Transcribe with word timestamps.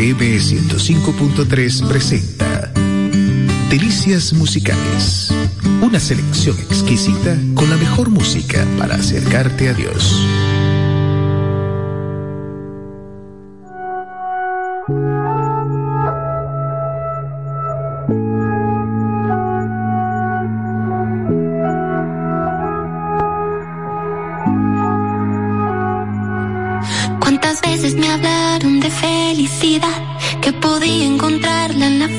FM 0.00 0.38
105.3 0.38 1.86
presenta 1.86 2.72
Delicias 3.68 4.32
Musicales. 4.32 5.30
Una 5.82 6.00
selección 6.00 6.58
exquisita 6.58 7.36
con 7.54 7.68
la 7.68 7.76
mejor 7.76 8.08
música 8.08 8.66
para 8.78 8.94
acercarte 8.94 9.68
a 9.68 9.74
Dios. 9.74 10.18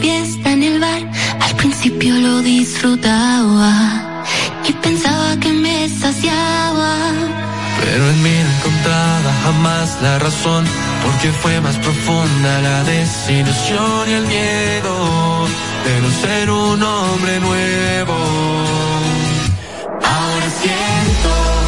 Fiesta, 0.01 0.51
en 0.51 0.63
el 0.63 0.79
bar. 0.79 1.01
Al 1.39 1.55
principio 1.55 2.15
lo 2.15 2.41
disfrutaba 2.41 4.23
y 4.67 4.73
pensaba 4.73 5.37
que 5.39 5.51
me 5.53 5.89
saciaba. 5.89 6.91
Pero 7.81 8.09
en 8.09 8.23
mí 8.23 8.35
no 8.45 8.51
encontraba 8.57 9.31
jamás 9.43 9.97
la 10.01 10.19
razón, 10.19 10.65
porque 11.03 11.29
fue 11.41 11.59
más 11.61 11.75
profunda 11.77 12.61
la 12.61 12.83
desilusión 12.83 14.09
y 14.09 14.13
el 14.13 14.27
miedo 14.27 15.47
de 15.85 16.01
no 16.01 16.09
ser 16.21 16.49
un 16.51 16.83
hombre 16.83 17.39
nuevo. 17.39 18.17
Ahora 20.03 20.47
siento 20.61 21.60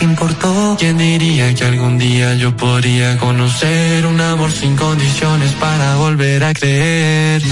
importó. 0.00 0.76
¿Quién 0.78 0.98
diría 0.98 1.54
que 1.54 1.64
algún 1.64 1.98
día 1.98 2.34
yo 2.34 2.56
podría 2.56 3.16
conocer 3.18 4.06
un 4.06 4.20
amor 4.20 4.50
sin 4.50 4.76
condiciones 4.76 5.52
para 5.52 5.96
volver 5.96 6.44
a 6.44 6.54
creer? 6.54 7.42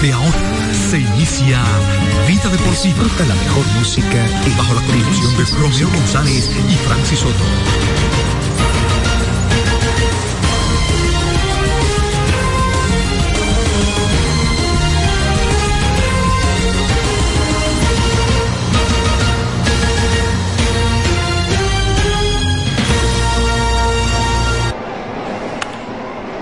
Desde 0.00 0.14
ahora 0.14 0.72
se 0.72 0.98
inicia 0.98 1.62
Vida 2.26 2.48
Deportiva. 2.48 2.70
Disfruta 2.70 3.26
la 3.26 3.34
mejor 3.34 3.66
música 3.78 4.26
y 4.46 4.56
bajo 4.56 4.72
la 4.72 4.80
conducción 4.80 5.36
de 5.36 5.44
Romeo 5.44 5.88
González 5.90 6.50
y 6.70 6.74
Francis 6.86 7.18
Soto. 7.18 7.44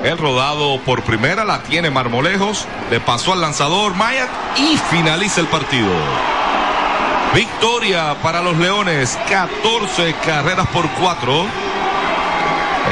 El 0.09 0.17
rodado 0.17 0.81
por 0.87 1.03
primera 1.03 1.45
la 1.45 1.63
tiene 1.63 1.91
Marmolejos, 1.91 2.67
le 2.91 2.99
pasó 2.99 3.35
al 3.35 3.43
lanzador 3.43 3.95
Mayak 3.95 4.31
y 4.57 4.79
finaliza 4.91 5.43
el 5.43 5.49
partido. 5.49 5.91
Victoria 7.35 8.17
para 8.23 8.41
los 8.41 8.57
Leones, 8.57 9.19
14 9.29 10.15
carreras 10.25 10.67
por 10.69 10.89
4. 10.93 11.47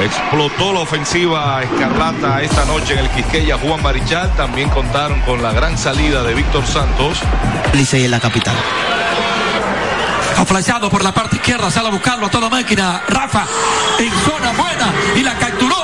Explotó 0.04 0.74
la 0.74 0.80
ofensiva 0.80 1.62
Escarlata 1.62 2.42
esta 2.42 2.66
noche 2.66 2.92
en 2.92 2.98
el 2.98 3.08
Quisqueya 3.08 3.56
Juan 3.56 3.82
Marichal. 3.82 4.30
También 4.36 4.68
contaron 4.68 5.18
con 5.22 5.42
la 5.42 5.52
gran 5.52 5.78
salida 5.78 6.22
de 6.22 6.34
Víctor 6.34 6.66
Santos. 6.66 7.20
Licey 7.72 8.04
en 8.04 8.10
la 8.10 8.20
capital. 8.20 8.56
Aflashado 10.36 10.90
por 10.90 11.02
la 11.02 11.14
parte 11.14 11.36
izquierda, 11.36 11.70
sale 11.70 11.88
a 11.88 11.92
buscarlo 11.92 12.26
a 12.26 12.30
toda 12.30 12.50
máquina. 12.50 13.00
Rafa 13.08 13.46
en 13.98 14.12
zona 14.12 14.52
buena 14.52 14.92
y 15.16 15.22
la 15.22 15.32
capturó. 15.38 15.76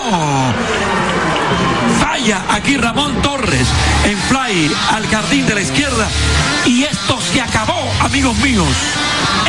Falla 2.22 2.44
aquí 2.50 2.76
Ramón 2.76 3.20
Torres 3.20 3.66
en 4.04 4.16
fly 4.16 4.70
al 4.92 5.04
jardín 5.08 5.44
de 5.44 5.56
la 5.56 5.60
izquierda. 5.60 6.06
Y 6.64 6.84
esto 6.84 7.18
se 7.20 7.40
acabó, 7.40 7.90
amigos 8.00 8.36
míos. 8.38 8.68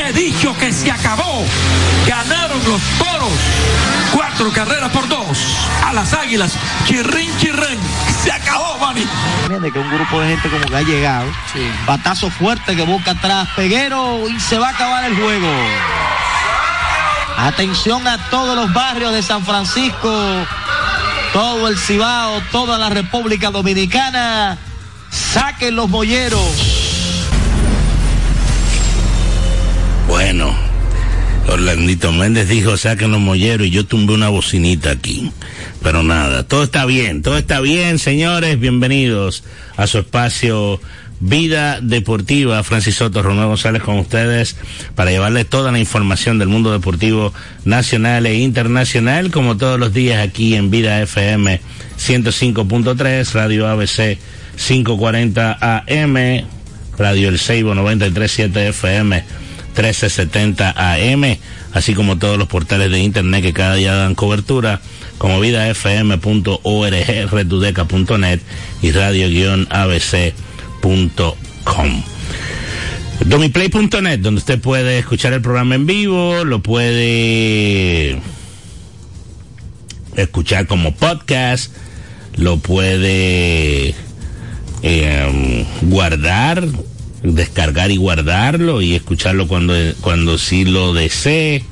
He 0.04 0.12
dicho 0.12 0.58
que 0.58 0.74
se 0.74 0.92
acabó. 0.92 1.46
Ganaron 2.08 2.58
los 2.66 2.82
toros. 2.98 3.32
Cuatro 4.12 4.52
carreras 4.52 4.90
por 4.92 5.08
dos. 5.08 5.38
A 5.86 5.94
las 5.94 6.14
águilas. 6.14 6.58
Chirrin, 6.86 7.30
chirrin. 7.38 7.80
Se 8.24 8.32
acabó, 8.32 8.80
Manny. 8.80 9.06
Entiende 9.44 9.72
que 9.72 9.78
un 9.78 9.92
grupo 9.92 10.22
de 10.22 10.30
gente 10.30 10.50
como 10.50 10.66
que 10.66 10.76
ha 10.76 10.82
llegado. 10.82 11.28
Batazo 11.86 12.32
fuerte 12.32 12.76
que 12.76 12.82
busca 12.82 13.12
atrás 13.12 13.50
Peguero 13.56 14.28
y 14.28 14.40
se 14.40 14.58
va 14.58 14.70
a 14.70 14.72
acabar 14.72 15.06
el 15.06 15.16
juego. 15.16 15.48
Atención 17.38 18.08
a 18.08 18.18
todos 18.30 18.56
los 18.56 18.74
barrios 18.74 19.12
de 19.14 19.22
San 19.22 19.44
Francisco, 19.44 20.10
todo 21.34 21.68
el 21.68 21.78
Cibao, 21.78 22.42
toda 22.52 22.78
la 22.78 22.90
República 22.90 23.50
Dominicana. 23.50 24.58
Saquen 25.10 25.76
los 25.76 25.90
molleros. 25.90 26.40
Bueno, 30.08 30.56
Orlandito 31.48 32.12
Méndez 32.12 32.48
dijo, 32.48 32.78
saquen 32.78 33.12
los 33.12 33.20
molleros 33.20 33.66
y 33.66 33.72
yo 33.72 33.86
tumbé 33.86 34.14
una 34.14 34.30
bocinita 34.30 34.92
aquí. 34.92 35.32
Pero 35.82 36.04
nada, 36.04 36.44
todo 36.44 36.64
está 36.64 36.86
bien, 36.86 37.24
todo 37.24 37.38
está 37.38 37.60
bien, 37.60 37.98
señores. 37.98 38.60
Bienvenidos 38.60 39.44
a 39.76 39.88
su 39.88 39.98
espacio 40.00 40.80
Vida 41.26 41.80
Deportiva. 41.80 42.62
Francis 42.64 42.96
Soto, 42.96 43.24
Romeo 43.24 43.48
González 43.48 43.82
con 43.82 43.98
ustedes 43.98 44.58
para 44.94 45.10
llevarles 45.10 45.48
toda 45.48 45.72
la 45.72 45.80
información 45.80 46.38
del 46.38 46.50
mundo 46.50 46.74
deportivo 46.74 47.34
nacional 47.64 48.26
e 48.26 48.40
internacional, 48.40 49.32
como 49.32 49.56
todos 49.56 49.80
los 49.80 49.94
días 49.94 50.22
aquí 50.22 50.56
en 50.56 50.70
Vida 50.70 51.02
FM 51.02 51.62
105.3, 51.98 53.32
Radio 53.32 53.70
ABC 53.70 54.18
540 54.58 55.60
AM, 55.62 56.46
Radio 56.98 57.30
El 57.30 57.40
Seibo 57.40 57.74
93.7 57.74 58.58
FM 58.72 59.24
1370 59.78 60.74
AM, 60.76 61.38
así 61.72 61.94
como 61.94 62.18
todos 62.18 62.38
los 62.38 62.50
portales 62.50 62.92
de 62.92 63.00
internet 63.00 63.44
que 63.44 63.54
cada 63.54 63.76
día 63.76 63.94
dan 63.94 64.14
cobertura, 64.14 64.82
como 65.20 65.40
vidafm.org, 65.40 66.20
redudeca.net 67.32 68.42
y 68.82 68.92
radio-abc.com. 68.92 70.53
Domiplay.net, 73.26 74.20
donde 74.20 74.40
usted 74.40 74.60
puede 74.60 75.00
escuchar 75.00 75.34
el 75.34 75.42
programa 75.42 75.76
en 75.76 75.86
vivo, 75.86 76.44
lo 76.44 76.62
puede 76.62 78.20
escuchar 80.16 80.68
como 80.68 80.94
podcast, 80.96 81.72
lo 82.36 82.58
puede 82.58 83.96
eh, 84.82 85.66
guardar 85.84 86.68
descargar 87.24 87.90
y 87.90 87.98
guardarlo 87.98 88.82
y 88.82 88.96
escucharlo 88.96 89.48
cuando, 89.48 89.74
cuando 90.02 90.38
sí 90.38 90.66
lo 90.66 90.94
desee. 90.94 91.64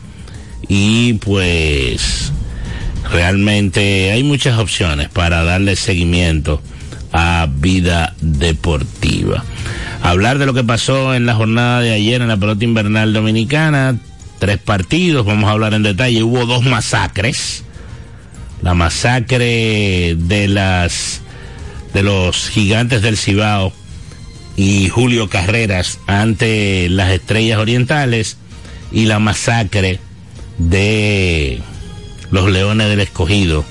Y 0.68 1.14
pues 1.14 2.32
realmente 3.12 4.12
hay 4.12 4.24
muchas 4.24 4.58
opciones 4.58 5.10
para 5.10 5.44
darle 5.44 5.76
seguimiento 5.76 6.62
a 7.12 7.48
vida 7.50 8.16
deportiva. 8.22 9.44
Hablar 10.02 10.38
de 10.40 10.46
lo 10.46 10.54
que 10.54 10.64
pasó 10.64 11.14
en 11.14 11.26
la 11.26 11.36
jornada 11.36 11.82
de 11.82 11.92
ayer 11.92 12.22
en 12.22 12.28
la 12.28 12.38
pelota 12.38 12.64
invernal 12.64 13.14
dominicana, 13.14 13.98
tres 14.40 14.58
partidos, 14.58 15.26
vamos 15.26 15.50
a 15.50 15.54
hablar 15.54 15.74
en 15.74 15.84
detalle, 15.84 16.24
hubo 16.24 16.46
dos 16.46 16.64
masacres. 16.64 17.64
La 18.62 18.74
masacre 18.74 20.16
de 20.18 20.48
las 20.48 21.22
de 21.94 22.04
los 22.04 22.50
gigantes 22.50 23.02
del 23.02 23.18
Cibao 23.18 23.74
y 24.56 24.90
Julio 24.90 25.30
Carreras 25.30 26.00
ante 26.08 26.88
las 26.90 27.12
Estrellas 27.12 27.58
Orientales 27.60 28.38
y 28.92 29.06
la 29.06 29.20
masacre 29.20 30.00
de 30.58 31.60
los 32.30 32.50
Leones 32.50 32.88
del 32.88 33.00
Escogido 33.00 33.66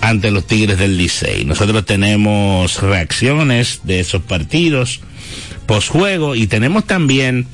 ante 0.00 0.30
los 0.30 0.46
Tigres 0.46 0.78
del 0.78 0.96
Licey. 0.96 1.44
Nosotros 1.44 1.84
tenemos 1.84 2.80
reacciones 2.82 3.80
de 3.84 4.00
esos 4.00 4.22
partidos 4.22 5.00
posjuego 5.66 6.34
y 6.34 6.46
tenemos 6.46 6.84
también 6.84 7.46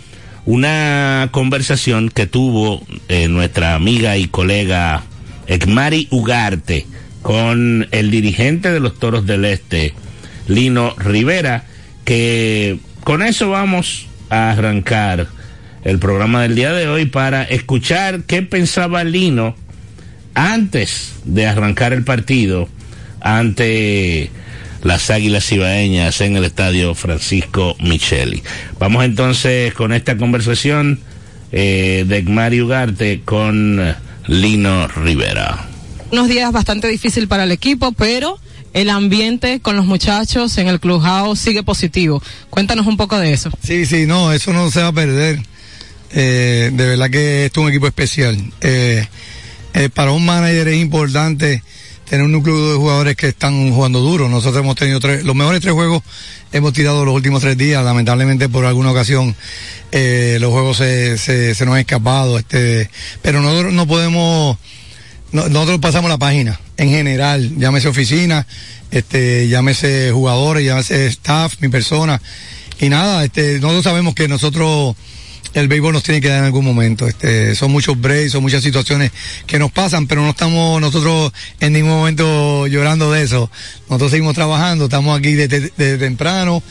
una 0.44 1.28
conversación 1.30 2.08
que 2.08 2.26
tuvo 2.26 2.82
eh, 3.08 3.28
nuestra 3.28 3.74
amiga 3.74 4.16
y 4.16 4.28
colega 4.28 5.02
Ekmari 5.46 6.08
Ugarte 6.10 6.86
con 7.22 7.86
el 7.90 8.10
dirigente 8.10 8.72
de 8.72 8.80
los 8.80 8.98
Toros 8.98 9.26
del 9.26 9.44
Este, 9.44 9.94
Lino 10.46 10.94
Rivera, 10.96 11.64
que 12.04 12.78
con 13.04 13.22
eso 13.22 13.50
vamos 13.50 14.06
a 14.30 14.50
arrancar 14.50 15.26
el 15.84 15.98
programa 15.98 16.42
del 16.42 16.54
día 16.54 16.72
de 16.72 16.88
hoy 16.88 17.06
para 17.06 17.42
escuchar 17.42 18.22
qué 18.22 18.42
pensaba 18.42 19.04
Lino 19.04 19.54
antes 20.38 21.14
de 21.24 21.46
arrancar 21.48 21.92
el 21.92 22.04
partido 22.04 22.68
ante 23.20 24.30
las 24.82 25.10
Águilas 25.10 25.50
Ibaeñas 25.50 26.20
en 26.20 26.36
el 26.36 26.44
estadio 26.44 26.94
Francisco 26.94 27.76
Micheli. 27.80 28.44
Vamos 28.78 29.04
entonces 29.04 29.74
con 29.74 29.92
esta 29.92 30.16
conversación 30.16 31.00
eh, 31.50 32.04
de 32.06 32.22
Mario 32.22 32.66
Ugarte 32.66 33.22
con 33.24 33.96
Lino 34.28 34.86
Rivera. 34.86 35.66
Unos 36.12 36.28
días 36.28 36.52
bastante 36.52 36.86
difícil 36.86 37.26
para 37.26 37.42
el 37.42 37.50
equipo, 37.50 37.90
pero 37.90 38.38
el 38.74 38.90
ambiente 38.90 39.58
con 39.58 39.76
los 39.76 39.86
muchachos 39.86 40.56
en 40.58 40.68
el 40.68 40.78
clubhouse 40.78 41.40
sigue 41.40 41.64
positivo. 41.64 42.22
Cuéntanos 42.48 42.86
un 42.86 42.96
poco 42.96 43.18
de 43.18 43.32
eso. 43.32 43.50
Sí, 43.60 43.86
sí, 43.86 44.06
no, 44.06 44.32
eso 44.32 44.52
no 44.52 44.70
se 44.70 44.82
va 44.82 44.88
a 44.88 44.92
perder. 44.92 45.40
Eh, 46.12 46.70
de 46.72 46.86
verdad 46.86 47.10
que 47.10 47.46
esto 47.46 47.60
es 47.60 47.64
un 47.64 47.70
equipo 47.70 47.88
especial. 47.88 48.38
Eh, 48.60 49.04
eh, 49.78 49.88
para 49.88 50.12
un 50.12 50.24
manager 50.24 50.68
es 50.68 50.80
importante 50.80 51.62
tener 52.08 52.24
un 52.24 52.32
núcleo 52.32 52.72
de 52.72 52.76
jugadores 52.76 53.16
que 53.16 53.28
están 53.28 53.72
jugando 53.72 54.00
duro. 54.00 54.28
Nosotros 54.28 54.62
hemos 54.62 54.76
tenido 54.76 55.00
tres, 55.00 55.24
los 55.24 55.34
mejores 55.34 55.60
tres 55.60 55.74
juegos 55.74 56.02
hemos 56.52 56.72
tirado 56.72 57.04
los 57.04 57.14
últimos 57.14 57.40
tres 57.40 57.56
días. 57.56 57.84
Lamentablemente 57.84 58.48
por 58.48 58.64
alguna 58.64 58.90
ocasión 58.90 59.34
los 59.92 60.50
juegos 60.50 60.78
se, 60.78 61.18
se, 61.18 61.54
se, 61.54 61.64
nos 61.66 61.74
han 61.74 61.80
escapado. 61.80 62.38
Este, 62.38 62.90
pero 63.22 63.42
nosotros 63.42 63.72
no 63.72 63.86
podemos 63.86 64.56
nosotros 65.32 65.78
pasamos 65.78 66.10
la 66.10 66.16
página 66.16 66.58
en 66.78 66.88
general, 66.88 67.58
llámese 67.58 67.88
oficina, 67.88 68.46
este, 68.90 69.48
llámese 69.48 70.10
jugadores, 70.12 70.64
llámese 70.64 71.06
staff, 71.08 71.56
mi 71.60 71.68
persona. 71.68 72.20
Y 72.80 72.88
nada, 72.88 73.24
este, 73.24 73.58
nosotros 73.58 73.84
sabemos 73.84 74.14
que 74.14 74.28
nosotros, 74.28 74.96
el 75.54 75.68
béisbol 75.68 75.92
nos 75.92 76.02
tiene 76.02 76.20
que 76.20 76.28
dar 76.28 76.38
en 76.38 76.44
algún 76.44 76.64
momento. 76.64 77.06
Este, 77.06 77.54
son 77.54 77.70
muchos 77.72 78.00
breaks, 78.00 78.32
son 78.32 78.42
muchas 78.42 78.62
situaciones 78.62 79.12
que 79.46 79.58
nos 79.58 79.70
pasan, 79.72 80.06
pero 80.06 80.22
no 80.22 80.30
estamos 80.30 80.80
nosotros 80.80 81.32
en 81.60 81.72
ningún 81.72 81.90
momento 81.90 82.66
llorando 82.66 83.10
de 83.12 83.22
eso. 83.22 83.50
Nosotros 83.88 84.10
seguimos 84.10 84.34
trabajando, 84.34 84.84
estamos 84.84 85.18
aquí 85.18 85.34
desde, 85.34 85.98
temprano. 85.98 86.62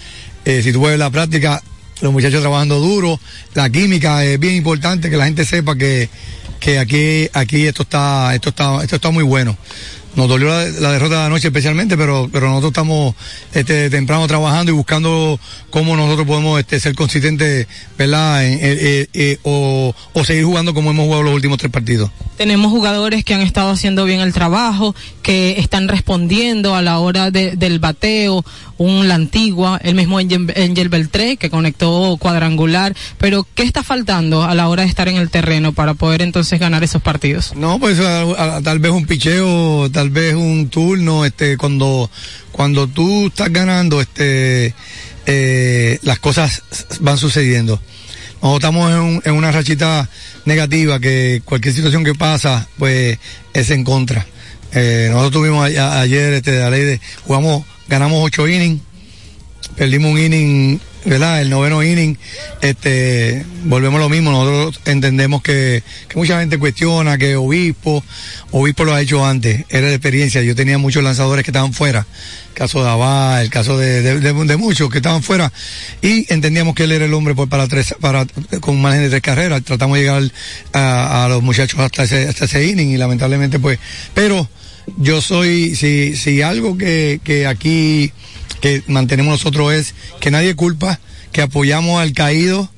Eh, 0.46 0.62
si 0.64 0.72
tú 0.72 0.82
ves 0.82 0.98
la 0.98 1.10
práctica, 1.10 1.62
los 2.02 2.12
muchachos 2.12 2.42
trabajando 2.42 2.80
duro, 2.80 3.20
la 3.54 3.70
química 3.70 4.24
es 4.24 4.40
bien 4.40 4.56
importante 4.56 5.10
que 5.10 5.18
la 5.18 5.26
gente 5.26 5.46
sepa 5.46 5.76
que 5.76 6.10
que 6.60 6.80
aquí, 6.80 7.30
aquí 7.34 7.68
esto 7.68 7.84
está, 7.84 8.34
esto 8.36 8.50
está, 8.50 8.84
esto 8.84 8.96
está 8.96 9.12
muy 9.12 9.24
bueno. 9.24 9.58
Nos 10.18 10.28
dolió 10.28 10.48
la, 10.48 10.92
derrota 10.92 11.16
de 11.16 11.24
la 11.24 11.30
noche 11.30 11.50
especialmente, 11.50 11.96
pero, 11.96 12.28
pero 12.32 12.48
nosotros 12.48 12.72
estamos 12.72 13.14
este, 13.54 13.92
temprano 13.92 14.28
trabajando 14.28 14.72
y 14.72 14.76
buscando 14.76 15.40
cómo 15.70 15.96
nosotros 15.96 16.26
podemos 16.26 16.60
este, 16.60 16.80
ser 16.80 16.96
consistentes, 16.96 17.68
¿verdad? 18.00 18.44
o, 19.44 19.94
o 20.14 20.24
seguir 20.26 20.44
jugando 20.44 20.74
como 20.74 20.90
hemos 20.90 21.06
jugado 21.06 21.22
los 21.22 21.36
últimos 21.36 21.60
tres 21.60 21.72
partidos. 21.72 22.10
Tenemos 22.36 22.72
jugadores 22.72 23.24
que 23.24 23.36
han 23.36 23.42
estado 23.42 23.70
haciendo 23.70 24.06
bien 24.06 24.20
el 24.20 24.34
trabajo, 24.34 24.96
que 25.22 25.60
están 25.60 25.88
respondiendo 25.88 26.74
a 26.74 26.82
la 26.82 26.98
hora 26.98 27.30
de, 27.30 27.56
del 27.56 27.78
bateo, 27.78 28.44
un 28.78 29.08
La 29.08 29.16
Antigua, 29.16 29.80
el 29.84 29.96
mismo 29.96 30.18
Angel, 30.18 30.90
Beltré, 30.90 31.38
que 31.38 31.50
conectó 31.50 32.18
cuadrangular, 32.20 32.96
pero 33.18 33.46
¿qué 33.56 33.64
está 33.64 33.84
faltando 33.84 34.44
a 34.44 34.54
la 34.56 34.68
hora 34.68 34.84
de 34.84 34.90
estar 34.90 35.08
en 35.08 35.18
el 35.18 35.30
terreno 35.30 35.74
para 35.74 35.94
poder 35.94 36.22
entonces 36.22 36.60
ganar 36.60 36.84
esos 36.84 37.02
partidos? 37.02 37.54
No, 37.56 37.80
pues 37.80 37.98
tal 38.64 38.80
vez 38.80 38.92
un 38.92 39.06
picheo, 39.06 39.90
tal 39.92 40.10
vez 40.10 40.36
un 40.36 40.70
turno, 40.70 41.26
este, 41.26 41.58
cuando, 41.58 42.10
cuando 42.52 42.88
tú 42.88 43.28
estás 43.28 43.52
ganando, 43.52 44.02
este, 44.02 44.74
eh, 45.26 46.00
las 46.04 46.20
cosas 46.20 46.64
van 47.00 47.18
sucediendo. 47.18 47.82
Nosotros 48.42 48.56
estamos 48.58 49.22
en, 49.26 49.34
una 49.34 49.52
rachita 49.52 50.08
negativa 50.46 51.00
que 51.00 51.42
cualquier 51.44 51.74
situación 51.74 52.04
que 52.04 52.14
pasa, 52.14 52.68
pues 52.78 53.18
es 53.54 53.72
en 53.72 53.84
contra. 53.84 54.26
Eh, 54.74 55.08
nosotros 55.10 55.34
tuvimos 55.34 55.66
ayer, 55.66 56.34
este, 56.34 56.60
la 56.60 56.70
ley 56.70 56.84
de, 56.84 57.02
jugamos 57.24 57.64
ganamos 57.88 58.24
ocho 58.24 58.48
innings, 58.48 58.82
perdimos 59.76 60.12
un 60.12 60.20
inning, 60.20 60.80
¿verdad? 61.06 61.42
El 61.42 61.50
noveno 61.50 61.84
inning, 61.84 62.18
este, 62.62 63.46
volvemos 63.64 64.00
a 64.00 64.04
lo 64.04 64.10
mismo, 64.10 64.32
nosotros 64.32 64.82
entendemos 64.86 65.42
que, 65.42 65.84
mucha 66.16 66.40
gente 66.40 66.58
cuestiona 66.58 67.18
que 67.18 67.36
Obispo, 67.36 68.04
Obispo 68.52 68.84
lo 68.84 68.94
ha 68.94 69.02
hecho 69.02 69.26
antes, 69.26 69.66
era 69.70 69.88
de 69.88 69.94
experiencia, 69.94 70.42
yo 70.42 70.56
tenía 70.56 70.78
muchos 70.78 71.04
lanzadores 71.04 71.46
que 71.46 71.52
estaban 71.52 71.74
fuera, 71.74 72.06
el 72.50 72.54
caso 72.54 72.84
de 72.84 72.90
Abad, 72.90 73.42
el 73.42 73.50
caso 73.50 73.78
de, 73.78 74.58
muchos 74.58 74.90
que 74.90 74.98
estaban 74.98 75.24
fuera, 75.24 75.52
y 76.02 76.32
entendíamos 76.34 76.76
que 76.76 76.84
él 76.84 76.92
era 76.92 77.06
el 77.06 77.14
hombre 77.14 77.36
pues, 77.36 77.48
para 77.48 77.68
tres, 77.68 77.96
para, 78.02 78.26
con 78.60 78.82
margen 78.82 79.04
de 79.04 79.10
tres 79.10 79.22
carreras, 79.22 79.64
tratamos 79.64 79.98
de 79.98 80.04
llegar 80.04 80.24
a, 80.74 81.26
a 81.26 81.30
los 81.30 81.42
muchachos 81.44 81.80
hasta 81.80 82.04
ese, 82.04 82.28
hasta 82.28 82.46
ese 82.46 82.66
inning, 82.66 82.90
y 82.90 82.98
lamentablemente 82.98 83.60
pues, 83.60 83.80
pero, 84.14 84.50
yo 84.96 85.22
soy, 85.22 85.76
si, 85.76 86.16
si 86.16 86.42
algo 86.42 86.78
que, 86.78 87.20
que 87.24 87.46
aquí 87.46 88.12
que 88.62 88.84
mantenemos 88.88 89.32
nosotros 89.32 89.74
es 89.74 89.94
que 90.20 90.32
nadie 90.32 90.56
culpa, 90.56 91.00
que 91.32 91.42
apoyamos 91.42 92.02
al 92.02 92.14
caído. 92.14 92.70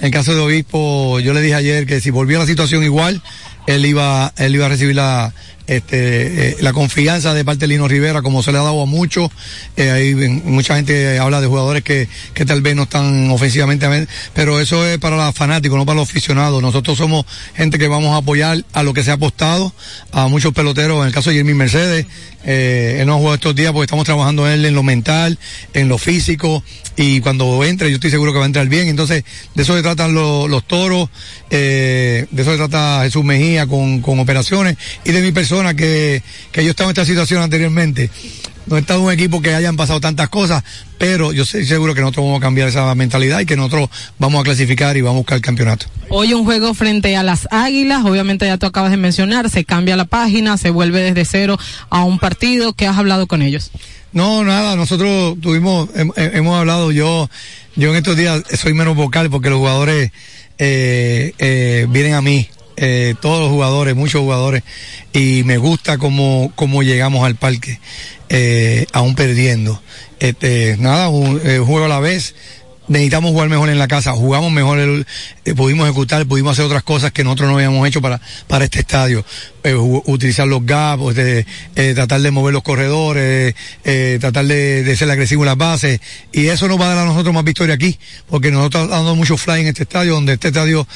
En 0.00 0.12
caso 0.12 0.34
de 0.34 0.40
Obispo, 0.40 1.20
yo 1.20 1.34
le 1.34 1.40
dije 1.40 1.54
ayer 1.54 1.86
que 1.86 2.00
si 2.00 2.10
volvía 2.10 2.38
la 2.38 2.46
situación 2.46 2.84
igual, 2.84 3.22
él 3.66 3.84
iba, 3.84 4.32
él 4.36 4.54
iba 4.54 4.66
a 4.66 4.68
recibir 4.68 4.94
la, 4.94 5.34
este, 5.68 6.48
eh, 6.48 6.56
la 6.60 6.72
confianza 6.72 7.34
de 7.34 7.44
parte 7.44 7.60
de 7.60 7.68
Lino 7.68 7.86
Rivera, 7.86 8.22
como 8.22 8.42
se 8.42 8.52
le 8.52 8.58
ha 8.58 8.62
dado 8.62 8.82
a 8.82 8.86
muchos. 8.86 9.30
Eh, 9.76 9.90
hay 9.90 10.14
mucha 10.14 10.74
gente 10.76 11.18
habla 11.18 11.40
de 11.40 11.46
jugadores 11.46 11.84
que, 11.84 12.08
que 12.34 12.44
tal 12.44 12.62
vez 12.62 12.74
no 12.74 12.84
están 12.84 13.30
ofensivamente, 13.30 13.86
pero 14.34 14.60
eso 14.60 14.86
es 14.86 14.98
para 14.98 15.16
los 15.16 15.34
fanáticos, 15.34 15.78
no 15.78 15.86
para 15.86 16.00
los 16.00 16.08
aficionados. 16.08 16.62
Nosotros 16.62 16.96
somos 16.96 17.26
gente 17.54 17.78
que 17.78 17.86
vamos 17.86 18.14
a 18.14 18.16
apoyar 18.16 18.64
a 18.72 18.82
lo 18.82 18.94
que 18.94 19.02
se 19.04 19.10
ha 19.10 19.14
apostado, 19.14 19.72
a 20.10 20.26
muchos 20.28 20.54
peloteros, 20.54 21.00
en 21.02 21.06
el 21.08 21.12
caso 21.12 21.30
de 21.30 21.36
Jeremy 21.36 21.54
Mercedes, 21.54 22.06
eh, 22.50 22.96
él 23.00 23.06
no 23.06 23.12
ha 23.12 23.16
jugado 23.18 23.34
estos 23.34 23.54
días 23.54 23.72
porque 23.72 23.84
estamos 23.84 24.06
trabajando 24.06 24.46
en 24.48 24.54
él 24.54 24.64
en 24.64 24.74
lo 24.74 24.82
mental, 24.82 25.38
en 25.74 25.86
lo 25.86 25.98
físico, 25.98 26.64
y 26.96 27.20
cuando 27.20 27.62
entre, 27.62 27.90
yo 27.90 27.96
estoy 27.96 28.10
seguro 28.10 28.32
que 28.32 28.38
va 28.38 28.44
a 28.44 28.46
entrar 28.46 28.66
bien. 28.68 28.88
Entonces, 28.88 29.22
de 29.54 29.62
eso 29.62 29.76
se 29.76 29.82
tratan 29.82 30.14
los, 30.14 30.64
toros, 30.66 31.10
eh, 31.50 32.26
de 32.30 32.42
eso 32.42 32.52
se 32.52 32.56
trata 32.56 33.02
Jesús 33.02 33.22
Mejía 33.22 33.66
con, 33.66 34.00
con 34.00 34.18
operaciones, 34.18 34.78
y 35.04 35.12
de 35.12 35.20
mi 35.20 35.30
persona 35.30 35.74
que, 35.74 36.22
que 36.50 36.64
yo 36.64 36.70
estaba 36.70 36.88
en 36.88 36.92
esta 36.92 37.04
situación 37.04 37.42
anteriormente. 37.42 38.08
No 38.68 38.76
he 38.76 38.80
estado 38.80 39.00
en 39.00 39.06
un 39.06 39.12
equipo 39.12 39.40
que 39.40 39.54
hayan 39.54 39.76
pasado 39.76 40.00
tantas 40.00 40.28
cosas, 40.28 40.62
pero 40.98 41.32
yo 41.32 41.44
estoy 41.44 41.64
seguro 41.64 41.94
que 41.94 42.00
nosotros 42.02 42.26
vamos 42.26 42.38
a 42.38 42.42
cambiar 42.42 42.68
esa 42.68 42.94
mentalidad 42.94 43.40
y 43.40 43.46
que 43.46 43.56
nosotros 43.56 43.88
vamos 44.18 44.40
a 44.40 44.44
clasificar 44.44 44.96
y 44.96 45.00
vamos 45.00 45.16
a 45.16 45.20
buscar 45.20 45.36
el 45.36 45.42
campeonato. 45.42 45.86
Hoy 46.10 46.34
un 46.34 46.44
juego 46.44 46.74
frente 46.74 47.16
a 47.16 47.22
las 47.22 47.48
Águilas, 47.50 48.04
obviamente 48.04 48.46
ya 48.46 48.58
tú 48.58 48.66
acabas 48.66 48.90
de 48.90 48.96
mencionar, 48.98 49.48
se 49.50 49.64
cambia 49.64 49.96
la 49.96 50.04
página, 50.04 50.56
se 50.58 50.70
vuelve 50.70 51.00
desde 51.00 51.24
cero 51.24 51.58
a 51.90 52.04
un 52.04 52.18
partido. 52.18 52.72
¿Qué 52.74 52.86
has 52.86 52.98
hablado 52.98 53.26
con 53.26 53.40
ellos? 53.42 53.70
No, 54.12 54.44
nada, 54.44 54.76
nosotros 54.76 55.36
tuvimos, 55.40 55.88
hem- 55.90 56.12
hem- 56.14 56.30
hemos 56.34 56.58
hablado, 56.58 56.92
yo, 56.92 57.28
yo 57.76 57.90
en 57.90 57.96
estos 57.96 58.16
días 58.16 58.42
soy 58.58 58.72
menos 58.74 58.96
vocal 58.96 59.28
porque 59.30 59.50
los 59.50 59.58
jugadores 59.58 60.12
eh, 60.58 61.32
eh, 61.38 61.86
vienen 61.90 62.14
a 62.14 62.22
mí, 62.22 62.48
eh, 62.76 63.14
todos 63.20 63.40
los 63.40 63.50
jugadores, 63.50 63.94
muchos 63.96 64.20
jugadores, 64.22 64.62
y 65.12 65.42
me 65.44 65.58
gusta 65.58 65.98
cómo, 65.98 66.52
cómo 66.54 66.82
llegamos 66.82 67.24
al 67.26 67.34
parque, 67.36 67.80
eh, 68.28 68.86
aún 68.92 69.14
perdiendo. 69.14 69.80
Este, 70.18 70.76
nada, 70.78 71.08
un, 71.08 71.40
eh, 71.44 71.58
juego 71.58 71.84
a 71.84 71.88
la 71.88 72.00
vez. 72.00 72.34
Necesitamos 72.88 73.32
jugar 73.32 73.48
mejor 73.48 73.68
en 73.68 73.78
la 73.78 73.86
casa, 73.86 74.12
jugamos 74.12 74.50
mejor, 74.50 74.78
el- 74.78 75.06
eh, 75.44 75.54
pudimos 75.54 75.86
ejecutar, 75.86 76.24
pudimos 76.26 76.52
hacer 76.52 76.64
otras 76.64 76.82
cosas 76.82 77.12
que 77.12 77.22
nosotros 77.22 77.48
no 77.50 77.54
habíamos 77.56 77.86
hecho 77.86 78.00
para, 78.00 78.20
para 78.46 78.64
este 78.64 78.80
estadio. 78.80 79.24
Eh, 79.64 79.74
utilizar 79.74 80.46
los 80.46 80.64
gaps, 80.64 81.02
este, 81.10 81.44
eh, 81.76 81.92
tratar 81.94 82.20
de 82.22 82.30
mover 82.30 82.54
los 82.54 82.62
corredores, 82.62 83.54
eh, 83.84 84.16
tratar 84.20 84.46
de, 84.46 84.82
de 84.84 84.96
ser 84.96 85.10
agresivo 85.10 85.42
en 85.42 85.46
las 85.46 85.56
bases. 85.58 86.00
Y 86.32 86.46
eso 86.46 86.66
nos 86.68 86.80
va 86.80 86.86
a 86.86 86.94
dar 86.94 86.98
a 86.98 87.04
nosotros 87.04 87.34
más 87.34 87.44
victoria 87.44 87.74
aquí, 87.74 87.98
porque 88.30 88.50
nosotros 88.50 88.84
estamos 88.84 89.04
dando 89.04 89.16
mucho 89.16 89.36
fly 89.36 89.60
en 89.60 89.66
este 89.66 89.82
estadio, 89.82 90.14
donde 90.14 90.34
este 90.34 90.48
estadio 90.48 90.86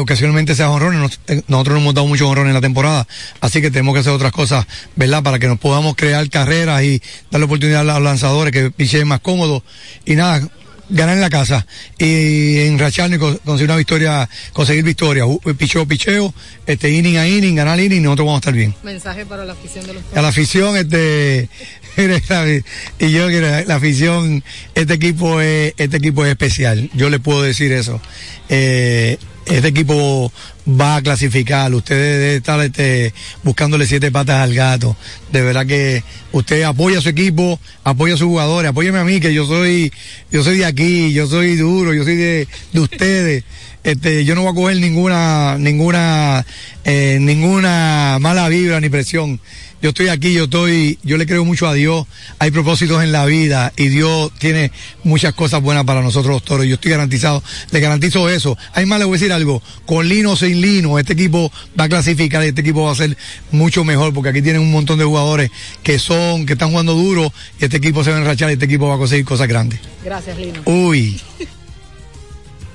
ocasionalmente 0.00 0.54
se 0.56 0.62
da 0.62 0.70
honrones. 0.70 1.00
Nos- 1.00 1.20
nosotros 1.48 1.74
no 1.74 1.80
hemos 1.82 1.94
dado 1.94 2.08
muchos 2.08 2.26
honrones 2.28 2.50
en 2.50 2.54
la 2.54 2.60
temporada, 2.60 3.06
así 3.40 3.60
que 3.60 3.70
tenemos 3.70 3.94
que 3.94 4.00
hacer 4.00 4.12
otras 4.12 4.32
cosas, 4.32 4.66
¿verdad? 4.96 5.22
Para 5.22 5.38
que 5.38 5.46
nos 5.46 5.58
podamos 5.60 5.94
crear 5.94 6.28
carreras 6.28 6.82
y 6.82 7.00
darle 7.30 7.44
oportunidad 7.44 7.82
a 7.82 7.84
los 7.84 8.02
lanzadores 8.02 8.52
que 8.52 8.70
pichen 8.72 9.06
más 9.06 9.20
cómodos. 9.20 9.62
Y 10.04 10.16
nada, 10.16 10.48
ganar 10.90 11.14
en 11.14 11.20
la 11.20 11.30
casa 11.30 11.66
y 11.98 12.58
enracharnos 12.66 13.16
y 13.16 13.20
con- 13.20 13.36
conseguir 13.38 13.70
una 13.70 13.76
victoria, 13.76 14.28
conseguir 14.52 14.84
victoria, 14.84 15.24
picheo, 15.56 15.86
picheo, 15.86 16.34
este 16.66 16.90
inning 16.90 17.16
a 17.16 17.26
inning, 17.28 17.54
ganar 17.56 17.78
inning, 17.80 18.02
nosotros 18.02 18.26
vamos 18.26 18.38
a 18.38 18.40
estar 18.40 18.54
bien. 18.54 18.74
Mensaje 18.82 19.24
para 19.26 19.44
la 19.44 19.52
afición 19.54 19.86
de 19.86 19.94
los 19.94 20.02
A 20.14 20.22
la 20.22 20.28
afición, 20.28 20.76
este, 20.76 21.48
y 22.98 23.10
yo 23.12 23.28
que 23.28 23.40
la, 23.40 23.62
la 23.64 23.74
afición, 23.76 24.42
este 24.74 24.94
equipo 24.94 25.40
es, 25.40 25.74
este 25.76 25.96
equipo 25.98 26.24
es 26.24 26.30
especial, 26.32 26.90
yo 26.94 27.10
le 27.10 27.18
puedo 27.18 27.42
decir 27.42 27.72
eso. 27.72 28.00
Eh, 28.48 29.18
este 29.46 29.68
equipo 29.68 30.32
va 30.68 30.96
a 30.96 31.02
clasificar, 31.02 31.72
ustedes 31.74 32.18
deben 32.18 32.36
estar 32.36 32.60
este, 32.60 33.12
buscándole 33.42 33.86
siete 33.86 34.10
patas 34.10 34.42
al 34.42 34.54
gato. 34.54 34.96
De 35.32 35.42
verdad 35.42 35.66
que 35.66 36.02
usted 36.32 36.62
apoya 36.62 36.98
a 36.98 37.02
su 37.02 37.08
equipo, 37.08 37.58
apoya 37.84 38.14
a 38.14 38.16
sus 38.16 38.28
jugadores, 38.28 38.70
apóyeme 38.70 38.98
a 38.98 39.04
mí 39.04 39.20
que 39.20 39.34
yo 39.34 39.46
soy, 39.46 39.92
yo 40.30 40.44
soy 40.44 40.58
de 40.58 40.66
aquí, 40.66 41.12
yo 41.12 41.26
soy 41.26 41.56
duro, 41.56 41.94
yo 41.94 42.04
soy 42.04 42.16
de, 42.16 42.48
de 42.72 42.80
ustedes. 42.80 43.44
Este, 43.82 44.26
yo 44.26 44.34
no 44.34 44.42
voy 44.42 44.52
a 44.52 44.54
coger 44.54 44.76
ninguna, 44.76 45.56
ninguna, 45.58 46.44
eh, 46.84 47.18
ninguna 47.20 48.18
mala 48.20 48.48
vibra 48.48 48.78
ni 48.80 48.90
presión. 48.90 49.40
Yo 49.82 49.90
estoy 49.90 50.08
aquí, 50.08 50.34
yo 50.34 50.44
estoy, 50.44 50.98
yo 51.02 51.16
le 51.16 51.26
creo 51.26 51.44
mucho 51.44 51.66
a 51.66 51.72
Dios. 51.72 52.06
Hay 52.38 52.50
propósitos 52.50 53.02
en 53.02 53.12
la 53.12 53.24
vida 53.24 53.72
y 53.78 53.88
Dios 53.88 54.30
tiene 54.38 54.72
muchas 55.04 55.32
cosas 55.32 55.62
buenas 55.62 55.84
para 55.84 56.02
nosotros 56.02 56.34
los 56.34 56.44
toros. 56.44 56.66
Yo 56.66 56.74
estoy 56.74 56.90
garantizado, 56.90 57.42
le 57.70 57.80
garantizo 57.80 58.28
eso. 58.28 58.58
Hay 58.74 58.84
más, 58.84 58.98
le 58.98 59.06
voy 59.06 59.14
a 59.14 59.18
decir 59.18 59.32
algo. 59.32 59.62
Con 59.86 60.06
Lino 60.06 60.32
o 60.32 60.36
sin 60.36 60.60
Lino, 60.60 60.98
este 60.98 61.14
equipo 61.14 61.50
va 61.78 61.84
a 61.84 61.88
clasificar 61.88 62.44
y 62.44 62.48
este 62.48 62.60
equipo 62.60 62.84
va 62.84 62.92
a 62.92 62.94
ser 62.94 63.16
mucho 63.52 63.82
mejor 63.82 64.12
porque 64.12 64.28
aquí 64.28 64.42
tienen 64.42 64.60
un 64.60 64.70
montón 64.70 64.98
de 64.98 65.04
jugadores 65.04 65.50
que 65.82 65.98
son, 65.98 66.44
que 66.44 66.52
están 66.52 66.70
jugando 66.70 66.92
duro 66.94 67.32
y 67.58 67.64
este 67.64 67.78
equipo 67.78 68.04
se 68.04 68.10
va 68.10 68.16
a 68.16 68.20
enrachar 68.20 68.50
y 68.50 68.54
este 68.54 68.66
equipo 68.66 68.86
va 68.86 68.96
a 68.96 68.98
conseguir 68.98 69.24
cosas 69.24 69.48
grandes. 69.48 69.80
Gracias, 70.04 70.36
Lino. 70.36 70.60
Uy. 70.66 71.18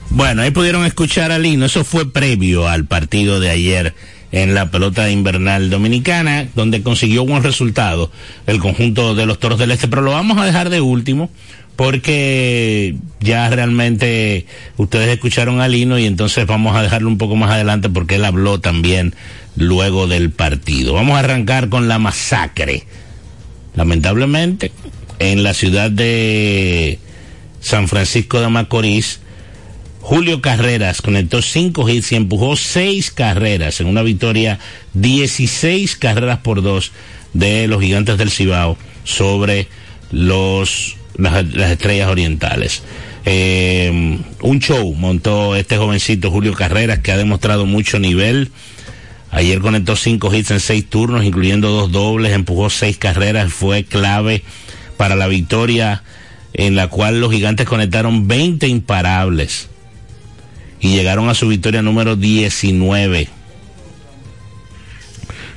Bueno, 0.10 0.42
ahí 0.42 0.50
pudieron 0.50 0.86
escuchar 0.86 1.32
a 1.32 1.38
Lino. 1.38 1.68
Eso 1.68 1.84
fue 1.84 2.12
previo 2.12 2.68
al 2.68 2.86
partido 2.86 3.40
de 3.40 3.52
ayer 3.52 3.94
en 4.36 4.54
la 4.54 4.70
pelota 4.70 5.10
invernal 5.10 5.70
dominicana, 5.70 6.46
donde 6.56 6.84
consiguió 6.84 7.26
buen 7.26 7.42
resultado 7.42 8.12
el 8.48 8.60
conjunto 8.60 9.16
de 9.16 9.26
los 9.26 9.40
Toros 9.40 9.58
del 9.58 9.72
Este. 9.72 9.88
Pero 9.88 10.02
lo 10.02 10.12
vamos 10.12 10.38
a 10.38 10.46
dejar 10.46 10.70
de 10.70 10.82
último 10.82 11.30
porque 11.78 12.96
ya 13.22 13.50
realmente 13.50 14.46
ustedes 14.76 15.08
escucharon 15.08 15.62
a 15.62 15.70
Lino 15.70 15.98
y 16.00 16.06
entonces 16.06 16.46
vamos 16.48 16.76
a 16.76 16.82
dejarlo 16.82 17.08
un 17.08 17.18
poco 17.18 17.38
más 17.38 17.50
adelante 17.50 17.90
porque 17.90 18.16
él 18.16 18.26
habló 18.26 18.60
también 18.60 19.16
luego 19.56 20.06
del 20.06 20.32
partido. 20.32 20.94
Vamos 20.94 21.16
a 21.16 21.20
arrancar 21.20 21.70
con 21.70 21.88
la 21.88 21.98
masacre. 21.98 22.84
Lamentablemente, 23.74 24.74
en 25.20 25.44
la 25.44 25.54
ciudad 25.54 25.90
de 25.90 27.00
San 27.62 27.88
Francisco 27.88 28.42
de 28.42 28.50
Macorís, 28.50 29.22
Julio 30.08 30.40
Carreras 30.40 31.02
conectó 31.02 31.42
cinco 31.42 31.90
hits 31.90 32.12
y 32.12 32.16
empujó 32.16 32.56
seis 32.56 33.10
carreras 33.10 33.82
en 33.82 33.88
una 33.88 34.04
victoria 34.04 34.60
16 34.94 35.96
carreras 35.96 36.38
por 36.44 36.62
dos 36.62 36.92
de 37.34 37.68
los 37.68 37.82
gigantes 37.82 38.20
del 38.20 38.30
Cibao 38.30 38.78
sobre 39.04 39.68
los 40.12 40.96
las, 41.18 41.52
las 41.56 41.72
estrellas 41.72 42.08
orientales. 42.08 42.84
Eh, 43.26 44.20
un 44.42 44.60
show 44.60 44.94
montó 44.94 45.56
este 45.56 45.78
jovencito 45.78 46.30
Julio 46.30 46.54
Carreras 46.54 47.00
que 47.00 47.12
ha 47.12 47.18
demostrado 47.18 47.66
mucho 47.66 47.98
nivel. 47.98 48.52
Ayer 49.32 49.60
conectó 49.60 49.96
cinco 49.96 50.32
hits 50.32 50.52
en 50.52 50.60
seis 50.60 50.88
turnos, 50.88 51.26
incluyendo 51.26 51.72
dos 51.72 51.92
dobles, 51.92 52.32
empujó 52.34 52.70
seis 52.70 53.00
carreras, 53.00 53.52
fue 53.52 53.86
clave 53.86 54.44
para 54.98 55.16
la 55.16 55.26
victoria 55.26 56.04
en 56.54 56.76
la 56.76 56.90
cual 56.90 57.20
los 57.20 57.32
gigantes 57.32 57.66
conectaron 57.66 58.28
20 58.28 58.68
imparables 58.68 59.70
y 60.80 60.90
llegaron 60.96 61.30
a 61.30 61.34
su 61.34 61.48
victoria 61.48 61.82
número 61.82 62.16
19. 62.16 63.28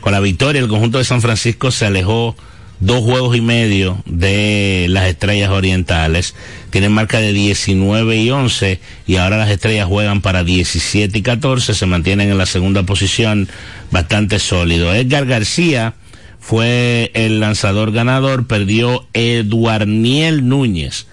Con 0.01 0.13
la 0.13 0.21
victoria, 0.21 0.61
el 0.61 0.69
conjunto 0.69 0.99
de 0.99 1.05
San 1.05 1.21
Francisco 1.21 1.71
se 1.71 1.87
alejó 1.87 2.37
dos 2.81 3.01
juegos 3.03 3.37
y 3.37 3.41
medio 3.41 4.03
de 4.07 4.87
las 4.89 5.07
estrellas 5.07 5.51
orientales. 5.51 6.35
Tienen 6.71 6.93
marca 6.93 7.19
de 7.19 7.33
19 7.33 8.17
y 8.17 8.31
11 8.31 8.81
y 9.07 9.17
ahora 9.17 9.39
las 9.39 9.51
estrellas 9.51 9.87
juegan 9.87 10.21
para 10.21 10.45
17 10.45 11.19
y 11.19 11.23
14. 11.23 11.75
Se 11.75 11.87
mantienen 11.87 12.31
en 12.31 12.39
la 12.39 12.47
segunda 12.47 12.85
posición 12.85 13.49
bastante 13.91 14.39
sólido. 14.39 14.95
Edgar 14.95 15.27
García 15.27 15.95
fue 16.39 17.11
el 17.15 17.41
lanzador 17.41 17.93
ganador, 17.93 18.47
perdió 18.47 19.07
Eduarniel 19.13 20.49
Núñez. 20.49 21.07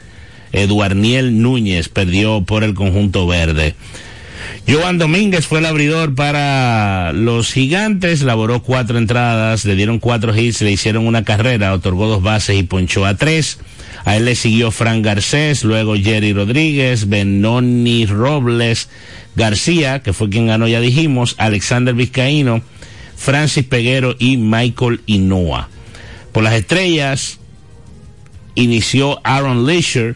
Eduarniel 0.55 1.41
Núñez 1.41 1.89
perdió 1.89 2.41
por 2.41 2.63
el 2.63 2.73
conjunto 2.73 3.27
verde. 3.27 3.75
Joan 4.67 4.97
Domínguez 4.97 5.45
fue 5.45 5.59
el 5.59 5.65
abridor 5.65 6.15
para 6.15 7.13
los 7.13 7.51
gigantes, 7.51 8.23
laboró 8.23 8.63
cuatro 8.63 8.97
entradas, 8.97 9.65
le 9.65 9.75
dieron 9.75 9.99
cuatro 9.99 10.35
hits, 10.35 10.61
le 10.61 10.71
hicieron 10.71 11.05
una 11.05 11.23
carrera, 11.23 11.73
otorgó 11.73 12.07
dos 12.07 12.23
bases 12.23 12.57
y 12.57 12.63
ponchó 12.63 13.05
a 13.05 13.15
tres. 13.15 13.59
A 14.05 14.17
él 14.17 14.25
le 14.25 14.35
siguió 14.35 14.71
Fran 14.71 15.01
Garcés, 15.01 15.63
luego 15.63 15.95
Jerry 15.95 16.33
Rodríguez, 16.33 17.09
Benoni 17.09 18.05
Robles, 18.05 18.89
García, 19.35 20.01
que 20.01 20.13
fue 20.13 20.29
quien 20.29 20.47
ganó, 20.47 20.67
ya 20.67 20.79
dijimos, 20.79 21.35
Alexander 21.37 21.93
Vizcaíno, 21.93 22.61
Francis 23.15 23.65
Peguero 23.65 24.15
y 24.17 24.37
Michael 24.37 25.01
Inoa. 25.05 25.69
Por 26.31 26.43
las 26.43 26.53
estrellas, 26.53 27.39
inició 28.55 29.19
Aaron 29.23 29.65
Leisure, 29.65 30.15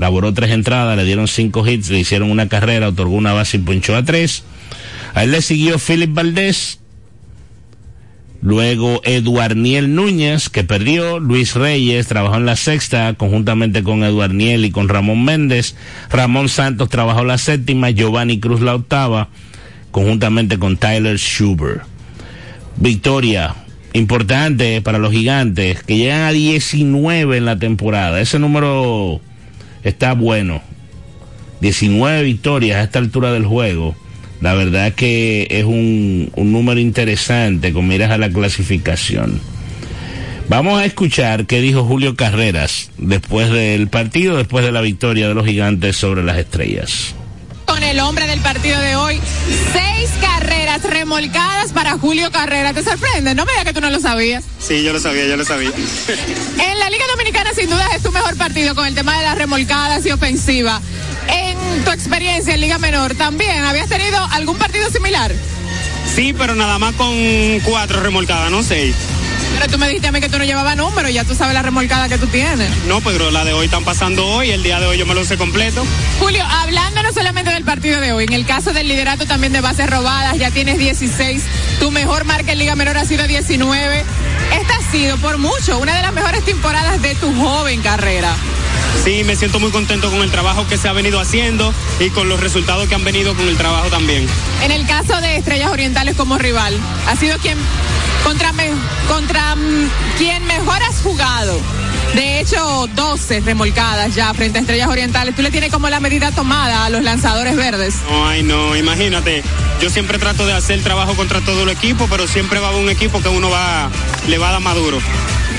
laboró 0.00 0.32
tres 0.32 0.50
entradas, 0.50 0.96
le 0.96 1.04
dieron 1.04 1.28
cinco 1.28 1.66
hits, 1.66 1.90
le 1.90 2.00
hicieron 2.00 2.30
una 2.30 2.48
carrera, 2.48 2.88
otorgó 2.88 3.14
una 3.14 3.34
base 3.34 3.58
y 3.58 3.60
ponchó 3.60 3.94
a 3.94 4.02
tres. 4.02 4.42
A 5.14 5.24
él 5.24 5.32
le 5.32 5.42
siguió 5.42 5.78
Philip 5.78 6.14
Valdés, 6.14 6.80
luego 8.40 9.02
Eduarniel 9.04 9.94
Núñez, 9.94 10.48
que 10.48 10.64
perdió, 10.64 11.18
Luis 11.18 11.54
Reyes 11.54 12.06
trabajó 12.06 12.36
en 12.36 12.46
la 12.46 12.56
sexta, 12.56 13.12
conjuntamente 13.12 13.82
con 13.82 14.02
Eduarniel 14.02 14.64
y 14.64 14.70
con 14.70 14.88
Ramón 14.88 15.22
Méndez, 15.22 15.76
Ramón 16.10 16.48
Santos 16.48 16.88
trabajó 16.88 17.22
la 17.22 17.36
séptima, 17.36 17.90
Giovanni 17.90 18.40
Cruz 18.40 18.62
la 18.62 18.76
octava, 18.76 19.28
conjuntamente 19.90 20.58
con 20.58 20.78
Tyler 20.78 21.18
Schubert. 21.18 21.82
Victoria 22.76 23.54
importante 23.92 24.80
para 24.80 24.98
los 24.98 25.12
gigantes, 25.12 25.82
que 25.82 25.96
llegan 25.96 26.22
a 26.22 26.32
19 26.32 27.36
en 27.36 27.44
la 27.44 27.58
temporada. 27.58 28.20
Ese 28.20 28.38
número 28.38 29.20
está 29.84 30.14
bueno. 30.14 30.62
19 31.60 32.22
victorias 32.22 32.78
a 32.78 32.84
esta 32.84 32.98
altura 32.98 33.32
del 33.32 33.44
juego. 33.44 33.94
La 34.40 34.54
verdad 34.54 34.94
que 34.94 35.46
es 35.50 35.64
un, 35.64 36.32
un 36.34 36.52
número 36.52 36.80
interesante 36.80 37.72
con 37.72 37.86
miras 37.86 38.10
a 38.10 38.18
la 38.18 38.30
clasificación. 38.30 39.40
Vamos 40.48 40.80
a 40.80 40.84
escuchar 40.84 41.46
qué 41.46 41.60
dijo 41.60 41.84
Julio 41.84 42.16
Carreras 42.16 42.90
después 42.98 43.50
del 43.50 43.88
partido, 43.88 44.36
después 44.36 44.64
de 44.64 44.72
la 44.72 44.80
victoria 44.80 45.28
de 45.28 45.34
los 45.34 45.46
gigantes 45.46 45.96
sobre 45.96 46.24
las 46.24 46.38
estrellas 46.38 47.14
el 47.82 48.00
hombre 48.00 48.26
del 48.26 48.40
partido 48.40 48.78
de 48.80 48.96
hoy. 48.96 49.20
Seis 49.72 50.10
carreras 50.20 50.82
remolcadas 50.82 51.72
para 51.72 51.98
Julio 51.98 52.30
Carrera. 52.30 52.72
¿Te 52.72 52.82
sorprende? 52.82 53.34
No 53.34 53.44
me 53.44 53.52
digas 53.52 53.64
que 53.64 53.72
tú 53.72 53.80
no 53.80 53.90
lo 53.90 54.00
sabías. 54.00 54.44
Sí, 54.58 54.82
yo 54.82 54.92
lo 54.92 55.00
sabía, 55.00 55.26
yo 55.26 55.36
lo 55.36 55.44
sabía. 55.44 55.70
en 56.58 56.78
la 56.78 56.90
Liga 56.90 57.04
Dominicana, 57.10 57.52
sin 57.54 57.68
duda, 57.70 57.86
es 57.94 58.02
tu 58.02 58.12
mejor 58.12 58.36
partido 58.36 58.74
con 58.74 58.86
el 58.86 58.94
tema 58.94 59.16
de 59.18 59.24
las 59.24 59.36
remolcadas 59.36 60.04
y 60.06 60.10
ofensiva. 60.10 60.80
En 61.28 61.84
tu 61.84 61.90
experiencia 61.90 62.54
en 62.54 62.60
Liga 62.60 62.78
Menor, 62.78 63.14
¿también 63.14 63.64
habías 63.64 63.88
tenido 63.88 64.22
algún 64.32 64.56
partido 64.56 64.90
similar? 64.90 65.32
Sí, 66.14 66.34
pero 66.36 66.54
nada 66.54 66.78
más 66.78 66.94
con 66.94 67.14
cuatro 67.64 68.00
remolcadas, 68.00 68.50
no 68.50 68.62
seis. 68.62 68.94
Pero 69.54 69.72
tú 69.72 69.78
me 69.78 69.88
dijiste 69.88 70.08
a 70.08 70.12
mí 70.12 70.20
que 70.20 70.28
tú 70.28 70.38
no 70.38 70.44
llevabas 70.44 70.76
números, 70.76 71.12
ya 71.12 71.24
tú 71.24 71.34
sabes 71.34 71.54
la 71.54 71.62
remolcada 71.62 72.08
que 72.08 72.18
tú 72.18 72.26
tienes. 72.26 72.70
No, 72.86 73.00
pero 73.00 73.30
la 73.30 73.44
de 73.44 73.52
hoy 73.52 73.66
están 73.66 73.84
pasando 73.84 74.26
hoy, 74.26 74.50
el 74.50 74.62
día 74.62 74.80
de 74.80 74.86
hoy 74.86 74.98
yo 74.98 75.06
me 75.06 75.14
lo 75.14 75.24
sé 75.24 75.36
completo. 75.36 75.84
Julio, 76.18 76.44
hablando 76.44 77.02
no 77.02 77.12
solamente 77.12 77.50
del 77.50 77.64
partido 77.64 78.00
de 78.00 78.12
hoy, 78.12 78.24
en 78.24 78.32
el 78.32 78.46
caso 78.46 78.72
del 78.72 78.88
liderato 78.88 79.26
también 79.26 79.52
de 79.52 79.60
bases 79.60 79.88
robadas, 79.88 80.38
ya 80.38 80.50
tienes 80.50 80.78
16, 80.78 81.42
tu 81.78 81.90
mejor 81.90 82.24
marca 82.24 82.52
en 82.52 82.58
Liga 82.58 82.74
Menor 82.76 82.96
ha 82.96 83.04
sido 83.04 83.26
19. 83.26 84.04
Esta 84.60 84.74
ha 84.76 84.90
sido 84.90 85.16
por 85.18 85.38
mucho 85.38 85.78
una 85.78 85.94
de 85.94 86.02
las 86.02 86.12
mejores 86.12 86.44
temporadas 86.44 87.00
de 87.02 87.14
tu 87.14 87.32
joven 87.34 87.80
carrera. 87.82 88.34
Sí, 89.04 89.24
me 89.24 89.34
siento 89.34 89.60
muy 89.60 89.70
contento 89.70 90.10
con 90.10 90.20
el 90.20 90.30
trabajo 90.30 90.66
que 90.66 90.76
se 90.76 90.88
ha 90.88 90.92
venido 90.92 91.20
haciendo 91.20 91.72
y 92.00 92.10
con 92.10 92.28
los 92.28 92.40
resultados 92.40 92.88
que 92.88 92.94
han 92.94 93.04
venido 93.04 93.34
con 93.34 93.48
el 93.48 93.56
trabajo 93.56 93.88
también. 93.88 94.26
En 94.62 94.70
el 94.70 94.86
caso 94.86 95.18
de 95.20 95.36
Estrellas 95.36 95.70
Orientales 95.70 96.16
como 96.16 96.36
rival, 96.36 96.78
ha 97.06 97.16
sido 97.16 97.38
quien 97.38 97.56
contra, 98.24 98.52
contra 99.08 99.54
mm, 99.56 99.90
quien 100.18 100.44
mejor 100.46 100.82
has 100.82 101.00
jugado. 101.02 101.58
De 102.14 102.40
hecho, 102.40 102.88
12 102.94 103.40
remolcadas 103.40 104.14
ya 104.14 104.34
frente 104.34 104.58
a 104.58 104.60
Estrellas 104.62 104.88
Orientales. 104.88 105.34
Tú 105.36 105.42
le 105.42 105.50
tienes 105.50 105.70
como 105.70 105.88
la 105.88 106.00
medida 106.00 106.32
tomada 106.32 106.84
a 106.84 106.90
los 106.90 107.02
lanzadores 107.02 107.56
verdes. 107.56 107.94
ay, 108.26 108.42
no, 108.42 108.76
imagínate. 108.76 109.42
Yo 109.80 109.90
siempre 109.90 110.18
trato 110.18 110.44
de 110.44 110.52
hacer 110.52 110.82
trabajo 110.82 111.14
contra 111.14 111.40
todo 111.40 111.62
el 111.62 111.70
equipo, 111.70 112.06
pero 112.10 112.26
siempre 112.26 112.58
va 112.58 112.68
a 112.68 112.76
un 112.76 112.90
equipo 112.90 113.22
que 113.22 113.28
uno 113.28 113.48
va, 113.48 113.88
le 114.28 114.38
va 114.38 114.48
a 114.48 114.52
dar 114.52 114.60
maduro. 114.60 114.98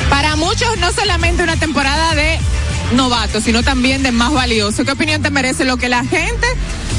Para 0.09 0.35
muchos, 0.35 0.77
no 0.79 0.91
solamente 0.91 1.41
una 1.41 1.55
temporada 1.55 2.13
de 2.15 2.37
novato, 2.93 3.39
sino 3.39 3.63
también 3.63 4.03
de 4.03 4.11
más 4.11 4.33
valioso. 4.33 4.83
¿Qué 4.83 4.91
opinión 4.91 5.21
te 5.21 5.29
merece 5.31 5.63
lo 5.63 5.77
que 5.77 5.89
la 5.89 6.03
gente 6.03 6.47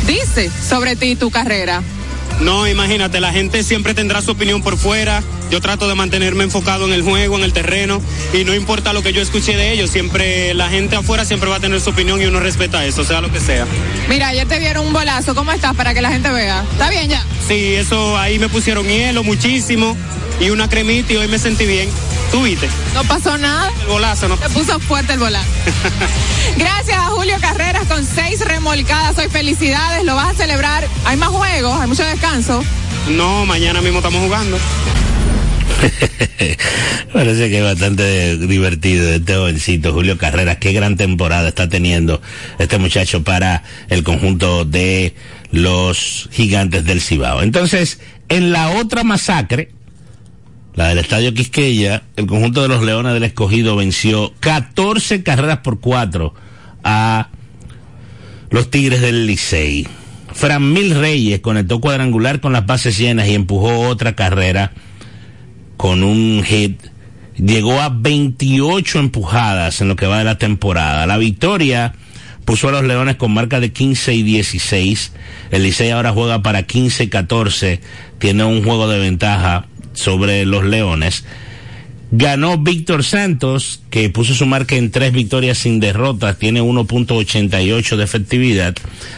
dice 0.06 0.50
sobre 0.50 0.96
ti 0.96 1.10
y 1.10 1.16
tu 1.16 1.30
carrera? 1.30 1.82
No, 2.40 2.66
imagínate, 2.66 3.20
la 3.20 3.32
gente 3.32 3.62
siempre 3.62 3.94
tendrá 3.94 4.20
su 4.22 4.32
opinión 4.32 4.62
por 4.62 4.76
fuera. 4.76 5.22
Yo 5.50 5.60
trato 5.60 5.86
de 5.86 5.94
mantenerme 5.94 6.44
enfocado 6.44 6.86
en 6.86 6.92
el 6.92 7.02
juego, 7.02 7.36
en 7.36 7.44
el 7.44 7.52
terreno, 7.52 8.00
y 8.32 8.44
no 8.44 8.54
importa 8.54 8.92
lo 8.92 9.02
que 9.02 9.12
yo 9.12 9.20
escuche 9.20 9.54
de 9.54 9.72
ellos, 9.72 9.90
siempre 9.90 10.54
la 10.54 10.70
gente 10.70 10.96
afuera 10.96 11.26
siempre 11.26 11.50
va 11.50 11.56
a 11.56 11.60
tener 11.60 11.78
su 11.80 11.90
opinión 11.90 12.22
y 12.22 12.24
uno 12.24 12.40
respeta 12.40 12.84
eso, 12.86 13.04
sea 13.04 13.20
lo 13.20 13.30
que 13.30 13.38
sea. 13.38 13.66
Mira, 14.08 14.28
ayer 14.28 14.48
te 14.48 14.58
dieron 14.58 14.86
un 14.86 14.94
bolazo, 14.94 15.34
¿cómo 15.34 15.52
estás 15.52 15.76
para 15.76 15.92
que 15.92 16.00
la 16.00 16.10
gente 16.10 16.30
vea? 16.30 16.64
¿Está 16.72 16.88
bien 16.88 17.10
ya? 17.10 17.22
Sí, 17.46 17.74
eso 17.74 18.16
ahí 18.16 18.38
me 18.38 18.48
pusieron 18.48 18.86
hielo 18.86 19.22
muchísimo 19.24 19.94
y 20.40 20.48
una 20.48 20.68
cremita 20.68 21.12
y 21.12 21.16
hoy 21.16 21.28
me 21.28 21.38
sentí 21.38 21.66
bien. 21.66 21.90
¿Tú 22.32 22.42
viste? 22.42 22.66
No 22.94 23.04
pasó 23.04 23.36
nada. 23.36 23.70
El 23.82 23.88
bolazo, 23.88 24.26
¿no? 24.26 24.38
Te 24.38 24.48
puso 24.48 24.80
fuerte 24.80 25.12
el 25.12 25.18
bolazo. 25.18 25.46
Gracias 26.56 26.96
a 26.96 27.08
Julio 27.08 27.36
Carreras 27.42 27.86
con 27.86 28.06
seis 28.06 28.40
remolcadas. 28.40 29.18
Hoy 29.18 29.28
felicidades, 29.28 30.02
lo 30.04 30.14
vas 30.14 30.34
a 30.34 30.34
celebrar. 30.34 30.88
Hay 31.04 31.18
más 31.18 31.28
juegos, 31.28 31.78
hay 31.78 31.86
mucho 31.86 32.04
descanso. 32.04 32.64
No, 33.10 33.44
mañana 33.44 33.82
mismo 33.82 33.98
estamos 33.98 34.22
jugando. 34.22 34.58
Parece 37.12 37.50
que 37.50 37.58
es 37.58 37.64
bastante 37.64 38.38
divertido 38.38 39.12
este 39.12 39.34
jovencito 39.34 39.92
Julio 39.92 40.16
Carreras. 40.16 40.56
Qué 40.56 40.72
gran 40.72 40.96
temporada 40.96 41.48
está 41.48 41.68
teniendo 41.68 42.22
este 42.58 42.78
muchacho 42.78 43.22
para 43.22 43.62
el 43.90 44.04
conjunto 44.04 44.64
de 44.64 45.14
los 45.50 46.30
gigantes 46.32 46.86
del 46.86 47.02
Cibao. 47.02 47.42
Entonces, 47.42 48.00
en 48.30 48.52
la 48.52 48.70
otra 48.70 49.04
masacre, 49.04 49.70
la 50.74 50.88
del 50.88 50.98
Estadio 50.98 51.34
Quisqueya, 51.34 52.02
el 52.16 52.26
conjunto 52.26 52.62
de 52.62 52.68
los 52.68 52.82
Leones 52.82 53.12
del 53.12 53.24
Escogido 53.24 53.76
venció 53.76 54.32
14 54.40 55.22
carreras 55.22 55.58
por 55.58 55.80
4 55.80 56.34
a 56.82 57.28
los 58.50 58.70
Tigres 58.70 59.00
del 59.02 59.26
Licey. 59.26 59.86
Fran 60.32 60.72
Mil 60.72 60.94
Reyes 60.94 61.40
conectó 61.40 61.80
cuadrangular 61.80 62.40
con 62.40 62.54
las 62.54 62.64
bases 62.64 62.96
llenas 62.96 63.28
y 63.28 63.34
empujó 63.34 63.80
otra 63.88 64.14
carrera 64.14 64.72
con 65.76 66.02
un 66.02 66.42
hit. 66.44 66.80
Llegó 67.36 67.80
a 67.80 67.90
28 67.90 68.98
empujadas 68.98 69.80
en 69.82 69.88
lo 69.88 69.96
que 69.96 70.06
va 70.06 70.18
de 70.18 70.24
la 70.24 70.38
temporada. 70.38 71.06
La 71.06 71.18
victoria 71.18 71.94
puso 72.46 72.68
a 72.68 72.72
los 72.72 72.84
Leones 72.84 73.16
con 73.16 73.32
marca 73.32 73.60
de 73.60 73.72
15 73.72 74.14
y 74.14 74.22
16. 74.22 75.12
El 75.50 75.62
Licey 75.64 75.90
ahora 75.90 76.12
juega 76.12 76.42
para 76.42 76.62
15 76.62 77.04
y 77.04 77.08
14. 77.08 77.80
Tiene 78.18 78.44
un 78.44 78.62
juego 78.64 78.88
de 78.88 78.98
ventaja 78.98 79.66
sobre 79.94 80.44
los 80.44 80.64
Leones. 80.64 81.24
Ganó 82.14 82.58
Víctor 82.58 83.04
Santos, 83.04 83.80
que 83.88 84.10
puso 84.10 84.34
su 84.34 84.44
marca 84.44 84.76
en 84.76 84.90
tres 84.90 85.12
victorias 85.12 85.56
sin 85.56 85.80
derrotas, 85.80 86.38
tiene 86.38 86.60
1.88 86.60 87.96
de 87.96 88.04
efectividad. 88.04 88.74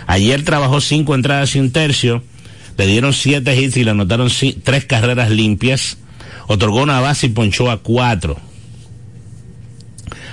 Ayer 0.06 0.44
trabajó 0.44 0.80
cinco 0.80 1.16
entradas 1.16 1.56
y 1.56 1.60
un 1.60 1.72
tercio, 1.72 2.22
le 2.78 2.86
dieron 2.86 3.12
siete 3.12 3.60
hits 3.60 3.76
y 3.76 3.84
le 3.84 3.90
anotaron 3.90 4.30
tres 4.62 4.84
carreras 4.84 5.30
limpias. 5.30 5.98
Otorgó 6.46 6.82
una 6.82 7.00
base 7.00 7.26
y 7.26 7.30
ponchó 7.30 7.70
a 7.70 7.78
cuatro. 7.78 8.38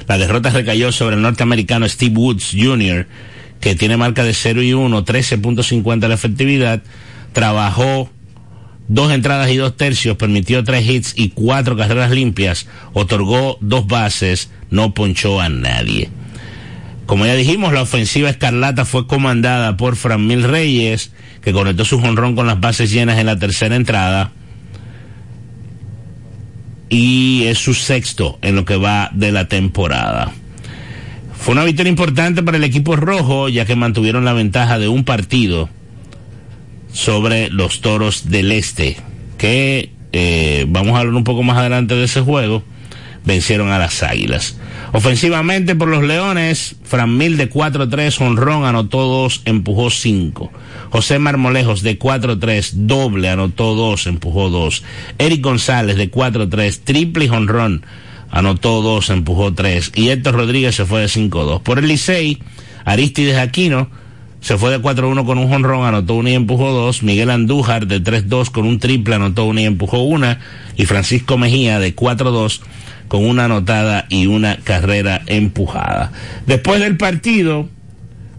La 0.07 0.17
derrota 0.17 0.49
recayó 0.49 0.91
sobre 0.91 1.15
el 1.15 1.21
norteamericano 1.21 1.87
Steve 1.87 2.15
Woods 2.15 2.51
Jr., 2.55 3.07
que 3.59 3.75
tiene 3.75 3.95
marca 3.95 4.23
de 4.23 4.33
0 4.33 4.63
y 4.63 4.73
1, 4.73 5.05
13.50 5.05 6.07
de 6.07 6.13
efectividad. 6.13 6.81
Trabajó 7.31 8.09
dos 8.91 9.13
entradas 9.13 9.49
y 9.49 9.55
dos 9.55 9.77
tercios, 9.77 10.17
permitió 10.17 10.65
tres 10.65 10.85
hits 10.85 11.13
y 11.15 11.29
cuatro 11.29 11.77
carreras 11.77 12.11
limpias, 12.11 12.67
otorgó 12.91 13.57
dos 13.61 13.87
bases, 13.87 14.49
no 14.69 14.93
ponchó 14.93 15.39
a 15.39 15.47
nadie. 15.47 16.09
Como 17.05 17.25
ya 17.25 17.33
dijimos, 17.35 17.71
la 17.71 17.83
ofensiva 17.83 18.29
escarlata 18.29 18.83
fue 18.83 19.07
comandada 19.07 19.77
por 19.77 19.95
Fran 19.95 20.27
Mil 20.27 20.43
Reyes, 20.43 21.13
que 21.41 21.53
conectó 21.53 21.85
su 21.85 22.01
jonrón 22.01 22.35
con 22.35 22.47
las 22.47 22.59
bases 22.59 22.91
llenas 22.91 23.17
en 23.17 23.27
la 23.27 23.39
tercera 23.39 23.77
entrada. 23.77 24.33
Y 26.89 27.45
es 27.45 27.59
su 27.59 27.73
sexto 27.73 28.39
en 28.41 28.57
lo 28.57 28.65
que 28.65 28.75
va 28.75 29.09
de 29.13 29.31
la 29.31 29.47
temporada. 29.47 30.33
Fue 31.33 31.53
una 31.53 31.63
victoria 31.63 31.89
importante 31.89 32.43
para 32.43 32.57
el 32.57 32.63
equipo 32.65 32.97
rojo, 32.97 33.47
ya 33.47 33.63
que 33.65 33.77
mantuvieron 33.77 34.25
la 34.25 34.33
ventaja 34.33 34.79
de 34.79 34.89
un 34.89 35.05
partido 35.05 35.69
sobre 36.93 37.49
los 37.49 37.81
Toros 37.81 38.29
del 38.29 38.51
Este, 38.51 38.97
que 39.37 39.91
eh, 40.13 40.65
vamos 40.67 40.95
a 40.95 40.99
hablar 40.99 41.15
un 41.15 41.23
poco 41.23 41.43
más 41.43 41.57
adelante 41.57 41.95
de 41.95 42.05
ese 42.05 42.21
juego, 42.21 42.63
vencieron 43.23 43.71
a 43.71 43.79
las 43.79 44.03
Águilas. 44.03 44.57
Ofensivamente 44.93 45.75
por 45.75 45.87
los 45.87 46.03
Leones, 46.03 46.75
Fran 46.83 47.17
Mil 47.17 47.37
de 47.37 47.49
4-3, 47.49 48.19
honrón, 48.21 48.65
anotó 48.65 49.03
2, 49.03 49.43
empujó 49.45 49.89
5. 49.89 50.51
José 50.89 51.19
Marmolejos 51.19 51.81
de 51.81 51.97
4-3, 51.97 52.71
doble, 52.73 53.29
anotó 53.29 53.75
2, 53.75 54.07
empujó 54.07 54.49
2. 54.49 54.83
Eric 55.17 55.41
González 55.41 55.95
de 55.95 56.11
4-3, 56.11 56.79
triple 56.83 57.25
y 57.25 57.29
honrón, 57.29 57.85
anotó 58.29 58.81
2, 58.81 59.11
empujó 59.11 59.53
3. 59.53 59.93
Y 59.95 60.09
Héctor 60.09 60.35
Rodríguez 60.35 60.75
se 60.75 60.85
fue 60.85 61.01
de 61.01 61.07
5-2. 61.07 61.61
Por 61.61 61.79
el 61.79 61.87
Licey, 61.87 62.39
Aristides 62.83 63.37
Aquino, 63.37 63.89
se 64.41 64.57
fue 64.57 64.71
de 64.71 64.81
4-1 64.81 65.23
con 65.23 65.37
un 65.37 65.49
jonrón, 65.49 65.85
anotó 65.85 66.15
una 66.15 66.31
y 66.31 66.33
empujó 66.33 66.71
dos. 66.71 67.03
Miguel 67.03 67.29
Andújar 67.29 67.85
de 67.85 68.03
3-2 68.03 68.49
con 68.49 68.65
un 68.65 68.79
triple, 68.79 69.15
anotó 69.15 69.45
una 69.45 69.61
y 69.61 69.65
empujó 69.65 69.99
una. 69.99 70.39
Y 70.75 70.85
Francisco 70.85 71.37
Mejía 71.37 71.79
de 71.79 71.95
4-2 71.95 72.61
con 73.07 73.23
una 73.23 73.45
anotada 73.45 74.07
y 74.09 74.25
una 74.25 74.57
carrera 74.57 75.21
empujada. 75.27 76.11
Después 76.47 76.79
del 76.79 76.97
partido, 76.97 77.69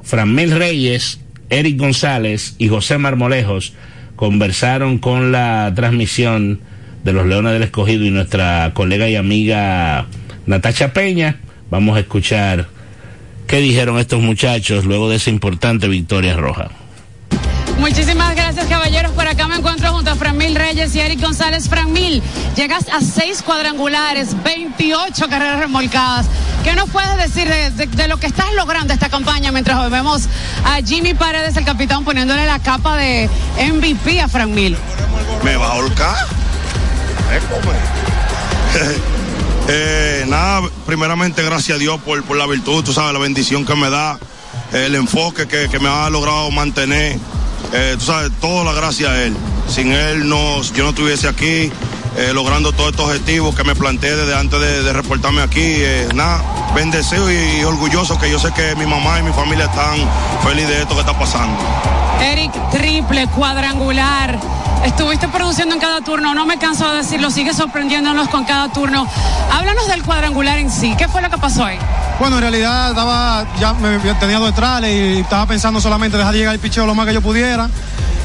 Franmil 0.03 0.51
Reyes, 0.51 1.21
Eric 1.51 1.79
González 1.79 2.57
y 2.59 2.69
José 2.69 2.99
Marmolejos 2.99 3.73
conversaron 4.17 4.99
con 4.99 5.31
la 5.31 5.73
transmisión 5.77 6.61
de 7.05 7.13
los 7.13 7.27
Leones 7.27 7.53
del 7.53 7.63
Escogido 7.63 8.05
y 8.05 8.11
nuestra 8.11 8.73
colega 8.75 9.09
y 9.09 9.15
amiga 9.15 10.07
Natacha 10.47 10.93
Peña. 10.93 11.37
Vamos 11.71 11.97
a 11.97 12.01
escuchar 12.01 12.67
¿Qué 13.47 13.59
dijeron 13.59 13.99
estos 13.99 14.21
muchachos 14.21 14.85
luego 14.85 15.09
de 15.11 15.17
esa 15.17 15.31
importante 15.31 15.89
victoria 15.89 16.37
roja? 16.37 16.69
Muchísimas 17.79 18.35
gracias, 18.37 18.67
caballeros. 18.67 19.13
Por 19.13 19.27
acá 19.27 19.49
me 19.49 19.57
encuentro 19.57 19.93
junto 19.93 20.11
a 20.11 20.15
Franmil 20.15 20.55
Reyes 20.55 20.95
y 20.95 21.01
Eric 21.01 21.21
González. 21.21 21.69
Franmil, 21.69 22.23
llegas 22.57 22.87
a 22.89 23.01
seis 23.01 23.43
cuadrangulares, 23.43 24.37
28 24.45 25.29
carreras 25.29 25.59
remolcadas. 25.59 26.27
¿Qué 26.65 26.75
nos 26.75 26.89
puedes 26.91 27.17
decir 27.17 27.49
de, 27.49 27.71
de- 27.73 27.87
de 27.89 28.09
lo 28.09 28.19
que 28.19 28.27
estás 28.29 28.53
logrando 28.55 28.95
esta 28.95 29.09
campaña 29.09 29.51
mientras 29.53 29.91
vemos 29.91 30.29
a 30.65 30.77
Jimmy 30.85 31.15
Paredes, 31.15 31.57
el 31.57 31.65
capitán, 31.65 32.05
poniéndole 32.05 32.47
la 32.47 32.61
capa 32.61 32.97
de 32.97 33.29
MVP 33.73 34.21
a 34.21 34.29
Franmil? 34.29 34.77
me 35.43 35.57
va 35.57 35.67
a 35.67 35.73
ahorcar. 35.73 36.27
Eh, 39.75 40.27
nada, 40.29 40.69
primeramente 40.85 41.43
gracias 41.43 41.77
a 41.77 41.79
Dios 41.79 41.99
por, 42.03 42.23
por 42.25 42.37
la 42.37 42.47
virtud, 42.47 42.85
tú 42.85 42.93
sabes, 42.93 43.15
la 43.15 43.19
bendición 43.19 43.65
que 43.65 43.75
me 43.75 43.89
da, 43.89 44.19
el 44.75 44.95
enfoque 44.95 45.49
que, 45.49 45.71
que 45.71 45.79
me 45.79 45.89
ha 45.89 46.11
logrado 46.11 46.51
mantener, 46.51 47.19
eh, 47.73 47.97
tú 47.99 48.05
sabes, 48.05 48.31
toda 48.39 48.65
la 48.65 48.75
gracia 48.75 49.13
a 49.13 49.23
Él. 49.23 49.35
Sin 49.69 49.93
Él 49.93 50.29
no, 50.29 50.61
yo 50.63 50.85
no 50.85 50.91
estuviese 50.91 51.27
aquí 51.27 51.73
eh, 52.17 52.33
logrando 52.33 52.73
todos 52.73 52.91
estos 52.91 53.07
objetivos 53.07 53.55
que 53.55 53.65
me 53.65 53.75
planteé 53.75 54.15
desde 54.17 54.35
antes 54.37 54.61
de, 54.61 54.83
de 54.83 54.93
reportarme 54.93 55.43
aquí. 55.43 55.61
eh, 55.61 56.09
nada, 56.15 56.43
bendecido 56.75 57.31
y, 57.31 57.61
y 57.61 57.65
orgulloso 57.65 58.19
que 58.19 58.31
yo 58.31 58.39
sé 58.39 58.53
que 58.53 58.75
mi 58.77 58.87
mamá 58.87 59.19
y 59.19 59.23
mi 59.23 59.33
familia 59.33 59.65
están 59.67 59.97
felices 60.45 60.69
de 60.71 60.83
esto 60.83 60.95
que 60.95 61.01
está 61.01 61.19
pasando. 61.19 61.57
Eric, 62.21 62.53
triple, 62.71 63.27
cuadrangular. 63.29 64.39
Estuviste 64.85 65.29
produciendo 65.29 65.77
en 65.77 65.81
cada 65.81 66.01
turno, 66.01 66.35
no 66.35 66.45
me 66.45 66.59
canso 66.59 66.89
de 66.91 66.97
decirlo, 66.99 67.31
sigue 67.31 67.55
sorprendiéndonos 67.55 68.29
con 68.29 68.45
cada 68.45 68.73
turno. 68.73 69.07
Háblanos 69.53 69.87
del 69.87 70.03
cuadrangular 70.03 70.59
en 70.59 70.73
sí, 70.73 70.95
¿qué 70.99 71.07
fue 71.07 71.23
lo 71.23 71.31
que 71.31 71.39
pasó 71.39 71.65
ahí? 71.65 71.79
Bueno, 72.19 72.37
en 72.37 72.43
realidad 72.43 72.91
estaba, 72.91 73.47
ya 73.61 73.75
me 73.75 73.97
tenía 74.15 74.39
dos 74.41 74.53
trales 74.55 74.91
y 74.91 75.21
estaba 75.21 75.47
pensando 75.47 75.81
solamente 75.81 76.17
dejar 76.19 76.35
llegar 76.35 76.53
el 76.55 76.61
picheo 76.61 76.85
lo 76.85 76.97
más 76.97 77.07
que 77.07 77.15
yo 77.15 77.21
pudiera. 77.23 77.71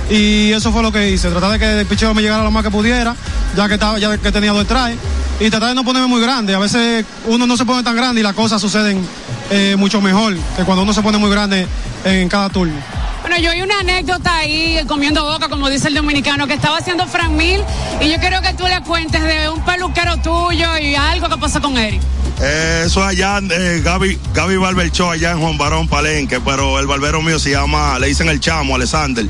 Y 0.09 0.51
eso 0.53 0.71
fue 0.71 0.81
lo 0.81 0.91
que 0.91 1.09
hice, 1.09 1.29
tratar 1.29 1.51
de 1.51 1.59
que 1.59 1.79
el 1.81 1.85
picheo 1.85 2.13
me 2.13 2.21
llegara 2.21 2.43
lo 2.43 2.51
más 2.51 2.63
que 2.63 2.71
pudiera, 2.71 3.15
ya 3.55 3.67
que 3.67 3.73
estaba, 3.73 3.99
ya 3.99 4.17
que 4.17 4.31
tenía 4.31 4.53
dos 4.53 4.65
trales. 4.65 4.97
Y 5.39 5.49
tratar 5.49 5.69
de 5.69 5.75
no 5.75 5.83
ponerme 5.83 6.07
muy 6.07 6.21
grande. 6.21 6.55
A 6.55 6.59
veces 6.59 7.05
uno 7.25 7.45
no 7.45 7.57
se 7.57 7.65
pone 7.65 7.83
tan 7.83 7.95
grande 7.95 8.21
y 8.21 8.23
las 8.23 8.33
cosas 8.33 8.61
suceden 8.61 9.05
eh, 9.51 9.75
mucho 9.77 10.01
mejor 10.01 10.35
que 10.55 10.63
cuando 10.63 10.83
uno 10.83 10.93
se 10.93 11.01
pone 11.01 11.17
muy 11.17 11.29
grande 11.29 11.67
en 12.05 12.29
cada 12.29 12.49
turno. 12.49 12.73
Bueno, 13.21 13.37
yo 13.37 13.51
hay 13.51 13.61
una 13.61 13.79
anécdota 13.79 14.37
ahí 14.37 14.79
comiendo 14.87 15.25
boca, 15.25 15.49
como 15.49 15.69
dice 15.69 15.89
el 15.89 15.95
dominicano, 15.95 16.47
que 16.47 16.53
estaba 16.53 16.77
haciendo 16.77 17.05
Frank 17.07 17.31
Mil 17.31 17.61
y 17.99 18.09
yo 18.09 18.17
quiero 18.19 18.41
que 18.41 18.53
tú 18.53 18.63
le 18.65 18.81
cuentes 18.81 19.21
de 19.21 19.49
un 19.49 19.63
peluquero 19.65 20.17
tuyo 20.17 20.77
y 20.77 20.95
algo 20.95 21.27
que 21.27 21.37
pasó 21.37 21.61
con 21.61 21.77
Eric. 21.77 22.01
Eh, 22.39 22.83
eso 22.85 23.01
es 23.01 23.07
allá, 23.07 23.41
eh, 23.51 23.81
Gaby, 23.83 24.17
Gaby 24.33 24.57
Barber 24.57 24.91
Show, 24.91 25.09
allá 25.09 25.31
en 25.31 25.41
Juan 25.41 25.57
Barón 25.57 25.87
Palenque, 25.87 26.39
pero 26.39 26.79
el 26.79 26.87
barbero 26.87 27.21
mío 27.21 27.37
se 27.37 27.51
llama, 27.51 27.99
le 27.99 28.07
dicen 28.07 28.29
el 28.29 28.39
chamo, 28.39 28.75
Alexander. 28.75 29.25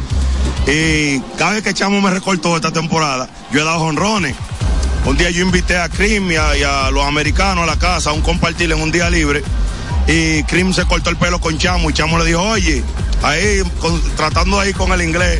Y 0.67 1.19
cada 1.37 1.51
vez 1.51 1.63
que 1.63 1.73
chamo 1.73 2.01
me 2.01 2.11
recortó 2.11 2.55
esta 2.55 2.71
temporada, 2.71 3.29
yo 3.51 3.61
he 3.61 3.63
dado 3.63 3.79
honrones. 3.81 4.35
Un 5.05 5.15
día 5.15 5.29
yo 5.29 5.41
invité 5.41 5.77
a 5.77 5.87
Krim 5.87 6.29
y 6.29 6.35
a, 6.35 6.91
los 6.91 7.05
americanos 7.05 7.63
a 7.63 7.65
la 7.65 7.79
casa 7.79 8.09
a 8.09 8.13
un 8.13 8.21
compartir 8.21 8.69
en 8.71 8.81
un 8.81 8.91
día 8.91 9.09
libre. 9.09 9.43
Y 10.07 10.43
Krim 10.43 10.73
se 10.73 10.85
cortó 10.85 11.09
el 11.09 11.15
pelo 11.15 11.39
con 11.39 11.57
Chamo 11.57 11.89
y 11.89 11.93
Chamo 11.93 12.17
le 12.19 12.25
dijo, 12.25 12.41
oye, 12.41 12.83
ahí 13.23 13.61
con- 13.79 14.01
tratando 14.15 14.59
ahí 14.59 14.73
con 14.73 14.91
el 14.91 15.01
inglés, 15.01 15.39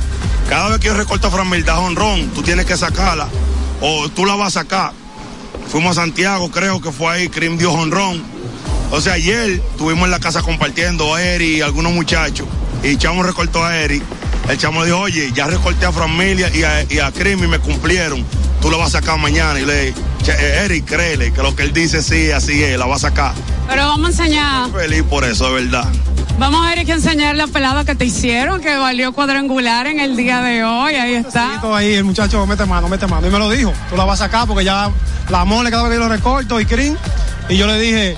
cada 0.49 0.69
vez 0.69 0.79
que 0.79 0.87
yo 0.87 0.93
recorto 0.93 1.27
a 1.27 1.31
Fran 1.31 1.49
Mil, 1.49 1.65
da 1.65 1.79
honrón, 1.79 2.29
tú 2.29 2.41
tienes 2.41 2.65
que 2.65 2.77
sacarla 2.77 3.27
o 3.81 4.07
tú 4.09 4.25
la 4.25 4.35
vas 4.35 4.55
a 4.55 4.61
sacar. 4.61 4.93
Fuimos 5.69 5.97
a 5.97 6.01
Santiago, 6.01 6.49
creo 6.49 6.79
que 6.81 6.91
fue 6.93 7.13
ahí, 7.13 7.27
Krim 7.27 7.57
dio 7.57 7.73
honrón. 7.73 8.23
O 8.91 9.01
sea, 9.01 9.13
ayer 9.13 9.61
estuvimos 9.71 10.05
en 10.05 10.11
la 10.11 10.19
casa 10.19 10.41
compartiendo 10.41 11.13
a 11.13 11.21
Eri 11.21 11.57
y 11.57 11.61
algunos 11.61 11.91
muchachos. 11.91 12.47
Y 12.83 12.95
Chamo 12.95 13.23
recortó 13.23 13.65
a 13.65 13.77
Eri. 13.77 14.01
El 14.49 14.57
chamo 14.57 14.79
le 14.81 14.87
dijo, 14.87 14.99
oye, 14.99 15.31
ya 15.33 15.47
recorté 15.47 15.85
a 15.85 15.91
Familia 15.91 16.49
y 16.53 16.63
a, 16.63 16.83
y 16.89 16.99
a 16.99 17.11
Krim 17.11 17.43
y 17.43 17.47
me 17.47 17.59
cumplieron. 17.59 18.23
Tú 18.61 18.71
la 18.71 18.77
vas 18.77 18.95
a 18.95 18.99
sacar 19.01 19.19
mañana. 19.19 19.59
Y 19.59 19.65
le 19.65 19.85
dije, 19.87 19.93
"Che, 20.23 20.31
eh, 20.31 20.65
Eri, 20.65 20.81
créele 20.81 21.31
que 21.33 21.43
lo 21.43 21.55
que 21.55 21.63
él 21.63 21.73
dice 21.73 22.01
sí, 22.01 22.31
así 22.31 22.63
es, 22.63 22.77
la 22.79 22.85
va 22.85 22.95
a 22.95 22.99
sacar. 22.99 23.33
Pero 23.67 23.85
vamos 23.87 24.05
a 24.05 24.23
enseñar, 24.23 24.71
Feliz 24.71 25.03
por 25.03 25.25
eso, 25.25 25.53
de 25.53 25.63
verdad. 25.65 25.85
vamos 26.39 26.65
a 26.65 26.71
Eric 26.71 26.89
a 26.89 26.93
enseñar 26.93 27.35
la 27.35 27.47
pelada 27.47 27.83
que 27.83 27.93
te 27.95 28.05
hicieron, 28.05 28.61
que 28.61 28.75
valió 28.77 29.11
cuadrangular 29.11 29.85
en 29.87 29.99
el 29.99 30.15
día 30.15 30.41
de 30.41 30.63
hoy, 30.63 30.95
ahí 30.95 31.15
está. 31.15 31.59
Ahí, 31.75 31.93
el 31.95 32.05
muchacho 32.05 32.45
mete 32.47 32.65
mano, 32.65 32.87
mete 32.87 33.05
mano. 33.05 33.27
Y 33.27 33.29
me 33.29 33.39
lo 33.39 33.49
dijo, 33.49 33.73
tú 33.89 33.97
la 33.97 34.05
vas 34.05 34.21
a 34.21 34.25
sacar 34.25 34.47
porque 34.47 34.63
ya 34.63 34.89
la 35.29 35.43
mole 35.45 35.69
cada 35.69 35.83
vez 35.83 35.91
que 35.91 35.97
yo 35.97 36.03
lo 36.07 36.09
recorto 36.09 36.59
y 36.61 36.65
Crin. 36.65 36.97
Y 37.49 37.57
yo 37.57 37.67
le 37.67 37.77
dije, 37.79 38.15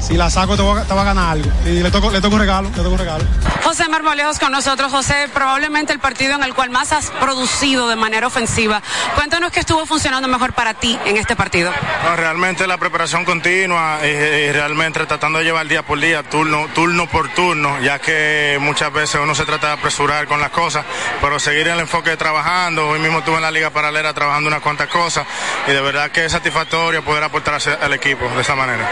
si 0.00 0.14
la 0.14 0.30
saco 0.30 0.56
te, 0.56 0.62
va 0.62 1.00
a 1.02 1.04
ganar 1.04 1.30
algo. 1.32 1.50
Y 1.64 1.80
le 1.82 1.90
toco, 1.90 2.10
le 2.10 2.20
toco 2.20 2.34
un 2.34 2.40
regalo, 2.40 2.68
le 2.70 2.74
toco 2.76 2.90
un 2.90 2.98
regalo. 2.98 3.24
José 3.64 3.88
Marmolejos 3.88 4.38
con 4.38 4.52
nosotros. 4.52 4.92
José, 4.92 5.28
probablemente 5.34 5.92
el 5.92 5.98
partido 5.98 6.34
en 6.34 6.42
el 6.44 6.54
cual 6.54 6.70
más 6.70 6.92
has 6.92 7.10
producido 7.10 7.88
de 7.88 7.96
manera 7.96 8.26
ofensiva. 8.28 8.80
Cuéntanos 9.16 9.50
qué 9.50 9.60
estuvo 9.60 9.84
funcionando 9.86 10.28
mejor 10.28 10.52
para 10.52 10.74
ti 10.74 10.96
en 11.04 11.16
este 11.16 11.34
partido. 11.34 11.72
No, 12.04 12.14
realmente 12.16 12.66
la 12.66 12.78
preparación 12.78 13.24
continua 13.24 13.98
y, 14.04 14.06
y 14.06 14.52
realmente 14.52 15.04
tratando 15.06 15.38
de 15.40 15.44
llevar 15.44 15.66
día 15.66 15.82
por 15.82 15.98
día, 15.98 16.22
turno, 16.22 16.68
turno 16.74 17.08
por 17.08 17.28
turno, 17.34 17.80
ya 17.80 17.98
que 17.98 18.58
muchas 18.60 18.92
veces 18.92 19.20
uno 19.22 19.34
se 19.34 19.44
trata 19.44 19.68
de 19.68 19.72
apresurar 19.74 20.26
con 20.28 20.40
las 20.40 20.50
cosas, 20.50 20.84
pero 21.20 21.40
seguir 21.40 21.66
el 21.68 21.80
enfoque 21.80 22.10
de 22.10 22.16
trabajando. 22.16 22.88
Hoy 22.88 23.00
mismo 23.00 23.18
estuve 23.18 23.36
en 23.36 23.42
la 23.42 23.50
liga 23.50 23.70
paralela 23.70 24.14
trabajando 24.14 24.48
unas 24.48 24.60
cuantas 24.60 24.88
cosas 24.88 25.26
y 25.66 25.72
de 25.72 25.80
verdad 25.80 26.10
que 26.10 26.24
es 26.26 26.32
satisfactorio 26.32 27.04
poder 27.04 27.24
aportar 27.24 27.54
hacia- 27.54 27.74
al 27.74 27.92
equipo 27.94 28.28
de 28.28 28.42
esa 28.42 28.54
manera. 28.54 28.88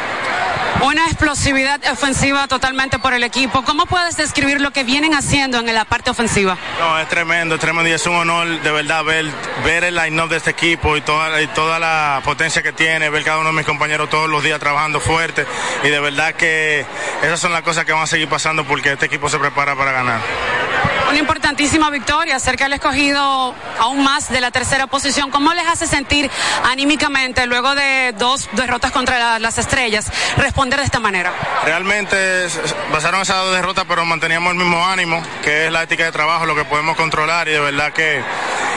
Una 0.82 0.93
explosividad 1.02 1.80
ofensiva 1.90 2.46
totalmente 2.48 2.98
por 2.98 3.14
el 3.14 3.22
equipo. 3.24 3.62
¿Cómo 3.64 3.86
puedes 3.86 4.16
describir 4.16 4.60
lo 4.60 4.70
que 4.72 4.84
vienen 4.84 5.14
haciendo 5.14 5.58
en 5.58 5.72
la 5.74 5.84
parte 5.84 6.10
ofensiva? 6.10 6.56
No, 6.78 6.98
es 6.98 7.08
tremendo, 7.08 7.54
es 7.56 7.60
tremendo 7.60 7.88
y 7.90 7.92
es 7.92 8.06
un 8.06 8.14
honor 8.16 8.60
de 8.62 8.70
verdad 8.72 9.04
ver, 9.04 9.26
ver 9.64 9.84
el 9.84 9.94
line-up 9.96 10.28
de 10.28 10.36
este 10.36 10.50
equipo 10.50 10.96
y 10.96 11.00
toda, 11.00 11.40
y 11.42 11.46
toda 11.48 11.78
la 11.78 12.20
potencia 12.24 12.62
que 12.62 12.72
tiene, 12.72 13.10
ver 13.10 13.24
cada 13.24 13.38
uno 13.38 13.50
de 13.50 13.56
mis 13.56 13.66
compañeros 13.66 14.08
todos 14.10 14.28
los 14.28 14.42
días 14.42 14.58
trabajando 14.60 15.00
fuerte 15.00 15.46
y 15.82 15.88
de 15.88 16.00
verdad 16.00 16.34
que 16.34 16.84
esas 17.22 17.40
son 17.40 17.52
las 17.52 17.62
cosas 17.62 17.84
que 17.84 17.92
van 17.92 18.02
a 18.02 18.06
seguir 18.06 18.28
pasando 18.28 18.64
porque 18.64 18.92
este 18.92 19.06
equipo 19.06 19.28
se 19.28 19.38
prepara 19.38 19.74
para 19.76 19.92
ganar. 19.92 20.20
Una 21.08 21.18
importantísima 21.18 21.90
victoria, 21.90 22.40
cerca 22.40 22.64
del 22.64 22.72
escogido 22.72 23.54
aún 23.78 24.02
más 24.02 24.30
de 24.30 24.40
la 24.40 24.50
tercera 24.50 24.86
posición. 24.86 25.30
¿Cómo 25.30 25.52
les 25.54 25.66
hace 25.68 25.86
sentir 25.86 26.28
anímicamente 26.64 27.46
luego 27.46 27.74
de 27.74 28.12
dos 28.18 28.48
derrotas 28.52 28.90
contra 28.90 29.18
la- 29.18 29.38
las 29.38 29.58
estrellas 29.58 30.10
responder 30.38 30.80
de 30.84 30.86
esta 30.86 31.00
manera? 31.00 31.32
Realmente 31.64 32.44
esas 32.44 32.74
dos 32.92 33.54
derrotas 33.54 33.86
pero 33.88 34.04
manteníamos 34.04 34.52
el 34.52 34.58
mismo 34.58 34.84
ánimo, 34.86 35.22
que 35.42 35.64
es 35.66 35.72
la 35.72 35.84
ética 35.84 36.04
de 36.04 36.12
trabajo, 36.12 36.44
lo 36.44 36.54
que 36.54 36.66
podemos 36.66 36.94
controlar 36.94 37.48
y 37.48 37.52
de 37.52 37.60
verdad 37.60 37.90
que 37.94 38.20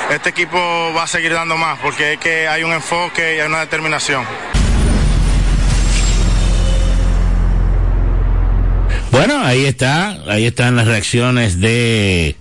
este 0.10 0.30
equipo 0.30 0.58
va 0.96 1.04
a 1.04 1.08
seguir 1.08 1.34
dando 1.34 1.58
más 1.58 1.78
porque 1.80 2.14
es 2.14 2.20
que 2.20 2.48
hay 2.48 2.64
un 2.64 2.72
enfoque 2.72 3.36
y 3.36 3.40
hay 3.42 3.48
una 3.48 3.60
determinación. 3.60 4.24
Bueno, 9.12 9.44
ahí 9.44 9.66
está, 9.66 10.18
ahí 10.30 10.46
están 10.46 10.78
las 10.78 10.88
reacciones 10.88 11.60
de 11.60 12.38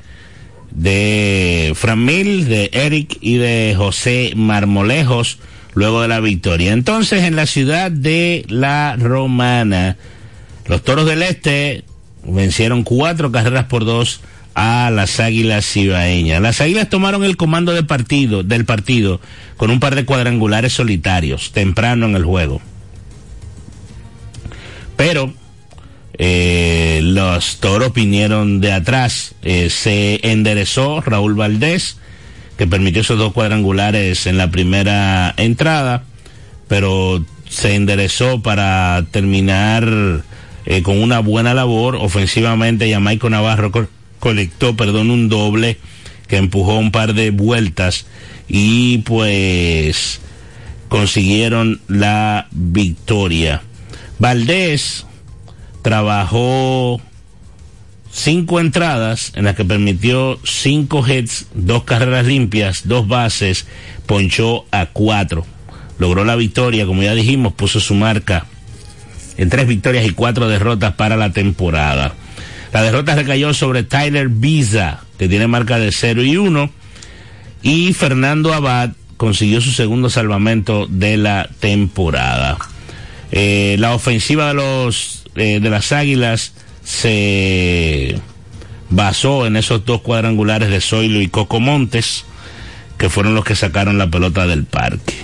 de 0.70 1.72
Fran 1.74 2.04
Mil, 2.04 2.48
de 2.48 2.70
Eric 2.72 3.18
y 3.20 3.38
de 3.38 3.74
José 3.76 4.32
Marmolejos 4.36 5.38
luego 5.76 6.02
de 6.02 6.08
la 6.08 6.20
victoria. 6.20 6.72
Entonces, 6.72 7.22
en 7.22 7.36
la 7.36 7.46
ciudad 7.46 7.90
de 7.92 8.44
La 8.48 8.96
Romana, 8.96 9.96
los 10.66 10.82
Toros 10.82 11.06
del 11.06 11.22
Este 11.22 11.84
vencieron 12.24 12.82
cuatro 12.82 13.30
carreras 13.30 13.66
por 13.66 13.84
dos 13.84 14.22
a 14.54 14.90
las 14.90 15.20
Águilas 15.20 15.70
Cibaeñas. 15.70 16.40
Las 16.40 16.62
Águilas 16.62 16.88
tomaron 16.88 17.24
el 17.24 17.36
comando 17.36 17.74
del 17.74 17.84
partido, 17.84 18.42
del 18.42 18.64
partido 18.64 19.20
con 19.58 19.70
un 19.70 19.78
par 19.78 19.94
de 19.94 20.06
cuadrangulares 20.06 20.72
solitarios 20.72 21.52
temprano 21.52 22.06
en 22.06 22.16
el 22.16 22.24
juego. 22.24 22.62
Pero 24.96 25.34
eh, 26.16 27.00
los 27.02 27.58
toros 27.60 27.92
vinieron 27.92 28.62
de 28.62 28.72
atrás. 28.72 29.34
Eh, 29.42 29.68
se 29.68 30.20
enderezó 30.22 31.02
Raúl 31.02 31.34
Valdés, 31.34 31.98
que 32.56 32.66
permitió 32.66 33.02
esos 33.02 33.18
dos 33.18 33.32
cuadrangulares 33.32 34.26
en 34.26 34.38
la 34.38 34.50
primera 34.50 35.34
entrada, 35.36 36.04
pero 36.68 37.24
se 37.48 37.74
enderezó 37.74 38.42
para 38.42 39.04
terminar 39.10 40.22
eh, 40.64 40.82
con 40.82 41.00
una 41.02 41.20
buena 41.20 41.54
labor. 41.54 41.96
Ofensivamente, 41.96 42.90
Jamaico 42.90 43.28
Navarro 43.30 43.70
co- 43.70 43.88
colectó, 44.18 44.74
perdón, 44.76 45.10
un 45.10 45.28
doble 45.28 45.76
que 46.28 46.38
empujó 46.38 46.76
un 46.78 46.90
par 46.90 47.14
de 47.14 47.30
vueltas 47.30 48.06
y 48.48 48.98
pues 48.98 50.20
consiguieron 50.88 51.80
la 51.88 52.48
victoria. 52.50 53.62
Valdés 54.18 55.04
trabajó 55.82 57.00
cinco 58.16 58.60
entradas 58.60 59.32
en 59.34 59.44
las 59.44 59.54
que 59.56 59.64
permitió 59.64 60.40
cinco 60.42 61.06
hits, 61.06 61.48
dos 61.54 61.84
carreras 61.84 62.26
limpias, 62.26 62.88
dos 62.88 63.06
bases, 63.06 63.66
ponchó 64.06 64.64
a 64.70 64.86
cuatro. 64.86 65.44
Logró 65.98 66.24
la 66.24 66.34
victoria, 66.34 66.86
como 66.86 67.02
ya 67.02 67.14
dijimos, 67.14 67.52
puso 67.52 67.78
su 67.78 67.94
marca 67.94 68.46
en 69.36 69.50
tres 69.50 69.66
victorias 69.66 70.06
y 70.06 70.12
cuatro 70.12 70.48
derrotas 70.48 70.94
para 70.94 71.16
la 71.16 71.32
temporada. 71.32 72.14
La 72.72 72.82
derrota 72.82 73.14
recayó 73.14 73.52
sobre 73.52 73.82
Tyler 73.82 74.28
Biza, 74.28 75.00
que 75.18 75.28
tiene 75.28 75.46
marca 75.46 75.78
de 75.78 75.92
0 75.92 76.22
y 76.22 76.38
1. 76.38 76.70
Y 77.62 77.92
Fernando 77.92 78.54
Abad 78.54 78.92
consiguió 79.18 79.60
su 79.60 79.72
segundo 79.72 80.08
salvamento 80.08 80.86
de 80.86 81.18
la 81.18 81.48
temporada. 81.60 82.56
Eh, 83.30 83.76
la 83.78 83.94
ofensiva 83.94 84.48
de 84.48 84.54
los 84.54 85.24
eh, 85.34 85.60
de 85.60 85.70
las 85.70 85.92
Águilas 85.92 86.52
se 86.86 88.16
basó 88.90 89.44
en 89.44 89.56
esos 89.56 89.84
dos 89.84 90.02
cuadrangulares 90.02 90.70
de 90.70 90.80
Zoilo 90.80 91.20
y 91.20 91.26
Coco 91.26 91.58
Montes, 91.58 92.24
que 92.96 93.10
fueron 93.10 93.34
los 93.34 93.44
que 93.44 93.56
sacaron 93.56 93.98
la 93.98 94.08
pelota 94.08 94.46
del 94.46 94.64
parque. 94.64 95.14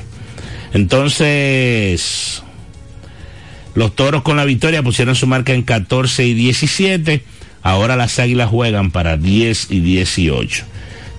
Entonces, 0.75 2.42
los 3.75 3.94
toros 3.94 4.22
con 4.22 4.37
la 4.37 4.44
victoria 4.44 4.83
pusieron 4.83 5.14
su 5.14 5.29
marca 5.29 5.55
en 5.55 5.62
14 5.62 6.27
y 6.27 6.35
17. 6.35 7.22
Ahora 7.62 7.94
las 7.94 8.18
águilas 8.18 8.51
juegan 8.51 8.90
para 8.90 9.16
10 9.16 9.70
y 9.70 9.79
18. 9.79 10.64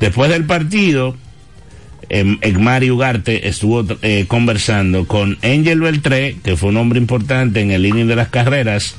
Después 0.02 0.30
del 0.30 0.44
partido, 0.44 1.16
eh, 2.10 2.38
Egmari 2.42 2.92
Ugarte 2.92 3.48
estuvo 3.48 3.86
eh, 4.02 4.26
conversando 4.28 5.08
con 5.08 5.38
Angel 5.42 5.80
Beltré, 5.80 6.36
que 6.44 6.58
fue 6.58 6.70
un 6.70 6.78
hombre 6.78 7.00
importante 7.00 7.62
en 7.62 7.72
el 7.72 7.86
inning 7.86 8.08
de 8.08 8.18
las 8.18 8.28
carreras, 8.28 8.98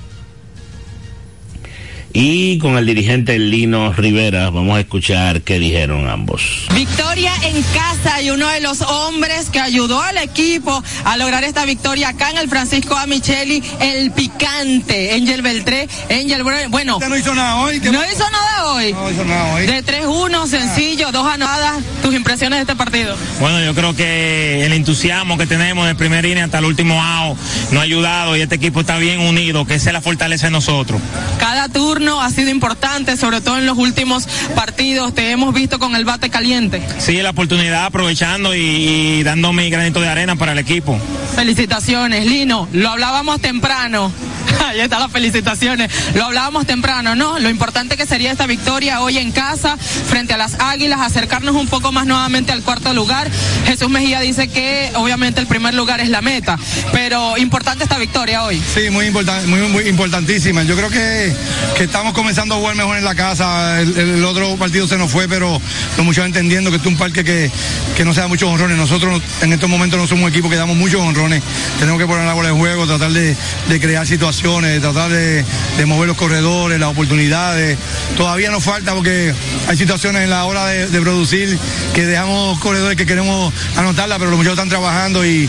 y 2.16 2.59
con 2.59 2.79
el 2.79 2.87
dirigente 2.87 3.38
Lino 3.38 3.92
Rivera. 3.92 4.48
Vamos 4.48 4.77
a 4.77 4.81
escuchar 4.81 5.42
qué 5.42 5.59
dijeron 5.59 6.09
ambos. 6.09 6.66
Victoria 6.72 7.33
en 7.42 7.61
casa 7.74 8.22
y 8.22 8.31
uno 8.31 8.48
de 8.48 8.61
los 8.61 8.81
hombres 8.83 9.50
que 9.50 9.59
ayudó 9.59 10.00
al 10.00 10.16
equipo 10.18 10.83
a 11.05 11.16
lograr 11.16 11.42
esta 11.42 11.64
victoria 11.64 12.11
acá 12.11 12.31
en 12.31 12.38
el 12.38 12.48
Francisco 12.48 12.96
A. 12.96 13.07
Micheli, 13.07 13.62
el 13.81 14.12
picante, 14.12 15.12
Angel 15.12 15.42
Beltré. 15.42 15.88
Angel, 16.09 16.44
bueno. 16.70 17.00
no 17.00 17.16
hizo 17.16 17.35
nada 17.35 17.57
hoy. 17.57 17.81
No 17.81 18.05
hizo 18.05 18.31
nada 18.31 18.54
hoy. 18.64 18.92
No. 18.92 19.57
De 19.57 19.85
3-1, 19.85 20.46
sencillo, 20.46 21.12
dos 21.12 21.27
anotadas. 21.27 21.83
¿Tus 22.03 22.14
impresiones 22.14 22.59
de 22.59 22.61
este 22.62 22.77
partido? 22.77 23.16
Bueno, 23.40 23.61
yo 23.62 23.74
creo 23.74 23.94
que 23.94 24.64
el 24.64 24.72
entusiasmo 24.72 25.38
que 25.38 25.46
tenemos 25.46 25.87
del 25.87 25.96
primer 25.96 26.24
inning 26.24 26.44
hasta 26.44 26.59
el 26.59 26.64
último 26.64 27.03
out 27.03 27.38
nos 27.70 27.81
ha 27.81 27.85
ayudado 27.85 28.37
y 28.37 28.42
este 28.42 28.57
equipo 28.57 28.81
está 28.81 28.98
bien 28.98 29.20
unido, 29.20 29.64
que 29.64 29.74
esa 29.74 29.90
es 29.90 29.94
la 29.94 30.00
fortaleza 30.00 30.46
de 30.46 30.53
nosotros. 30.53 31.00
Cada 31.38 31.68
turno 31.68 32.20
ha 32.20 32.31
sido 32.31 32.50
importante, 32.50 33.16
sobre 33.16 33.40
todo 33.40 33.59
en 33.59 33.66
los 33.66 33.79
últimos 33.79 34.27
partidos. 34.55 35.14
Te 35.14 35.31
hemos 35.31 35.55
visto 35.55 35.79
con 35.79 35.96
el 35.96 36.05
bate 36.05 36.31
caliente. 36.31 36.83
Sí, 36.98 37.20
la 37.22 37.31
oportunidad 37.31 37.87
aprovechando 37.87 38.55
y, 38.55 38.61
y 38.61 39.22
dando 39.22 39.53
mi 39.53 39.70
granito 39.70 40.00
de 40.00 40.09
arena 40.09 40.37
para 40.37 40.53
el 40.53 40.59
equipo. 40.59 40.98
Felicitaciones, 41.35 42.27
Lino. 42.27 42.68
Lo 42.72 42.90
hablábamos 42.90 43.40
temprano. 43.40 44.12
Ahí 44.67 44.81
están 44.81 45.01
las 45.01 45.13
felicitaciones. 45.13 45.91
Lo 46.15 46.25
hablábamos 46.25 46.67
temprano, 46.67 47.15
¿no? 47.15 47.39
Lo 47.39 47.49
importante 47.49 47.97
que 47.97 48.07
sería 48.07 48.33
esta 48.33 48.47
victoria 48.47 49.01
hoy 49.01 49.19
en 49.19 49.33
casa, 49.33 49.77
frente 49.77 50.35
a 50.35 50.37
las 50.37 50.57
Águilas, 50.61 51.01
acercarnos 51.01 51.55
un 51.55 51.69
poco 51.69 51.93
más 51.93 52.07
nuevamente 52.07 52.53
al 52.53 52.63
cuarto 52.63 52.93
lugar. 52.93 53.31
Jesús 53.67 53.89
Mejía 53.89 54.21
dice 54.21 54.49
que 54.49 54.91
obviamente 54.95 55.41
el 55.41 55.47
primer 55.47 55.75
lugar 55.75 56.01
es 56.01 56.09
la 56.09 56.23
meta, 56.23 56.59
pero 56.93 57.37
importante 57.39 57.85
esta 57.85 57.99
victoria 57.99 58.45
hoy. 58.45 58.63
Sí, 58.75 58.91
muy, 58.91 59.07
importante, 59.07 59.47
muy, 59.47 59.89
importantísima. 59.89 60.63
Yo 60.65 60.77
creo 60.77 60.91
que, 60.91 61.33
que 61.77 61.85
estamos 61.85 62.13
comenzando 62.13 62.55
a 62.55 62.59
jugar 62.59 62.75
mejor 62.77 62.97
en 62.97 63.05
la 63.05 63.15
casa. 63.15 63.81
El, 63.81 63.97
el 63.97 64.25
otro 64.25 64.57
partido 64.57 64.87
se 64.87 64.97
nos 64.97 65.11
fue, 65.11 65.29
pero 65.29 65.61
los 65.97 66.07
muchachos 66.07 66.27
entendiendo 66.27 66.71
que 66.71 66.77
este 66.77 66.89
es 66.89 66.93
un 66.93 66.99
parque 66.99 67.25
que, 67.25 67.51
que 67.97 68.05
no 68.05 68.15
se 68.15 68.21
da 68.21 68.29
muchos 68.29 68.49
honrones. 68.49 68.77
Nosotros 68.77 69.23
en 69.43 69.53
estos 69.53 69.69
momentos 69.69 69.99
no 69.99 70.07
somos 70.07 70.25
un 70.25 70.31
equipo 70.31 70.51
que 70.51 70.57
damos 70.57 70.77
muchos 70.77 71.01
honrones. 71.01 71.43
Tenemos 71.79 72.01
que 72.01 72.07
poner 72.07 72.27
la 72.27 72.35
bola 72.35 72.49
de 72.49 72.55
juego, 72.55 72.87
tratar 72.87 73.13
de, 73.13 73.37
de 73.69 73.81
crear 73.81 74.07
situaciones, 74.07 74.34
tratar 74.42 75.11
de, 75.11 75.44
mover 75.87 76.09
los 76.09 76.16
corredores, 76.16 76.81
las 76.81 76.90
oportunidades. 76.90 77.79
Todavía 78.16 78.51
nos 78.51 78.64
falta 78.64 78.94
porque 78.94 79.33
hay 79.68 79.77
situaciones 79.77 80.23
en 80.23 80.31
la 80.31 80.44
hora 80.44 80.66
de, 80.66 81.01
producir 81.01 81.59
que 81.94 82.07
dejamos 82.07 82.59
corredores 82.61 82.97
que 82.97 83.07
queremos 83.07 83.53
anotarla, 83.77 84.18
pero 84.18 84.31
los 84.31 84.38
muchachos 84.38 84.59
están 84.59 84.68
trabajando 84.68 85.25
y, 85.25 85.49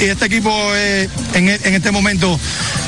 este 0.00 0.26
equipo 0.26 0.50
eh, 0.74 1.08
en, 1.34 1.48
este 1.48 1.90
momento, 1.90 2.38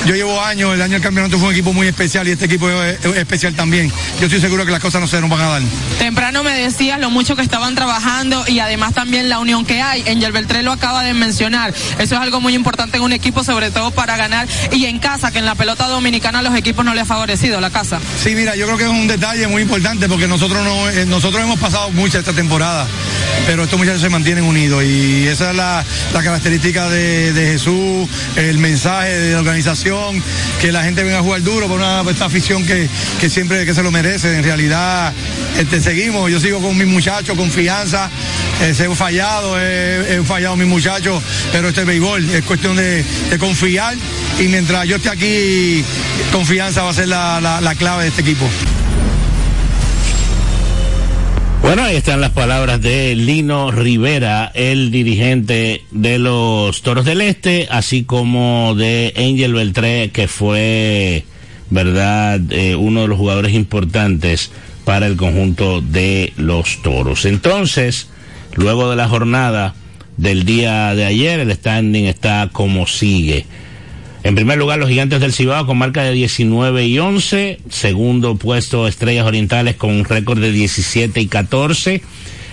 yo 0.07 0.15
llevo 0.15 0.41
años, 0.41 0.75
el 0.75 0.83
año 0.83 0.95
del 0.95 1.03
campeonato 1.03 1.39
fue 1.39 1.49
un 1.49 1.55
equipo 1.55 1.73
muy 1.73 1.87
especial 1.87 2.29
y 2.29 2.33
este 2.33 2.45
equipo 2.45 2.71
es, 2.71 3.05
es 3.05 3.17
especial 3.17 3.55
también. 3.55 3.91
Yo 4.19 4.27
estoy 4.27 4.41
seguro 4.41 4.67
que 4.67 4.73
las 4.73 4.81
cosas 4.81 5.01
no 5.01 5.07
se 5.07 5.21
nos 5.21 5.31
van 5.31 5.41
a 5.41 5.49
dar. 5.49 5.63
Temprano 5.99 6.43
me 6.43 6.53
decías 6.53 7.01
lo 7.01 7.11
mucho 7.11 7.37
que 7.37 7.43
estaban 7.43 7.75
trabajando 7.75 8.45
y 8.47 8.59
además 8.59 8.93
también 8.93 9.29
la 9.29 9.39
unión 9.39 9.65
que 9.65 9.81
hay. 9.81 10.03
Angel 10.09 10.33
Beltré 10.33 10.63
lo 10.63 10.73
acaba 10.73 11.03
de 11.03 11.15
mencionar. 11.15 11.73
Eso 11.99 12.15
es 12.15 12.21
algo 12.21 12.41
muy 12.41 12.55
importante 12.55 12.99
en 12.99 13.03
un 13.03 13.13
equipo, 13.13 13.45
sobre 13.45 13.71
todo 13.71 13.91
para 13.91 14.17
ganar 14.17 14.47
y 14.73 14.87
en 14.87 14.92
casa, 14.99 15.31
que 15.31 15.39
en 15.39 15.47
la 15.47 15.55
pelota 15.55 15.87
dominicana 15.89 16.43
los 16.43 16.55
equipos 16.57 16.85
no 16.85 16.95
le 16.95 17.01
ha 17.01 17.05
favorecido 17.05 17.61
la 17.61 17.71
casa. 17.71 18.01
Sí, 18.23 18.35
mira, 18.35 18.57
yo 18.57 18.67
creo 18.67 18.79
que 18.79 18.85
es 18.85 18.91
un 18.91 19.07
detalle 19.07 19.47
muy 19.49 19.63
importante 19.63 20.09
porque 20.09 20.29
nosotros 20.29 20.65
no, 20.65 20.91
eh, 20.91 21.07
nosotros 21.07 21.43
hemos 21.43 21.59
pasado 21.59 21.91
mucho 21.91 22.19
esta 22.19 22.33
temporada, 22.33 22.87
pero 23.47 23.65
estos 23.65 23.79
muchachos 23.79 24.01
se 24.01 24.09
mantienen 24.09 24.45
unidos 24.45 24.83
y 24.85 25.27
esa 25.27 25.51
es 25.51 25.57
la, 25.57 25.85
la 26.13 26.23
característica 26.23 26.89
de, 26.89 27.33
Jesús, 27.53 28.09
el 28.37 28.59
mensaje 28.59 29.19
de 29.19 29.33
la 29.33 29.41
organización, 29.41 30.23
que 30.61 30.73
la 30.73 30.85
gente 30.85 31.03
venga 31.03 31.19
a 31.19 31.23
jugar 31.23 31.43
duro 31.43 31.69
por 31.69 31.79
una 31.79 32.03
esta 32.11 32.27
afición 32.27 32.65
que, 32.65 32.89
que 33.21 33.31
siempre 33.31 33.65
que 33.65 33.75
se 33.75 33.83
lo 33.83 33.91
merece. 33.91 34.37
En 34.37 34.45
realidad, 34.45 35.13
este, 35.59 35.81
seguimos, 35.81 36.31
yo 36.31 36.41
sigo 36.41 36.61
con 36.61 36.77
mis 36.77 36.87
muchachos, 36.87 37.37
confianza, 37.37 38.11
eh, 38.63 38.75
se 38.75 38.87
he 38.87 38.95
fallado, 38.95 39.59
he, 39.61 40.17
he 40.17 40.23
fallado 40.23 40.57
mis 40.57 40.69
muchachos, 40.69 41.23
pero 41.53 41.69
este 41.69 41.83
es 41.83 41.87
béisbol, 41.87 42.31
es 42.31 42.43
cuestión 42.43 42.77
de, 42.77 43.03
de 43.03 43.39
confiar 43.39 43.97
y 44.39 44.49
mientras 44.49 44.82
yo 44.85 44.97
esté 44.97 45.09
aquí, 45.11 45.85
confianza 46.33 46.83
va 46.83 46.91
a 46.91 46.95
ser 46.95 47.09
la, 47.09 47.41
la, 47.41 47.61
la 47.61 47.75
clave 47.75 48.05
de 48.05 48.09
este 48.09 48.23
equipo. 48.23 48.49
Bueno, 51.63 51.85
ahí 51.85 51.95
están 51.95 52.21
las 52.21 52.33
palabras 52.33 52.81
de 52.83 53.15
Lino 53.15 53.71
Rivera, 53.71 54.51
el 54.53 54.91
dirigente 54.91 55.85
de 55.93 56.19
los 56.19 56.83
Toros 56.83 57.05
del 57.05 57.21
Este, 57.21 57.69
así 57.71 58.03
como 58.03 58.75
de 58.75 59.15
Angel 59.17 59.55
Beltré, 59.55 60.11
que 60.11 60.27
fue, 60.27 61.25
verdad, 61.71 62.41
eh, 62.51 62.75
uno 62.75 63.03
de 63.03 63.09
los 63.09 63.17
jugadores 63.17 63.55
importantes 63.55 64.51
para 64.85 65.07
el 65.07 65.17
conjunto 65.17 65.81
de 65.81 66.33
los 66.37 66.83
Toros. 66.83 67.25
Entonces, 67.27 68.09
luego 68.55 68.91
de 68.91 68.97
la 68.97 69.09
jornada 69.09 69.75
del 70.17 70.45
día 70.45 70.95
de 70.97 71.05
ayer, 71.05 71.39
el 71.39 71.53
standing 71.53 72.07
está 72.07 72.51
como 72.53 72.89
sigue. 72.89 73.47
En 74.25 74.37
primer 74.37 74.57
lugar, 74.57 74.79
los 74.79 74.89
gigantes 74.89 75.21
del 75.21 75.33
Cibao 75.33 75.67
con 75.67 75.79
marca 75.79 76.05
de 76.05 76.13
19 76.13 76.87
y 76.87 76.99
11. 76.99 77.59
Segundo 77.69 78.37
puesto, 78.37 78.87
Estrellas 78.87 79.27
Orientales 79.27 79.75
con 79.75 79.91
un 79.91 80.05
récord 80.05 80.39
de 80.39 80.53
17 80.53 81.21
y 81.21 81.27
14. 81.27 82.03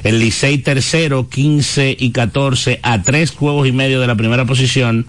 El 0.04 0.20
Licey 0.20 0.58
tercero, 0.60 1.30
15 1.30 1.96
y 2.00 2.12
14, 2.12 2.80
a 2.82 3.04
tres 3.04 3.32
juegos 3.32 3.68
y 3.68 3.72
medio 3.72 4.00
de 4.00 4.08
la 4.08 4.16
primera 4.16 4.46
posición, 4.46 5.06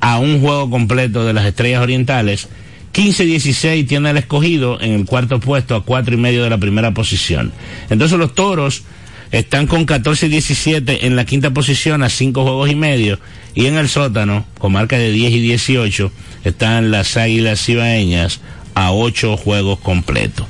a 0.00 0.18
un 0.18 0.40
juego 0.40 0.70
completo 0.70 1.24
de 1.24 1.32
las 1.32 1.46
Estrellas 1.46 1.82
Orientales. 1.82 2.48
15 2.92 3.24
y 3.24 3.26
16 3.26 3.86
tiene 3.86 4.10
el 4.10 4.16
escogido 4.16 4.80
en 4.80 4.92
el 4.92 5.06
cuarto 5.06 5.40
puesto, 5.40 5.74
a 5.74 5.84
cuatro 5.84 6.14
y 6.14 6.18
medio 6.18 6.44
de 6.44 6.50
la 6.50 6.58
primera 6.58 6.92
posición. 6.92 7.52
Entonces 7.90 8.18
los 8.18 8.34
toros 8.34 8.84
están 9.30 9.66
con 9.66 9.84
14 9.84 10.26
y 10.26 10.28
17 10.30 11.06
en 11.06 11.16
la 11.16 11.24
quinta 11.24 11.50
posición 11.50 12.02
a 12.02 12.08
cinco 12.08 12.42
juegos 12.42 12.70
y 12.70 12.74
medio 12.74 13.18
y 13.54 13.66
en 13.66 13.76
el 13.76 13.88
sótano 13.88 14.46
con 14.58 14.72
marca 14.72 14.96
de 14.98 15.12
10 15.12 15.32
y 15.32 15.40
18 15.40 16.12
están 16.44 16.90
las 16.90 17.16
águilas 17.16 17.64
cibaeñas 17.64 18.40
a 18.74 18.92
ocho 18.92 19.36
juegos 19.36 19.80
completos. 19.80 20.46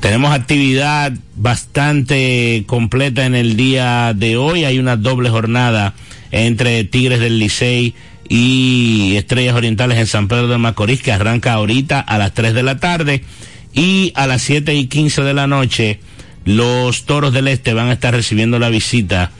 Tenemos 0.00 0.32
actividad 0.32 1.12
bastante 1.34 2.64
completa 2.66 3.26
en 3.26 3.34
el 3.34 3.56
día 3.56 4.14
de 4.14 4.36
hoy. 4.36 4.64
Hay 4.64 4.78
una 4.78 4.96
doble 4.96 5.28
jornada 5.28 5.94
entre 6.30 6.84
Tigres 6.84 7.20
del 7.20 7.38
Licey 7.38 7.94
y 8.28 9.14
Estrellas 9.16 9.54
Orientales 9.54 9.98
en 9.98 10.06
San 10.06 10.28
Pedro 10.28 10.48
de 10.48 10.58
Macorís 10.58 11.02
que 11.02 11.12
arranca 11.12 11.52
ahorita 11.52 12.00
a 12.00 12.18
las 12.18 12.32
3 12.34 12.54
de 12.54 12.62
la 12.62 12.78
tarde 12.78 13.24
y 13.74 14.12
a 14.14 14.26
las 14.26 14.42
7 14.42 14.74
y 14.74 14.86
15 14.86 15.22
de 15.22 15.34
la 15.34 15.46
noche 15.46 16.00
los 16.46 17.04
Toros 17.04 17.34
del 17.34 17.48
Este 17.48 17.74
van 17.74 17.88
a 17.88 17.92
estar 17.92 18.14
recibiendo 18.14 18.58
la 18.58 18.70
visita, 18.70 19.32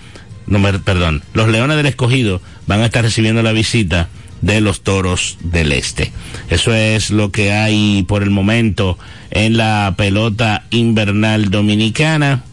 no 0.47 0.59
me, 0.59 0.79
perdón, 0.79 1.23
los 1.33 1.49
Leones 1.49 1.79
del 1.79 1.87
Escogido 1.87 2.43
van 2.67 2.83
a 2.83 2.87
estar 2.87 3.03
recibiendo 3.03 3.43
la 3.43 3.53
visita 3.53 4.09
de 4.43 4.61
los 4.61 4.83
Toros 4.83 5.39
del 5.41 5.73
Este. 5.73 6.13
Eso 6.51 6.75
es 6.75 7.11
lo 7.11 7.33
que 7.33 7.53
hay 7.53 8.05
por 8.07 8.23
el 8.23 8.31
momento 8.31 8.99
en 9.31 9.57
la 9.57 9.95
pelota 9.97 10.67
invernal 10.71 11.51
dominicana 11.51 12.45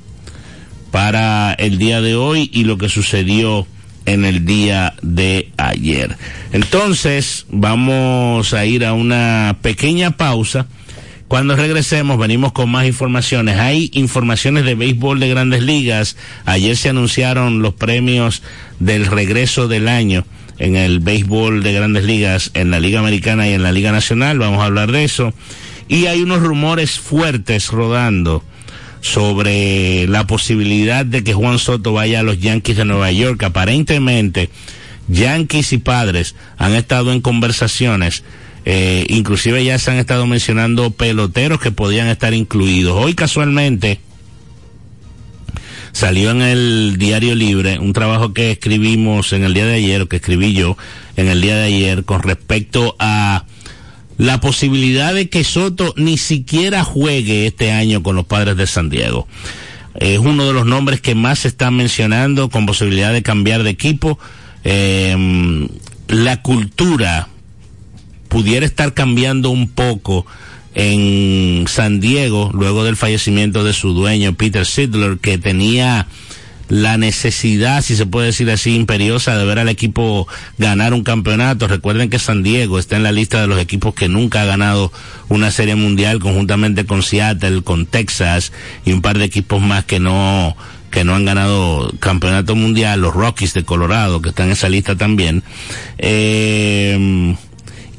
para 0.92 1.54
el 1.54 1.78
día 1.78 2.02
de 2.02 2.16
hoy 2.16 2.50
y 2.54 2.64
lo 2.64 2.78
que 2.78 2.88
sucedió 2.88 3.68
en 4.06 4.26
el 4.26 4.46
día 4.46 4.94
de 5.02 5.52
ayer. 5.58 6.18
Entonces, 6.52 7.46
vamos 7.50 8.54
a 8.54 8.66
ir 8.66 8.86
a 8.86 8.94
una 8.94 9.58
pequeña 9.62 10.12
pausa. 10.12 10.68
Cuando 11.34 11.56
regresemos 11.56 12.20
venimos 12.20 12.52
con 12.52 12.70
más 12.70 12.86
informaciones. 12.86 13.58
Hay 13.58 13.90
informaciones 13.94 14.66
de 14.66 14.76
béisbol 14.76 15.20
de 15.20 15.30
grandes 15.30 15.64
ligas. 15.64 16.16
Ayer 16.46 16.78
se 16.78 16.90
anunciaron 16.90 17.64
los 17.64 17.74
premios 17.74 18.44
del 18.80 19.08
regreso 19.08 19.68
del 19.68 19.88
año 19.88 20.28
en 20.60 20.76
el 20.76 21.00
béisbol 21.00 21.64
de 21.64 21.74
grandes 21.74 22.04
ligas, 22.04 22.52
en 22.54 22.70
la 22.70 22.80
Liga 22.80 23.00
Americana 23.00 23.50
y 23.50 23.54
en 23.54 23.64
la 23.64 23.72
Liga 23.72 23.92
Nacional. 23.92 24.38
Vamos 24.38 24.62
a 24.62 24.66
hablar 24.66 24.92
de 24.92 25.06
eso. 25.06 25.34
Y 25.88 26.06
hay 26.06 26.22
unos 26.22 26.44
rumores 26.44 27.00
fuertes 27.00 27.70
rodando 27.70 28.44
sobre 29.02 30.08
la 30.08 30.28
posibilidad 30.28 31.04
de 31.04 31.24
que 31.24 31.34
Juan 31.34 31.58
Soto 31.58 31.94
vaya 31.94 32.20
a 32.20 32.24
los 32.24 32.40
Yankees 32.42 32.78
de 32.78 32.86
Nueva 32.86 33.12
York. 33.12 33.42
Aparentemente, 33.42 34.52
Yankees 35.08 35.74
y 35.74 35.80
padres 35.80 36.36
han 36.60 36.76
estado 36.76 37.12
en 37.12 37.22
conversaciones, 37.22 38.24
eh, 38.66 39.06
inclusive 39.10 39.64
ya 39.64 39.78
se 39.78 39.92
han 39.92 39.98
estado 39.98 40.26
mencionando 40.26 40.92
peloteros 40.92 41.60
que 41.60 41.72
podían 41.72 42.08
estar 42.08 42.34
incluidos. 42.34 42.96
Hoy 42.98 43.14
casualmente 43.14 44.00
salió 45.92 46.32
en 46.32 46.42
el 46.42 46.96
Diario 46.98 47.36
Libre 47.36 47.80
un 47.80 47.94
trabajo 47.94 48.34
que 48.34 48.52
escribimos 48.52 49.34
en 49.34 49.44
el 49.44 49.54
día 49.54 49.66
de 49.66 49.76
ayer, 49.76 50.02
o 50.02 50.08
que 50.08 50.18
escribí 50.18 50.54
yo 50.54 50.78
en 51.18 51.28
el 51.28 51.42
día 51.42 51.56
de 51.58 51.64
ayer, 51.64 52.06
con 52.06 52.24
respecto 52.24 52.96
a 53.00 53.46
la 54.18 54.40
posibilidad 54.40 55.14
de 55.14 55.30
que 55.30 55.44
Soto 55.44 55.94
ni 55.98 56.18
siquiera 56.18 56.84
juegue 56.84 57.48
este 57.48 57.72
año 57.72 58.02
con 58.02 58.16
los 58.16 58.26
padres 58.26 58.56
de 58.56 58.68
San 58.68 58.90
Diego. 58.90 59.28
Es 59.96 60.20
uno 60.20 60.46
de 60.48 60.54
los 60.54 60.66
nombres 60.66 61.02
que 61.02 61.16
más 61.16 61.40
se 61.40 61.50
están 61.50 61.76
mencionando 61.76 62.50
con 62.50 62.66
posibilidad 62.66 63.12
de 63.12 63.22
cambiar 63.22 63.64
de 63.64 63.70
equipo. 63.72 64.18
Eh, 64.64 65.68
la 66.08 66.42
cultura 66.42 67.28
pudiera 68.34 68.66
estar 68.66 68.96
cambiando 68.96 69.52
un 69.52 69.70
poco 69.70 70.26
en 70.74 71.66
San 71.68 72.00
Diego 72.00 72.50
luego 72.52 72.84
del 72.84 72.98
fallecimiento 72.98 73.64
de 73.64 73.74
su 73.74 73.94
dueño 73.94 74.34
Peter 74.34 74.66
Sidler 74.66 75.20
que 75.20 75.38
tenía 75.38 76.08
la 76.68 76.98
necesidad, 76.98 77.84
si 77.84 77.96
se 77.96 78.08
puede 78.08 78.28
decir 78.28 78.50
así, 78.50 78.74
imperiosa 78.74 79.38
de 79.38 79.46
ver 79.46 79.60
al 79.60 79.70
equipo 79.70 80.28
ganar 80.58 80.96
un 80.96 81.04
campeonato. 81.04 81.68
Recuerden 81.68 82.10
que 82.10 82.18
San 82.18 82.42
Diego 82.42 82.80
está 82.80 82.96
en 82.96 83.04
la 83.04 83.12
lista 83.12 83.40
de 83.40 83.46
los 83.46 83.60
equipos 83.60 83.94
que 83.94 84.10
nunca 84.10 84.42
ha 84.42 84.46
ganado 84.46 84.92
una 85.30 85.52
serie 85.52 85.76
mundial 85.76 86.18
conjuntamente 86.20 86.88
con 86.88 87.04
Seattle, 87.04 87.62
con 87.62 87.86
Texas 87.86 88.52
y 88.84 88.94
un 88.94 89.04
par 89.04 89.20
de 89.20 89.26
equipos 89.26 89.62
más 89.62 89.86
que 89.86 90.00
no 90.00 90.58
que 90.90 91.04
no 91.04 91.14
han 91.14 91.26
ganado 91.26 91.94
campeonato 92.00 92.56
mundial, 92.56 93.02
los 93.02 93.14
Rockies 93.14 93.54
de 93.54 93.64
Colorado, 93.64 94.24
que 94.24 94.30
están 94.30 94.48
en 94.48 94.54
esa 94.54 94.70
lista 94.70 94.96
también. 94.96 95.44
Eh, 96.00 97.36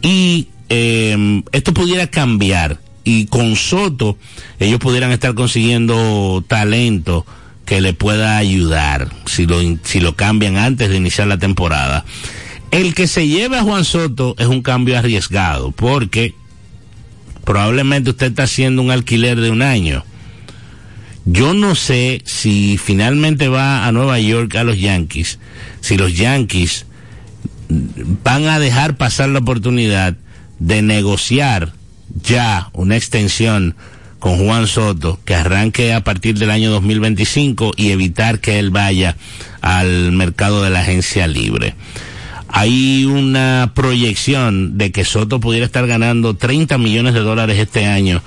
y 0.05 0.49
eh, 0.69 1.43
esto 1.51 1.75
pudiera 1.75 2.07
cambiar 2.07 2.79
y 3.05 3.27
con 3.27 3.57
Soto 3.57 4.19
ellos 4.61 4.79
pudieran 4.79 5.11
estar 5.11 5.35
consiguiendo 5.35 6.45
talento 6.47 7.27
que 7.64 7.81
le 7.81 7.95
pueda 7.95 8.37
ayudar 8.37 9.09
si 9.25 9.47
lo, 9.47 9.59
si 9.83 10.01
lo 10.01 10.14
cambian 10.14 10.59
antes 10.59 10.90
de 10.90 10.97
iniciar 10.97 11.27
la 11.27 11.38
temporada. 11.38 12.05
El 12.71 12.95
que 12.95 13.07
se 13.07 13.27
lleve 13.27 13.59
a 13.59 13.62
Juan 13.62 13.85
Soto 13.85 14.35
es 14.38 14.47
un 14.47 14.61
cambio 14.62 14.99
arriesgado 14.99 15.73
porque 15.73 16.35
probablemente 17.45 18.11
usted 18.11 18.27
está 18.27 18.43
haciendo 18.43 18.83
un 18.83 18.90
alquiler 18.90 19.40
de 19.40 19.51
un 19.51 19.62
año. 19.62 20.05
Yo 21.25 21.55
no 21.55 21.75
sé 21.75 22.21
si 22.27 22.77
finalmente 22.77 23.49
va 23.49 23.87
a 23.87 23.93
Nueva 23.93 24.21
York 24.21 24.55
a 24.57 24.64
los 24.64 24.79
Yankees, 24.79 25.38
si 25.81 25.96
los 25.96 26.15
Yankees 26.15 26.85
van 27.69 28.46
a 28.48 28.58
dejar 28.58 28.96
pasar 28.96 29.29
la 29.29 29.40
oportunidad 29.40 30.17
de 30.58 30.83
negociar 30.83 31.73
ya 32.23 32.71
una 32.73 32.96
extensión 32.96 33.75
con 34.19 34.38
Juan 34.38 34.67
Soto, 34.67 35.21
que 35.25 35.35
arranque 35.35 35.92
a 35.92 36.02
partir 36.02 36.38
del 36.38 36.50
año 36.50 36.71
2025 36.71 37.73
y 37.77 37.90
evitar 37.90 38.40
que 38.40 38.58
él 38.58 38.71
vaya 38.71 39.17
al 39.60 40.12
mercado 40.12 40.62
de 40.62 40.71
la 40.71 40.81
agencia 40.81 41.27
libre. 41.27 41.75
Hay 42.48 43.04
una 43.04 43.73
proyección 43.75 44.79
de 44.79 44.92
que 44.92 45.04
Soto 45.04 45.40
pudiera 45.40 45.67
estar 45.67 45.87
ganando 45.87 46.37
30 46.37 46.79
millones 46.79 47.12
de 47.12 47.21
dólares 47.21 47.58
este 47.58 47.85
año 47.87 48.23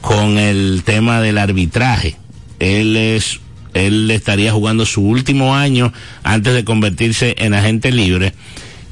con 0.00 0.38
el 0.38 0.82
tema 0.84 1.20
del 1.20 1.36
arbitraje. 1.36 2.16
Él 2.58 2.96
es 2.96 3.40
él 3.74 4.10
estaría 4.10 4.52
jugando 4.52 4.86
su 4.86 5.02
último 5.02 5.54
año 5.54 5.92
antes 6.22 6.54
de 6.54 6.64
convertirse 6.64 7.34
en 7.38 7.52
agente 7.52 7.90
libre. 7.90 8.32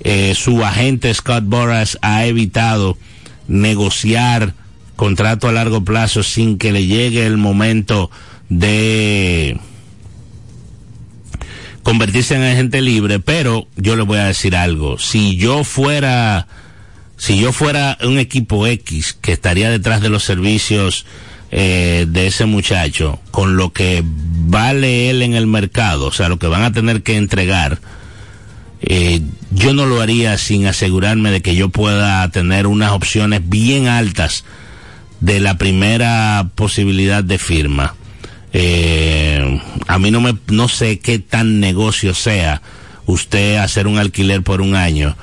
Eh, 0.04 0.34
su 0.34 0.64
agente 0.64 1.14
Scott 1.14 1.44
Boras 1.44 1.98
ha 2.02 2.26
evitado 2.26 2.98
negociar 3.46 4.54
contrato 4.96 5.48
a 5.48 5.52
largo 5.52 5.84
plazo 5.84 6.22
sin 6.22 6.58
que 6.58 6.72
le 6.72 6.86
llegue 6.86 7.24
el 7.26 7.36
momento 7.36 8.10
de 8.48 9.58
convertirse 11.82 12.34
en 12.34 12.42
agente 12.42 12.80
libre, 12.80 13.20
pero 13.20 13.66
yo 13.76 13.96
le 13.96 14.02
voy 14.02 14.18
a 14.18 14.26
decir 14.26 14.56
algo, 14.56 14.98
si 14.98 15.36
yo 15.36 15.64
fuera 15.64 16.46
si 17.16 17.38
yo 17.38 17.52
fuera 17.52 17.98
un 18.02 18.18
equipo 18.18 18.66
X 18.66 19.16
que 19.20 19.32
estaría 19.32 19.70
detrás 19.70 20.00
de 20.00 20.08
los 20.08 20.24
servicios 20.24 21.06
eh, 21.52 22.06
de 22.08 22.26
ese 22.26 22.46
muchacho, 22.46 23.20
con 23.30 23.56
lo 23.56 23.72
que 23.72 24.02
vale 24.04 25.10
él 25.10 25.22
en 25.22 25.34
el 25.34 25.46
mercado, 25.46 26.06
o 26.06 26.12
sea, 26.12 26.28
lo 26.28 26.40
que 26.40 26.48
van 26.48 26.62
a 26.62 26.72
tener 26.72 27.04
que 27.04 27.16
entregar, 27.16 27.78
eh, 28.82 29.20
yo 29.52 29.74
no 29.74 29.86
lo 29.86 30.00
haría 30.00 30.36
sin 30.38 30.66
asegurarme 30.66 31.30
de 31.30 31.40
que 31.40 31.54
yo 31.54 31.68
pueda 31.68 32.28
tener 32.30 32.66
unas 32.66 32.92
opciones 32.92 33.48
bien 33.48 33.86
altas 33.86 34.44
de 35.20 35.38
la 35.40 35.56
primera 35.56 36.50
posibilidad 36.56 37.22
de 37.22 37.38
firma. 37.38 37.94
Eh, 38.52 39.60
a 39.86 39.98
mí 39.98 40.10
no 40.10 40.20
me, 40.20 40.36
no 40.48 40.68
sé 40.68 40.98
qué 40.98 41.18
tan 41.18 41.60
negocio 41.60 42.12
sea 42.12 42.60
usted 43.06 43.56
hacer 43.56 43.86
un 43.86 43.98
alquiler 43.98 44.42
por 44.42 44.60
un 44.60 44.74
año 44.74 45.16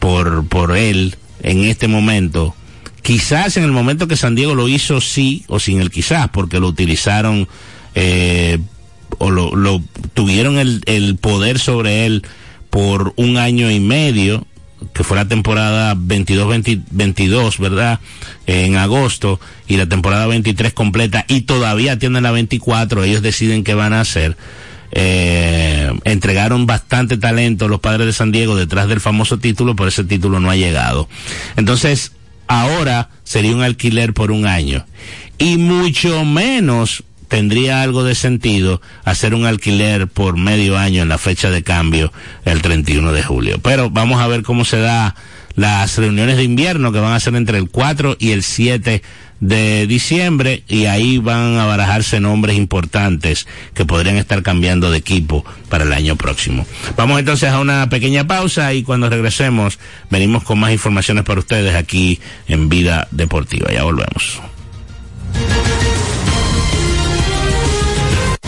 por, 0.00 0.46
por 0.48 0.76
él 0.76 1.16
en 1.42 1.64
este 1.64 1.88
momento. 1.88 2.54
Quizás 3.02 3.56
en 3.56 3.64
el 3.64 3.72
momento 3.72 4.08
que 4.08 4.16
San 4.16 4.34
Diego 4.34 4.54
lo 4.54 4.68
hizo 4.68 5.00
sí 5.00 5.44
o 5.48 5.60
sin 5.60 5.80
el 5.80 5.90
quizás 5.90 6.28
porque 6.30 6.58
lo 6.58 6.66
utilizaron 6.66 7.48
eh, 7.94 8.58
o 9.18 9.30
lo, 9.30 9.54
lo 9.54 9.82
tuvieron 10.14 10.58
el, 10.58 10.82
el 10.86 11.16
poder 11.16 11.58
sobre 11.58 12.06
él 12.06 12.24
por 12.74 13.12
un 13.14 13.36
año 13.36 13.70
y 13.70 13.78
medio 13.78 14.44
que 14.92 15.04
fue 15.04 15.16
la 15.16 15.28
temporada 15.28 15.94
22-22, 15.94 17.60
¿verdad? 17.60 18.00
En 18.48 18.74
agosto 18.74 19.38
y 19.68 19.76
la 19.76 19.86
temporada 19.86 20.26
23 20.26 20.72
completa 20.72 21.24
y 21.28 21.42
todavía 21.42 22.00
tienen 22.00 22.24
la 22.24 22.32
24, 22.32 23.04
ellos 23.04 23.22
deciden 23.22 23.62
qué 23.62 23.74
van 23.74 23.92
a 23.92 24.00
hacer. 24.00 24.36
Eh, 24.90 25.88
entregaron 26.02 26.66
bastante 26.66 27.16
talento 27.16 27.68
los 27.68 27.78
padres 27.78 28.06
de 28.06 28.12
San 28.12 28.32
Diego 28.32 28.56
detrás 28.56 28.88
del 28.88 29.00
famoso 29.00 29.38
título, 29.38 29.76
pero 29.76 29.88
ese 29.88 30.02
título 30.02 30.40
no 30.40 30.50
ha 30.50 30.56
llegado. 30.56 31.08
Entonces, 31.56 32.10
ahora 32.48 33.08
sería 33.22 33.54
un 33.54 33.62
alquiler 33.62 34.14
por 34.14 34.32
un 34.32 34.46
año. 34.46 34.84
Y 35.38 35.58
mucho 35.58 36.24
menos 36.24 37.04
tendría 37.34 37.82
algo 37.82 38.04
de 38.04 38.14
sentido 38.14 38.80
hacer 39.02 39.34
un 39.34 39.44
alquiler 39.44 40.06
por 40.06 40.36
medio 40.36 40.78
año 40.78 41.02
en 41.02 41.08
la 41.08 41.18
fecha 41.18 41.50
de 41.50 41.64
cambio 41.64 42.12
el 42.44 42.62
31 42.62 43.10
de 43.10 43.24
julio. 43.24 43.58
Pero 43.60 43.90
vamos 43.90 44.22
a 44.22 44.28
ver 44.28 44.44
cómo 44.44 44.64
se 44.64 44.78
da 44.78 45.16
las 45.56 45.98
reuniones 45.98 46.36
de 46.36 46.44
invierno 46.44 46.92
que 46.92 47.00
van 47.00 47.12
a 47.12 47.18
ser 47.18 47.34
entre 47.34 47.58
el 47.58 47.68
4 47.68 48.18
y 48.20 48.30
el 48.30 48.44
7 48.44 49.02
de 49.40 49.86
diciembre 49.88 50.62
y 50.68 50.84
ahí 50.84 51.18
van 51.18 51.58
a 51.58 51.66
barajarse 51.66 52.20
nombres 52.20 52.56
importantes 52.56 53.48
que 53.74 53.84
podrían 53.84 54.16
estar 54.16 54.44
cambiando 54.44 54.92
de 54.92 54.98
equipo 54.98 55.44
para 55.68 55.82
el 55.82 55.92
año 55.92 56.14
próximo. 56.14 56.64
Vamos 56.96 57.18
entonces 57.18 57.50
a 57.50 57.58
una 57.58 57.88
pequeña 57.88 58.28
pausa 58.28 58.72
y 58.74 58.84
cuando 58.84 59.10
regresemos 59.10 59.80
venimos 60.08 60.44
con 60.44 60.60
más 60.60 60.70
informaciones 60.70 61.24
para 61.24 61.40
ustedes 61.40 61.74
aquí 61.74 62.20
en 62.46 62.68
Vida 62.68 63.08
Deportiva. 63.10 63.72
Ya 63.72 63.82
volvemos. 63.82 64.40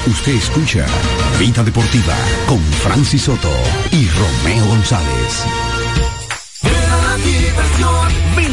Usted 0.07 0.35
escucha 0.35 0.87
Vida 1.39 1.65
Deportiva 1.65 2.15
con 2.47 2.61
Francis 2.61 3.23
Soto 3.23 3.51
y 3.91 4.07
Romeo 4.09 4.65
González. 4.67 5.45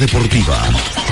Deportiva. 0.00 1.09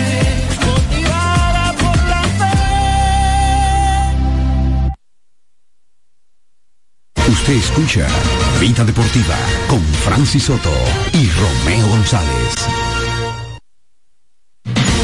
escucha 7.58 8.08
Vida 8.60 8.84
Deportiva 8.84 9.36
con 9.68 9.82
Francis 9.82 10.44
Soto 10.44 10.74
y 11.14 11.30
Romeo 11.30 11.88
González. 11.88 12.56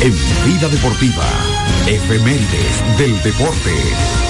En 0.02 0.14
Vida 0.46 0.68
Deportiva, 0.70 1.26
efemérides 1.88 2.98
del 2.98 3.22
deporte. 3.24 4.25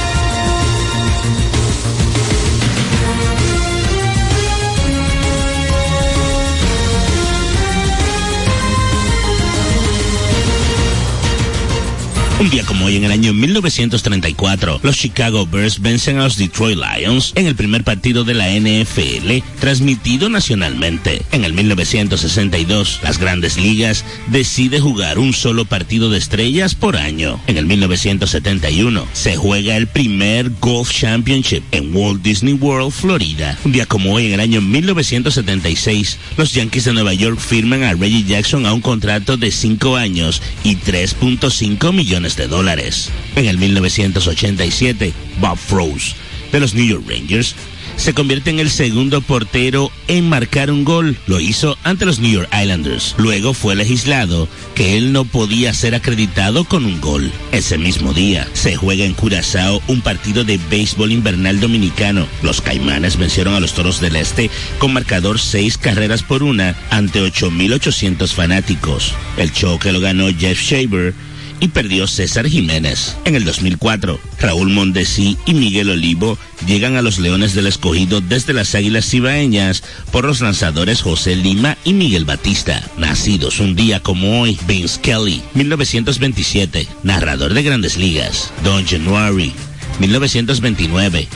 Un 12.38 12.50
día 12.50 12.66
como 12.66 12.88
hoy, 12.88 12.98
en 12.98 13.06
el 13.06 13.14
año 13.14 13.34
1934, 13.34 14.82
los 14.84 14.98
Chicago 14.98 15.48
Bears 15.48 15.80
vencen 15.80 16.18
a 16.18 16.24
los 16.26 16.36
Detroit 16.36 16.78
Lions 16.78 17.32
en 17.36 17.48
el 17.48 17.56
primer 17.56 17.86
partido 17.86 18.26
de 18.26 18.34
la 18.34 18.50
NFL, 18.50 19.42
transmitido 19.62 20.28
nacionalmente. 20.28 21.22
En 21.32 21.46
el 21.46 21.54
1962, 21.54 23.00
las 23.04 23.20
grandes 23.20 23.58
ligas 23.58 24.04
decide 24.28 24.82
jugar 24.82 25.18
un 25.18 25.32
solo 25.32 25.64
partido 25.64 26.10
de 26.10 26.18
estrellas 26.18 26.76
por 26.76 26.98
año. 26.98 27.40
En 27.48 27.58
el 27.58 27.66
1971, 27.68 29.08
se 29.14 29.38
juega 29.38 29.78
el 29.78 29.88
primer 29.88 30.52
Golf 30.60 30.92
Championship 30.92 31.64
en 31.72 31.96
Walt 31.96 32.22
Disney 32.22 32.56
World, 32.56 32.92
Florida. 32.92 33.58
Un 33.64 33.72
día 33.72 33.86
como 33.86 34.14
hoy, 34.14 34.26
en 34.26 34.34
el 34.34 34.40
año 34.42 34.60
1976, 34.60 36.18
los 36.36 36.54
Yankees 36.54 36.84
de 36.84 36.94
Nueva 36.94 37.14
York 37.14 37.40
firman 37.40 37.84
a 37.84 37.94
Reggie 37.94 38.26
Jackson 38.26 38.66
a 38.66 38.74
un 38.74 38.82
contrato 38.82 39.38
de 39.38 39.52
5 39.52 39.96
años 39.96 40.42
y 40.66 40.76
3.5 40.76 41.94
millones 41.94 42.25
de 42.36 42.48
dólares. 42.48 43.12
En 43.36 43.46
el 43.46 43.60
1987, 43.60 45.14
Bob 45.40 45.58
Froese, 45.58 46.16
de 46.52 46.60
los 46.60 46.74
New 46.74 46.86
York 46.86 47.04
Rangers, 47.08 47.56
se 47.98 48.14
convierte 48.14 48.50
en 48.50 48.60
el 48.60 48.70
segundo 48.70 49.22
portero 49.22 49.92
en 50.08 50.28
marcar 50.28 50.70
un 50.70 50.84
gol. 50.84 51.18
Lo 51.28 51.40
hizo 51.40 51.78
ante 51.84 52.06
los 52.06 52.20
New 52.20 52.32
York 52.32 52.50
Islanders. 52.54 53.16
Luego 53.18 53.54
fue 53.54 53.76
legislado 53.76 54.48
que 54.76 54.98
él 54.98 55.14
no 55.14 55.26
podía 55.26 55.74
ser 55.74 55.96
acreditado 55.96 56.66
con 56.66 56.86
un 56.86 57.00
gol. 57.00 57.32
Ese 57.52 57.78
mismo 57.78 58.14
día 58.14 58.48
se 58.54 58.76
juega 58.76 59.06
en 59.06 59.14
Curazao 59.14 59.82
un 59.88 60.02
partido 60.02 60.44
de 60.44 60.60
béisbol 60.70 61.12
invernal 61.12 61.60
dominicano. 61.60 62.28
Los 62.44 62.62
Caimanes 62.62 63.18
vencieron 63.18 63.56
a 63.56 63.60
los 63.60 63.74
Toros 63.74 64.02
del 64.02 64.18
Este 64.18 64.50
con 64.78 64.94
marcador 64.94 65.40
seis 65.40 65.78
carreras 65.78 66.24
por 66.24 66.44
una 66.44 66.76
ante 66.90 67.22
8.800 67.22 68.34
fanáticos. 68.34 69.14
El 69.38 69.52
choque 69.54 69.92
lo 69.92 70.00
ganó 70.00 70.28
Jeff 70.38 70.62
Shaver 70.62 71.14
y 71.60 71.70
perdió 71.70 72.08
César 72.08 72.48
Jiménez. 72.48 73.16
En 73.26 73.36
el 73.36 73.46
2004, 73.46 74.20
Raúl 74.40 74.70
Mondesi 74.70 75.38
y 75.46 75.54
Miguel 75.54 75.90
Olivo 75.90 76.38
llegan 76.68 76.96
a 76.96 77.02
los 77.02 77.20
Leones 77.20 77.54
del 77.54 77.68
Escogido 77.68 78.22
desde 78.22 78.54
las 78.54 78.76
Águilas 78.76 79.10
Cibaeñas 79.10 79.84
por 80.12 80.26
los 80.26 80.42
lanzadores 80.42 81.02
José 81.02 81.36
Lima 81.36 81.78
y 81.84 81.94
Miguel 81.94 82.26
Batista. 82.26 82.84
Nacidos 82.98 83.60
un 83.60 83.76
día 83.76 84.00
como 84.00 84.42
hoy, 84.42 84.58
Vince 84.68 85.00
Kelly, 85.02 85.42
1927, 85.54 86.88
narrador 87.04 87.54
de 87.54 87.64
grandes 87.64 87.98
ligas. 87.98 88.52
Don 88.64 88.86
January, 88.86 89.54
1929 90.00 91.28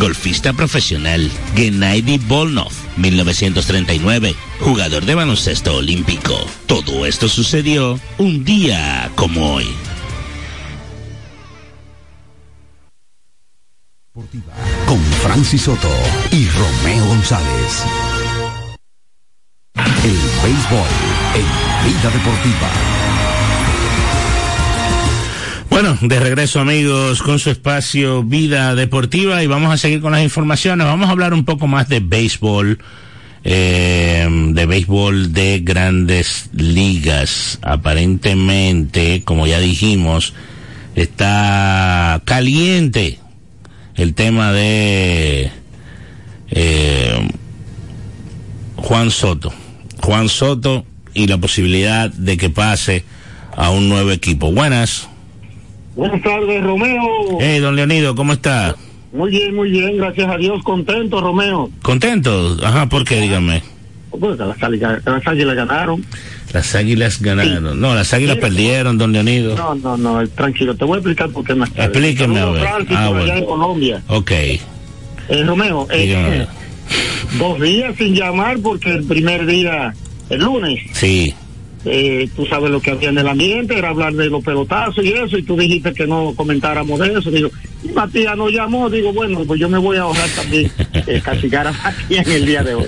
golfista 0.00 0.54
profesional, 0.54 1.30
Gennady 1.54 2.18
Volnov, 2.18 2.72
1939, 2.96 4.34
jugador 4.60 5.04
de 5.04 5.14
baloncesto 5.14 5.76
olímpico. 5.76 6.34
Todo 6.66 7.06
esto 7.06 7.28
sucedió 7.28 8.00
un 8.18 8.44
día 8.44 9.10
como 9.14 9.54
hoy. 9.54 9.68
Con 14.86 14.98
Francis 15.22 15.62
Soto 15.62 15.92
y 16.32 16.48
Romeo 16.48 17.06
González. 17.06 17.84
El 20.02 20.18
béisbol 20.42 20.88
en 21.34 21.90
Vida 21.92 22.10
Deportiva. 22.10 22.99
Bueno, 25.82 25.96
de 26.02 26.20
regreso 26.20 26.60
amigos 26.60 27.22
con 27.22 27.38
su 27.38 27.48
espacio 27.48 28.22
Vida 28.22 28.74
Deportiva 28.74 29.42
y 29.42 29.46
vamos 29.46 29.72
a 29.72 29.78
seguir 29.78 30.02
con 30.02 30.12
las 30.12 30.22
informaciones. 30.22 30.86
Vamos 30.86 31.08
a 31.08 31.12
hablar 31.12 31.32
un 31.32 31.46
poco 31.46 31.68
más 31.68 31.88
de 31.88 32.00
béisbol, 32.00 32.78
eh, 33.44 34.28
de 34.52 34.66
béisbol 34.66 35.32
de 35.32 35.60
grandes 35.60 36.50
ligas. 36.52 37.58
Aparentemente, 37.62 39.22
como 39.24 39.46
ya 39.46 39.58
dijimos, 39.58 40.34
está 40.96 42.20
caliente 42.26 43.18
el 43.94 44.12
tema 44.12 44.52
de 44.52 45.50
eh, 46.50 47.28
Juan 48.76 49.10
Soto. 49.10 49.50
Juan 50.02 50.28
Soto 50.28 50.84
y 51.14 51.26
la 51.26 51.38
posibilidad 51.38 52.10
de 52.10 52.36
que 52.36 52.50
pase 52.50 53.02
a 53.56 53.70
un 53.70 53.88
nuevo 53.88 54.10
equipo. 54.10 54.52
Buenas. 54.52 55.09
Buenas 56.00 56.22
tardes, 56.22 56.64
Romeo. 56.64 57.02
Hey, 57.40 57.58
don 57.58 57.76
Leonido, 57.76 58.14
¿cómo 58.14 58.32
está? 58.32 58.74
Muy 59.12 59.30
bien, 59.30 59.54
muy 59.54 59.70
bien, 59.70 59.98
gracias 59.98 60.30
a 60.30 60.38
Dios, 60.38 60.62
contento, 60.64 61.20
Romeo. 61.20 61.68
¿Contento? 61.82 62.56
Ajá, 62.64 62.88
¿por 62.88 63.04
qué? 63.04 63.20
Dígame. 63.20 63.62
Pues 64.18 64.38
las, 64.38 64.62
águilas, 64.62 65.02
las 65.04 65.26
águilas 65.26 65.56
ganaron. 65.56 66.02
Las 66.54 66.74
águilas 66.74 67.20
ganaron. 67.20 67.78
No, 67.78 67.94
las 67.94 68.14
águilas 68.14 68.36
Sí. 68.36 68.40
perdieron, 68.40 68.96
don 68.96 69.12
Leonido. 69.12 69.54
No, 69.54 69.74
no, 69.74 69.98
no, 69.98 70.26
tranquilo, 70.28 70.74
te 70.74 70.86
voy 70.86 70.94
a 70.94 70.98
explicar 71.00 71.28
por 71.28 71.44
qué 71.44 71.54
más 71.54 71.70
tarde. 71.70 71.84
Explíqueme, 71.88 72.40
a 72.40 72.46
ver. 72.46 72.66
Ah, 72.66 72.78
por 72.78 72.96
allá 72.96 73.08
bueno. 73.10 73.34
en 73.34 73.44
Colombia. 73.44 74.02
Ok. 74.08 74.30
Eh, 74.30 74.58
Romeo, 75.44 75.86
eh, 75.90 76.06
Dígame. 76.06 76.46
dos 77.38 77.60
días 77.60 77.94
sin 77.98 78.14
llamar 78.14 78.58
porque 78.62 78.90
el 78.92 79.04
primer 79.04 79.44
día, 79.44 79.92
el 80.30 80.40
lunes, 80.42 80.80
Sí. 80.94 81.34
Eh, 81.84 82.28
tú 82.36 82.46
sabes 82.46 82.70
lo 82.70 82.80
que 82.80 82.90
había 82.90 83.08
en 83.08 83.18
el 83.18 83.28
ambiente, 83.28 83.78
era 83.78 83.90
hablar 83.90 84.12
de 84.14 84.28
los 84.28 84.44
pelotazos 84.44 85.04
y 85.04 85.12
eso, 85.12 85.38
y 85.38 85.42
tú 85.42 85.56
dijiste 85.56 85.92
que 85.92 86.06
no 86.06 86.34
comentáramos 86.36 86.98
de 87.00 87.18
eso. 87.18 87.30
Digo, 87.30 87.50
y 87.82 87.88
Matías 87.88 88.36
no 88.36 88.48
llamó, 88.48 88.90
digo, 88.90 89.12
bueno, 89.12 89.44
pues 89.46 89.60
yo 89.60 89.68
me 89.68 89.78
voy 89.78 89.96
a 89.96 90.02
ahorrar 90.02 90.28
también 90.30 90.70
eh, 91.06 91.20
castigar 91.24 91.66
a 91.66 91.72
Matías 91.72 92.26
en 92.26 92.32
el 92.32 92.46
día 92.46 92.62
de 92.62 92.74
hoy. 92.74 92.86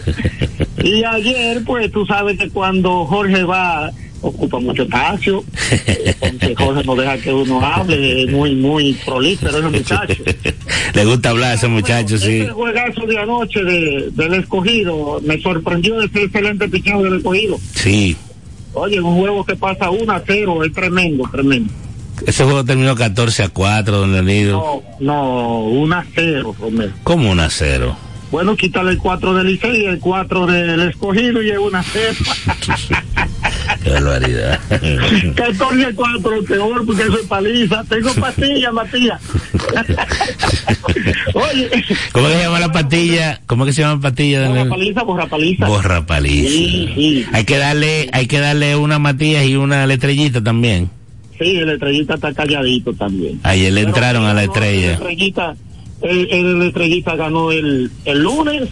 Y 0.83 1.05
ayer, 1.05 1.63
pues 1.65 1.91
tú 1.93 2.05
sabes 2.07 2.39
que 2.39 2.51
cuando 2.51 3.05
Jorge 3.07 3.45
va 3.45 3.91
ocupa 4.23 4.59
mucho 4.61 4.83
espacio. 4.83 5.45
Eh, 5.71 6.15
Porque 6.19 6.55
Jorge 6.55 6.85
no 6.85 6.97
deja 6.97 7.19
que 7.19 7.33
uno 7.33 7.61
hable, 7.61 8.23
es 8.23 8.31
muy, 8.31 8.55
muy 8.55 8.95
prolífero 9.05 9.59
ese 9.59 9.69
muchacho. 9.69 10.23
Le 10.95 11.05
gusta 11.05 11.31
hablar 11.31 11.51
a 11.51 11.55
ese 11.55 11.69
muchacho, 11.69 12.17
sí. 12.19 12.41
Ese 12.41 12.51
juegazo 12.51 13.07
de 13.07 13.19
anoche 13.19 13.65
de, 13.65 14.11
del 14.13 14.35
escogido 14.35 15.21
me 15.25 15.41
sorprendió 15.41 16.01
ese 16.01 16.25
excelente 16.25 16.69
pichado 16.69 17.03
del 17.03 17.17
escogido. 17.17 17.59
Sí. 17.75 18.17
Oye, 18.75 19.01
un 19.01 19.17
juego 19.17 19.45
que 19.45 19.57
pasa 19.57 19.91
1 19.91 20.13
a 20.13 20.23
0 20.27 20.65
es 20.65 20.73
tremendo, 20.73 21.29
tremendo. 21.31 21.73
Ese 22.27 22.45
juego 22.45 22.65
terminó 22.65 22.95
14 22.95 23.45
a 23.45 23.49
4, 23.49 23.99
don 23.99 24.13
Leonido. 24.13 24.83
No, 25.01 25.15
no, 25.15 25.59
1 25.65 25.97
a 25.97 26.05
0, 26.15 26.57
Romero. 26.59 26.93
¿Cómo 27.03 27.31
un 27.31 27.41
a 27.41 27.51
0? 27.51 27.97
Bueno, 28.31 28.57
quítale 28.57 28.93
el 28.93 28.99
4 28.99 29.35
del 29.35 29.47
Licey, 29.47 29.85
el 29.85 29.99
4 29.99 30.47
del 30.47 30.81
escogido 30.89 31.43
y 31.43 31.51
es 31.51 31.59
1 31.59 31.79
a 31.79 31.83
0. 31.83 32.15
Qué 33.85 33.91
barbaridad. 33.91 34.61
14 35.37 35.87
a 35.87 35.95
4, 35.95 36.45
peor 36.45 36.87
porque 36.87 37.03
eso 37.03 37.19
es 37.19 37.27
paliza. 37.27 37.85
Tengo 37.85 38.15
pastillas, 38.15 38.73
Matías. 38.73 39.21
¿Cómo 42.13 42.29
que 42.29 42.35
se 42.35 42.43
llama 42.43 42.61
la 42.61 42.73
patilla? 42.73 43.41
¿Cómo 43.47 43.65
que 43.65 43.73
se 43.73 43.83
llama 43.83 43.95
la 43.95 44.01
patilla? 44.01 44.41
don 44.43 44.55
borra 44.55 44.69
paliza, 44.71 45.03
borra 45.03 45.27
paliza. 45.27 45.67
Borra 45.67 46.07
paliza. 46.07 46.49
Sí, 46.49 46.89
sí. 46.95 47.27
Hay 47.33 47.45
que 47.45 47.59
darle, 47.59 48.09
hay 48.13 48.27
que 48.27 48.39
darle 48.39 48.77
una 48.77 48.99
Matías 48.99 49.45
y 49.47 49.57
una 49.57 49.85
estrellita 49.93 50.43
también. 50.43 50.91
Sí, 51.39 51.57
el 51.57 51.69
estrellita 51.71 52.15
está 52.15 52.33
calladito 52.33 52.93
también. 52.93 53.41
Ayer 53.43 53.73
le 53.73 53.81
Pero 53.81 53.89
entraron 53.89 54.25
a 54.27 54.35
la 54.35 54.43
El 54.45 54.49
estrella. 54.51 54.93
estrellita, 54.93 55.55
el, 56.03 56.29
el 56.31 56.63
estrellita 56.63 57.17
ganó 57.17 57.51
el, 57.53 57.91
el 58.05 58.19
lunes. 58.23 58.69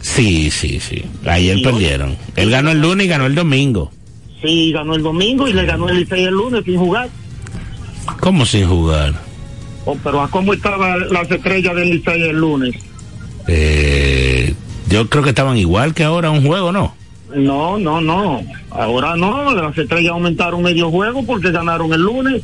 Sí, 0.00 0.50
sí, 0.50 0.80
sí. 0.80 1.02
Ayer 1.26 1.56
Sí, 1.58 1.64
perdieron. 1.64 2.16
Él 2.36 2.50
ganó 2.50 2.70
el 2.70 2.80
lunes 2.80 3.06
y 3.06 3.08
ganó 3.08 3.26
el 3.26 3.34
domingo. 3.34 3.90
Sí, 4.42 4.72
ganó 4.72 4.94
el 4.94 5.02
domingo 5.02 5.48
y 5.48 5.52
le 5.54 5.64
ganó 5.64 5.88
el 5.88 6.00
Licey 6.00 6.24
el 6.24 6.34
lunes 6.34 6.62
sin 6.64 6.76
jugar. 6.78 7.08
¿Cómo 8.20 8.44
sin 8.44 8.68
jugar? 8.68 9.14
Oh, 9.86 9.96
pero 10.02 10.22
¿a 10.22 10.28
cómo 10.28 10.54
estaban 10.54 11.08
las 11.10 11.30
estrellas 11.30 11.74
del 11.74 11.90
Licey 11.90 12.22
el 12.22 12.38
lunes? 12.38 12.74
Eh, 13.46 14.54
yo 14.88 15.08
creo 15.08 15.22
que 15.22 15.30
estaban 15.30 15.56
igual 15.56 15.94
que 15.94 16.04
ahora 16.04 16.30
un 16.30 16.46
juego, 16.46 16.72
¿no? 16.72 16.94
No, 17.34 17.78
no, 17.78 18.00
no. 18.00 18.42
Ahora 18.70 19.16
no. 19.16 19.52
Las 19.54 19.76
estrellas 19.76 20.12
aumentaron 20.12 20.62
medio 20.62 20.90
juego 20.90 21.24
porque 21.24 21.50
ganaron 21.50 21.92
el 21.92 22.02
lunes. 22.02 22.42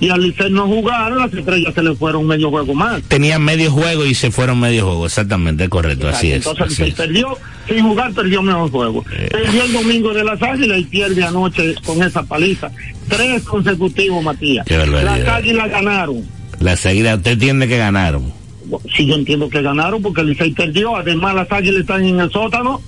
Y 0.00 0.08
al 0.08 0.22
Licey 0.22 0.50
no 0.50 0.66
jugar, 0.66 1.12
las 1.12 1.32
estrellas 1.32 1.74
se 1.74 1.82
le 1.82 1.94
fueron 1.94 2.26
medio 2.26 2.50
juego 2.50 2.74
más. 2.74 3.02
Tenían 3.02 3.42
medio 3.42 3.70
juego 3.70 4.04
y 4.04 4.14
se 4.14 4.30
fueron 4.30 4.58
medio 4.58 4.86
juego, 4.86 5.06
exactamente, 5.06 5.68
correcto, 5.68 6.08
así 6.08 6.32
es. 6.32 6.46
Entonces 6.46 6.66
así 6.72 6.90
es. 6.90 6.94
perdió, 6.94 7.36
sin 7.68 7.82
jugar 7.82 8.12
perdió 8.12 8.42
mejor 8.42 8.70
juego. 8.70 9.04
Perdió 9.30 9.62
el 9.62 9.72
domingo 9.72 10.12
de 10.14 10.24
las 10.24 10.42
águilas 10.42 10.78
y 10.78 10.84
pierde 10.84 11.24
anoche 11.24 11.74
con 11.84 12.02
esa 12.02 12.22
paliza. 12.22 12.70
Tres 13.08 13.42
consecutivos, 13.42 14.24
Matías. 14.24 14.66
Las 14.68 15.28
águilas 15.28 15.70
ganaron. 15.70 16.24
Las 16.64 16.86
águilas, 16.86 17.18
usted 17.18 17.32
entiende 17.32 17.68
que 17.68 17.76
ganaron. 17.78 18.32
Sí, 18.96 19.06
yo 19.06 19.14
entiendo 19.14 19.48
que 19.50 19.60
ganaron 19.60 20.00
porque 20.02 20.22
el 20.22 20.28
Licey 20.28 20.52
perdió. 20.52 20.96
Además, 20.96 21.34
las 21.34 21.52
águilas 21.52 21.82
están 21.82 22.04
en 22.04 22.18
el 22.18 22.30
sótano. 22.30 22.80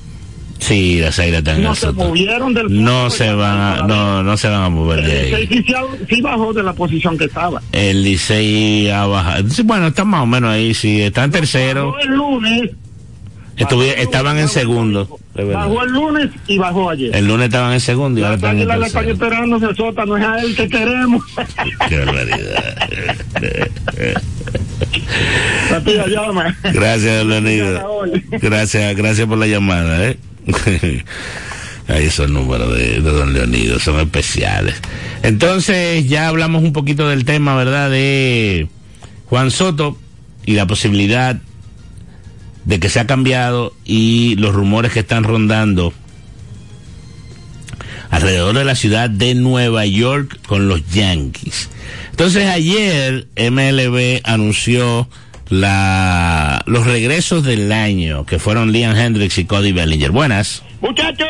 Sí, 0.59 0.99
las 1.01 1.18
águilas 1.18 1.41
están 1.41 1.57
en 1.57 1.62
No 1.64 1.70
el 1.72 1.77
se 1.77 1.87
sótano. 1.87 2.09
movieron 2.09 2.55
del 2.55 2.83
No 2.83 3.11
se 3.11 3.31
van 3.35 3.59
a, 3.59 3.87
no, 3.87 4.22
no 4.22 4.37
se 4.39 4.49
van 4.49 4.62
a 4.62 4.68
mover 4.70 5.05
de 5.05 5.29
El 5.29 5.35
ahí. 5.35 5.47
Licey 5.47 5.62
sí, 5.66 5.74
sí 6.09 6.20
bajó 6.22 6.55
de 6.55 6.62
la 6.62 6.72
posición 6.72 7.18
que 7.18 7.27
estaba. 7.27 7.61
El 7.72 8.03
Licey 8.03 8.89
ha 8.89 9.05
bajado. 9.05 9.45
Bueno, 9.64 9.89
están 9.89 10.09
más 10.09 10.22
o 10.22 10.27
menos 10.27 10.51
ahí, 10.51 10.72
sí, 10.72 11.03
están 11.03 11.31
tercero. 11.31 11.89
Bajó 11.93 11.99
el 12.01 12.09
lunes, 12.16 12.70
Estuvi- 13.59 13.95
estaban 13.99 14.39
en 14.39 14.49
segundo. 14.49 15.18
Bajó 15.45 15.82
el 15.82 15.93
lunes 15.93 16.30
y 16.47 16.59
bajó 16.59 16.91
ayer. 16.91 17.14
El 17.14 17.26
lunes 17.26 17.47
estaban 17.47 17.72
en 17.72 17.80
segundo 17.80 18.20
y 18.20 18.22
ahora 18.22 18.37
están 18.37 18.59
en 18.59 18.68
la 18.68 18.74
están 18.74 19.05
tercero. 19.05 19.12
esperando 19.12 19.57
en 19.57 19.64
el 19.64 19.76
sótano, 19.76 20.16
es 20.16 20.24
a 20.24 20.41
él 20.41 20.57
que 20.57 20.68
queremos. 20.68 21.24
Qué 21.89 21.99
barbaridad. 21.99 22.76
Matías, 25.70 26.07
llama. 26.09 26.57
Gracias, 26.62 27.26
Leonido. 27.26 28.05
Gracias, 28.30 28.97
gracias 28.97 29.26
por 29.26 29.39
la 29.39 29.47
llamada, 29.47 30.09
¿eh? 30.09 30.18
Ahí 31.89 32.07
esos 32.07 32.28
números 32.28 32.74
de, 32.76 33.01
de 33.01 33.11
don 33.12 33.32
Leonido 33.32 33.78
son 33.78 34.01
especiales. 34.01 34.74
Entonces, 35.22 36.09
ya 36.09 36.28
hablamos 36.28 36.64
un 36.64 36.72
poquito 36.72 37.09
del 37.09 37.24
tema, 37.24 37.55
¿verdad? 37.57 37.91
De 37.91 38.68
Juan 39.26 39.51
Soto 39.53 39.97
y 40.45 40.55
la 40.55 40.66
posibilidad 40.66 41.37
de 42.67 42.79
que 42.81 42.89
se 42.91 43.01
ha 43.01 43.07
cambiado 43.07 43.73
y 43.85 44.37
los 44.37 44.55
rumores 44.55 44.93
que 44.93 45.01
están 45.01 45.25
rondando 45.25 45.95
alrededor 48.11 48.57
de 48.57 48.64
la 48.64 48.75
ciudad 48.75 49.11
de 49.11 49.35
Nueva 49.35 49.87
York 49.87 50.39
con 50.47 50.69
los 50.69 50.87
Yankees. 50.93 51.69
Entonces 52.11 52.47
ayer 52.49 53.27
MLB 53.37 54.21
anunció 54.25 55.09
la, 55.49 56.62
los 56.67 56.87
regresos 56.87 57.45
del 57.45 57.71
año 57.73 58.25
que 58.27 58.39
fueron 58.39 58.73
Liam 58.73 58.97
Hendricks 58.97 59.39
y 59.39 59.45
Cody 59.45 59.73
Bellinger. 59.73 60.11
Buenas. 60.11 60.62
Muchacho, 60.81 61.25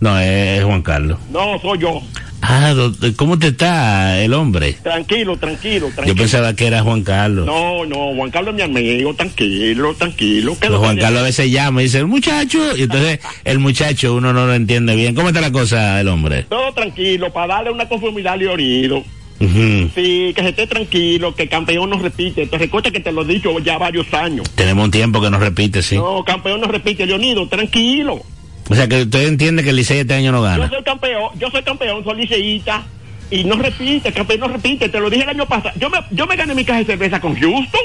No, 0.00 0.18
es 0.18 0.64
Juan 0.64 0.82
Carlos. 0.82 1.18
no 1.30 1.58
soy 1.60 1.78
yo. 1.80 2.00
Ah, 2.40 2.72
¿cómo 3.16 3.38
te 3.38 3.48
está 3.48 4.20
el 4.22 4.32
hombre? 4.32 4.74
Tranquilo, 4.74 5.36
tranquilo, 5.36 5.88
Yo 5.88 5.94
tranquilo. 5.94 6.16
pensaba 6.16 6.54
que 6.54 6.66
era 6.66 6.82
Juan 6.82 7.02
Carlos. 7.02 7.44
No, 7.46 7.84
no, 7.84 8.14
Juan 8.14 8.30
Carlos 8.30 8.54
es 8.54 8.56
mi 8.56 8.62
amigo, 8.62 9.14
tranquilo, 9.14 9.94
tranquilo. 9.94 10.52
¿Qué 10.52 10.54
es 10.54 10.58
Pero 10.60 10.72
lo 10.74 10.80
que 10.80 10.86
Juan? 10.86 10.98
Carlos 10.98 11.20
a 11.20 11.24
veces 11.24 11.50
llama 11.50 11.80
y 11.80 11.84
dice, 11.86 11.98
el 11.98 12.06
muchacho, 12.06 12.76
y 12.76 12.82
entonces 12.82 13.18
el 13.44 13.58
muchacho 13.58 14.14
uno 14.14 14.32
no 14.32 14.46
lo 14.46 14.54
entiende 14.54 14.94
bien. 14.94 15.14
¿Cómo 15.14 15.28
está 15.28 15.40
la 15.40 15.50
cosa 15.52 16.00
el 16.00 16.08
hombre? 16.08 16.44
Todo 16.44 16.72
tranquilo, 16.72 17.32
para 17.32 17.54
darle 17.54 17.72
una 17.72 17.88
conformidad 17.88 18.34
a 18.34 18.36
Leonido. 18.36 19.02
Ujú. 19.40 19.90
Sí, 19.94 20.32
que 20.34 20.42
se 20.42 20.48
esté 20.48 20.66
tranquilo, 20.66 21.34
que 21.34 21.48
campeón 21.48 21.90
no 21.90 21.98
repite. 21.98 22.46
Te 22.46 22.58
recuerda 22.58 22.90
que 22.90 23.00
te 23.00 23.12
lo 23.12 23.22
he 23.22 23.24
dicho 23.24 23.56
ya 23.60 23.78
varios 23.78 24.12
años. 24.12 24.48
Tenemos 24.56 24.84
un 24.86 24.90
tiempo 24.90 25.20
que 25.20 25.30
nos 25.30 25.40
repite, 25.40 25.80
sí. 25.82 25.96
No, 25.96 26.24
campeón 26.24 26.60
no 26.60 26.66
repite, 26.66 27.06
Leonido, 27.06 27.46
tranquilo. 27.48 28.20
O 28.68 28.74
sea 28.74 28.86
que 28.88 29.02
usted 29.02 29.26
entiende 29.28 29.62
que 29.64 29.70
el 29.70 29.76
Licey 29.76 29.98
este 29.98 30.14
año 30.14 30.30
no 30.32 30.38
Yo 30.38 30.42
gana. 30.44 30.68
soy 30.68 30.82
campeón, 30.82 31.30
yo 31.38 31.50
soy 31.50 31.62
campeón, 31.62 32.04
soy 32.04 32.20
liceísta. 32.20 32.84
Y 33.30 33.44
no 33.44 33.56
repite, 33.56 34.12
campeón 34.12 34.40
no 34.40 34.48
repite, 34.48 34.88
te 34.88 35.00
lo 35.00 35.10
dije 35.10 35.22
el 35.24 35.28
año 35.30 35.46
pasado. 35.46 35.74
Yo 35.78 35.90
me, 35.90 35.98
yo 36.10 36.26
me 36.26 36.36
gané 36.36 36.54
mi 36.54 36.64
caja 36.64 36.78
de 36.80 36.86
cerveza 36.86 37.20
con 37.20 37.34
Houston 37.38 37.80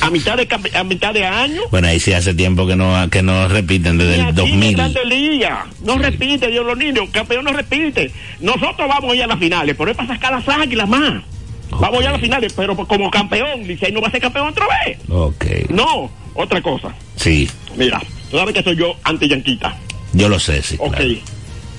a 0.00 0.10
mitad 0.10 0.36
de, 0.36 0.48
a 0.74 0.82
mitad 0.84 1.14
de 1.14 1.24
año. 1.24 1.62
Bueno, 1.70 1.86
ahí 1.86 2.00
sí 2.00 2.12
hace 2.12 2.34
tiempo 2.34 2.66
que 2.66 2.74
no, 2.74 3.08
que 3.08 3.22
no 3.22 3.46
repiten, 3.46 3.98
desde 3.98 4.16
el 4.16 4.20
aquí 4.22 4.32
2000. 4.32 4.64
en 4.70 4.76
Grande 4.76 5.04
Liga. 5.04 5.66
No 5.84 5.96
repite, 5.96 6.48
Dios 6.48 6.66
los 6.66 6.76
niños. 6.76 7.08
Campeón 7.12 7.44
no 7.44 7.52
repite. 7.52 8.10
Nosotros 8.40 8.88
vamos 8.88 9.12
a 9.12 9.14
ir 9.14 9.22
a 9.22 9.26
las 9.28 9.38
finales, 9.38 9.76
pero 9.78 9.90
es 9.92 9.96
para 9.96 10.08
sacar 10.08 10.32
las 10.32 10.48
águilas 10.48 10.88
más. 10.88 11.22
Vamos 11.70 12.00
a 12.00 12.02
ir 12.02 12.08
a 12.08 12.12
las 12.12 12.20
finales, 12.20 12.52
pero 12.52 12.76
como 12.76 13.10
campeón, 13.10 13.62
Licey 13.66 13.92
no 13.92 14.00
va 14.00 14.08
a 14.08 14.10
ser 14.10 14.20
campeón 14.20 14.48
otra 14.48 14.66
vez. 14.84 14.98
Ok. 15.08 15.44
No, 15.70 16.10
otra 16.34 16.60
cosa. 16.60 16.92
Sí, 17.14 17.48
Mira, 17.76 18.02
tú 18.32 18.38
sabes 18.38 18.54
que 18.54 18.62
soy 18.64 18.74
yo 18.76 18.96
anti-yanquita. 19.04 19.76
yo 20.14 20.28
lo 20.28 20.40
sé, 20.40 20.60
sí. 20.62 20.74
Ok. 20.80 20.96
claro. 20.96 21.14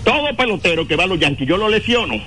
Todo 0.05 0.35
pelotero 0.37 0.87
que 0.87 0.95
va 0.95 1.03
a 1.05 1.07
los 1.07 1.19
yanquis, 1.19 1.47
yo 1.47 1.57
lo 1.57 1.67
lesiono. 1.69 2.21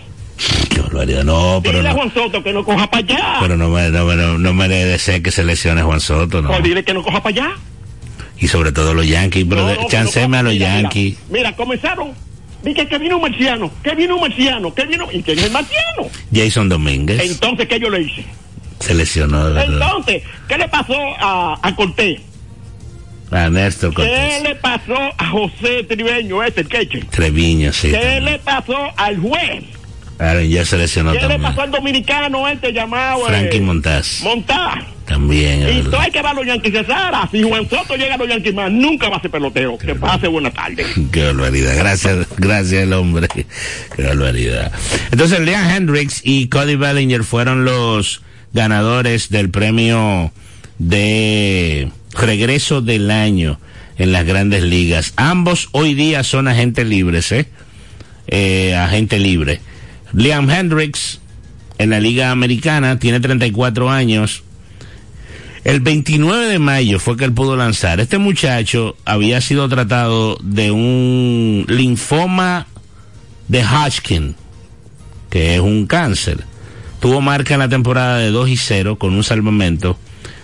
Qué 0.71 0.81
barbaridad. 0.81 1.25
No, 1.25 1.61
pero 1.63 1.79
Dile 1.79 1.89
a 1.91 1.93
no, 1.93 1.99
Juan 1.99 2.13
Soto 2.15 2.43
que 2.43 2.53
no 2.53 2.65
coja 2.65 2.91
para 2.91 3.05
allá. 3.05 3.37
pero 3.41 3.57
no, 3.57 3.69
me, 3.71 3.89
no, 3.91 4.05
me- 4.05 4.17
no, 4.17 4.37
no 4.39 4.53
merece 4.55 4.99
ser 4.99 5.23
que 5.23 5.31
se 5.31 5.45
lesione 5.45 5.83
Juan 5.83 6.01
Soto, 6.01 6.43
no. 6.43 6.51
O 6.51 6.61
dile 6.61 6.83
que 6.85 6.93
no 6.93 7.03
coja 7.03 7.23
para 7.23 7.35
allá. 7.35 7.57
Y 8.39 8.49
sobre 8.49 8.73
todo 8.73 8.93
los 8.95 9.07
Yankees, 9.07 9.47
pero 9.49 9.67
No, 9.67 9.89
chanceme 9.89 10.37
a 10.39 10.43
los 10.43 10.53
mira, 10.55 10.67
mira, 10.69 10.83
Yankees. 10.83 11.19
Mira, 11.31 11.55
comenzaron. 11.57 12.13
Dije 12.63 12.87
que 12.89 12.99
vino 12.99 13.17
un 13.17 13.23
marciano, 13.23 13.71
que 13.83 13.95
vino 13.95 14.17
un 14.17 14.23
marciano, 14.23 14.75
que 14.75 14.85
vino. 14.87 15.07
¿Y 15.13 15.23
quién 15.23 15.39
es 15.39 15.45
el 15.45 15.53
marciano? 15.53 16.09
Jason 16.35 16.69
Domínguez 16.69 17.21
Entonces, 17.31 17.69
¿qué 17.69 17.79
yo 17.79 17.89
le 17.91 18.03
hice? 18.03 18.25
se 18.81 18.95
lesionó. 18.95 19.49
Entonces, 19.59 20.23
¿qué 20.49 20.59
le 20.59 20.69
pasó 20.69 20.95
a, 21.19 21.59
a 21.63 21.77
Cortés? 21.77 22.21
A 23.31 23.49
Néstor 23.51 23.91
¿Qué 23.91 23.97
Cortés. 23.97 24.43
le 24.43 24.55
pasó 24.57 24.95
a 25.19 25.27
José 25.31 25.83
Tribeño, 25.89 26.43
ese, 26.45 26.61
el 26.61 26.69
queche? 26.69 27.01
Treviño, 27.11 27.73
sí. 27.73 27.89
¿Qué 27.89 27.95
también. 27.99 28.25
le 28.25 28.39
pasó 28.39 28.77
al 28.97 29.19
juez? 29.19 29.65
Aaron 30.19 30.49
ya 30.49 30.65
se 30.65 30.79
lesionó 30.79 31.11
¿Qué 31.13 31.17
le 31.19 31.23
también. 31.29 31.43
pasó 31.43 31.63
al 31.63 31.71
dominicano 31.73 32.49
este 32.49 32.73
llamado? 32.73 33.23
eh, 33.23 33.29
Frankie 33.29 33.61
Montaz. 33.61 34.23
Montaz. 34.23 34.85
También, 35.07 35.69
Y 35.69 35.83
todo 35.83 36.01
hay 36.01 36.11
que 36.11 36.21
va 36.23 36.31
a 36.31 36.35
los 36.35 36.47
Yankees 36.47 36.73
Cesara. 36.73 37.29
Si 37.31 37.41
Juan 37.43 37.69
Soto 37.69 37.95
llega 37.97 38.15
a 38.15 38.19
los 38.19 38.29
Yankees 38.29 38.55
más, 38.55 38.73
nunca 38.73 39.09
va 39.09 39.19
a 39.19 39.21
ser 39.21 39.31
peloteo. 39.31 39.79
Que 39.79 39.95
pase 39.95 40.27
buena 40.27 40.51
tarde. 40.51 40.85
Qué 41.13 41.25
barbaridad. 41.27 41.77
Gracias, 41.77 42.27
gracias 42.39 42.83
el 42.83 42.93
hombre. 42.93 43.29
Qué 43.29 44.03
barbaridad. 44.03 44.73
Entonces, 45.13 45.39
Liam 45.41 45.69
Hendricks 45.71 46.23
y 46.25 46.49
Cody 46.49 46.75
Bellinger 46.77 47.23
fueron 47.23 47.65
los 47.65 48.23
ganadores 48.53 49.29
del 49.29 49.51
premio 49.51 50.33
de 50.79 51.89
regreso 52.17 52.81
del 52.81 53.11
año 53.11 53.59
en 53.99 54.13
las 54.13 54.25
grandes 54.25 54.63
ligas. 54.63 55.13
Ambos 55.17 55.69
hoy 55.73 55.95
día 55.95 56.23
son 56.25 56.49
agentes 56.49 56.87
libres, 56.87 57.33
¿eh? 57.33 57.49
Eh, 58.27 58.75
agente 58.75 59.19
libre. 59.19 59.61
Liam 60.13 60.51
Hendricks 60.51 61.21
en 61.79 61.91
la 61.91 62.01
liga 62.01 62.31
americana 62.31 62.99
tiene 62.99 63.21
34 63.21 63.91
años. 63.91 64.43
El 65.65 65.81
29 65.81 66.47
de 66.47 66.59
mayo 66.59 66.99
fue 67.01 67.17
que 67.17 67.25
él 67.25 67.33
pudo 67.33 67.57
lanzar. 67.57 67.99
Este 68.01 68.19
muchacho 68.19 68.97
había 69.05 69.41
sido 69.41 69.69
tratado 69.69 70.39
de 70.41 70.71
un 70.71 71.67
linfoma 71.69 72.67
de 73.49 73.65
Hodgkin, 73.65 74.37
que 75.29 75.57
es 75.57 75.61
un 75.61 75.87
cáncer. 75.87 76.45
Tuvo 77.01 77.21
marca 77.21 77.55
en 77.55 77.61
la 77.61 77.69
temporada 77.69 78.19
de 78.19 78.31
2 78.31 78.49
y 78.49 78.57
0 78.57 78.97
con 78.97 79.15
un 79.15 79.25
salvamento, 79.25 79.99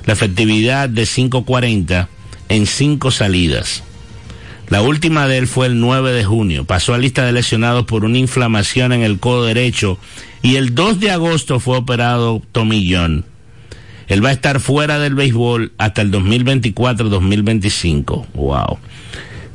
la 0.05 0.13
efectividad 0.13 0.89
de 0.89 1.03
5.40 1.03 2.09
en 2.49 2.67
5 2.67 3.11
salidas. 3.11 3.83
La 4.69 4.83
última 4.83 5.27
de 5.29 5.39
él 5.39 5.49
fue 5.49 5.67
el 5.67 5.81
9 5.81 6.13
de 6.13 6.25
junio. 6.25 6.65
Pasó 6.65 6.95
a 6.95 6.99
lista 6.99 7.27
de 7.27 7.33
lesionados 7.33 7.85
por 7.85 8.05
una 8.05 8.19
inflamación 8.19 8.93
en 8.93 9.03
el 9.03 9.19
codo 9.19 9.45
derecho 9.45 9.99
y 10.41 10.55
el 10.57 10.75
2 10.75 10.99
de 10.99 11.11
agosto 11.11 11.61
fue 11.61 11.77
operado 11.77 12.41
tomillón. 12.53 13.27
Él 14.09 14.25
va 14.25 14.31
a 14.31 14.33
estar 14.33 14.61
fuera 14.61 14.99
del 14.99 15.15
béisbol 15.15 15.73
hasta 15.79 16.03
el 16.03 16.11
2024-2025. 16.11 18.27
Wow. 18.35 18.79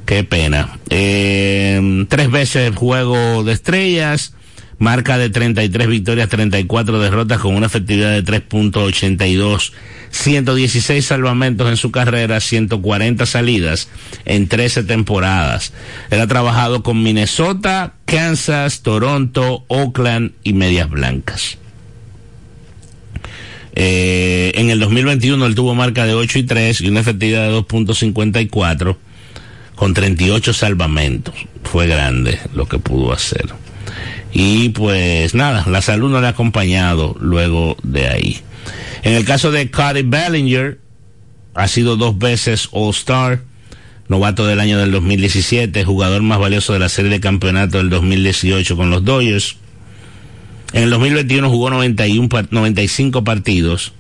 Qué 0.06 0.24
pena. 0.24 0.80
Eh, 0.89 2.06
tres 2.08 2.32
veces 2.32 2.74
juego 2.76 3.43
de 3.43 3.54
estrellas, 3.54 4.34
marca 4.80 5.17
de 5.17 5.30
33 5.30 5.88
victorias, 5.88 6.30
34 6.30 6.99
derrotas 6.99 7.39
con 7.39 7.55
una 7.55 7.65
efectividad 7.65 8.11
de 8.11 8.23
3.82, 8.23 9.71
116 10.11 11.05
salvamentos 11.05 11.69
en 11.69 11.78
su 11.78 11.91
carrera, 11.91 12.39
140 12.39 13.25
salidas 13.25 13.89
en 14.25 14.47
13 14.47 14.84
temporadas. 14.84 15.73
Él 16.09 16.21
ha 16.21 16.28
trabajado 16.28 16.84
con 16.84 17.01
Minnesota, 17.01 17.93
Kansas, 18.05 18.82
Toronto, 18.82 19.65
Oakland 19.67 20.32
y 20.43 20.53
Medias 20.53 20.89
Blancas. 20.89 21.57
Eh, 23.80 24.53
en 24.55 24.71
el 24.71 24.80
2021 24.80 25.45
él 25.45 25.53
tuvo 25.53 25.75
marca 25.75 26.07
de 26.07 26.15
8 26.15 26.39
y 26.39 26.43
3 26.43 26.82
y 26.82 26.89
una 26.89 27.01
efectividad 27.01 27.47
de 27.47 27.53
2.54 27.53 28.97
con 29.75 29.93
38 29.93 30.53
salvamentos. 30.53 31.36
Fue 31.63 31.86
grande 31.86 32.39
lo 32.55 32.67
que 32.67 32.80
pudo 32.80 33.13
hacer. 33.13 33.53
Y 34.32 34.69
pues 34.69 35.34
nada, 35.34 35.65
la 35.67 35.82
salud 35.82 36.09
no 36.09 36.21
le 36.21 36.28
ha 36.28 36.32
acompañado 36.32 37.15
luego 37.19 37.78
de 37.84 38.07
ahí. 38.07 38.41
En 39.03 39.13
el 39.13 39.25
caso 39.25 39.51
de 39.51 39.71
Cody 39.71 40.03
Bellinger, 40.03 40.80
ha 41.53 41.67
sido 41.67 41.95
dos 41.95 42.17
veces 42.17 42.69
All-Star, 42.71 43.41
novato 44.07 44.45
del 44.45 44.59
año 44.59 44.78
del 44.78 44.91
2017, 44.91 45.84
jugador 45.84 46.21
más 46.21 46.39
valioso 46.39 46.73
de 46.73 46.80
la 46.80 46.89
serie 46.89 47.11
de 47.11 47.19
campeonato 47.19 47.78
del 47.78 47.89
2018 47.89 48.75
con 48.75 48.89
los 48.89 49.03
Dodgers. 49.03 49.57
En 50.73 50.84
el 50.84 50.89
2021 50.89 51.49
jugó 51.49 51.69
91, 51.69 52.47
95 52.51 53.23
partidos. 53.23 53.93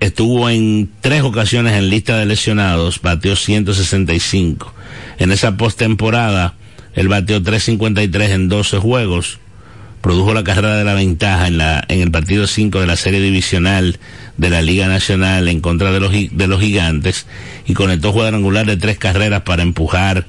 Estuvo 0.00 0.48
en 0.48 0.90
tres 1.00 1.22
ocasiones 1.22 1.74
en 1.74 1.90
lista 1.90 2.16
de 2.16 2.26
lesionados, 2.26 3.02
bateó 3.02 3.36
165. 3.36 4.72
En 5.18 5.32
esa 5.32 5.56
postemporada, 5.56 6.54
él 6.94 7.08
bateó 7.08 7.42
353 7.42 8.30
en 8.30 8.48
12 8.48 8.78
juegos. 8.78 9.38
Produjo 10.00 10.32
la 10.32 10.44
carrera 10.44 10.76
de 10.76 10.84
la 10.84 10.94
ventaja 10.94 11.46
en, 11.46 11.58
la, 11.58 11.84
en 11.88 12.00
el 12.00 12.10
partido 12.10 12.46
5 12.46 12.80
de 12.80 12.86
la 12.86 12.96
serie 12.96 13.20
divisional 13.20 13.98
de 14.38 14.50
la 14.50 14.62
Liga 14.62 14.88
Nacional 14.88 15.46
en 15.48 15.60
contra 15.60 15.92
de 15.92 16.00
los, 16.00 16.10
de 16.12 16.46
los 16.46 16.60
gigantes 16.60 17.26
y 17.66 17.74
conectó 17.74 18.12
cuadrangular 18.12 18.64
de 18.64 18.78
tres 18.78 18.96
carreras 18.96 19.42
para 19.42 19.62
empujar, 19.62 20.26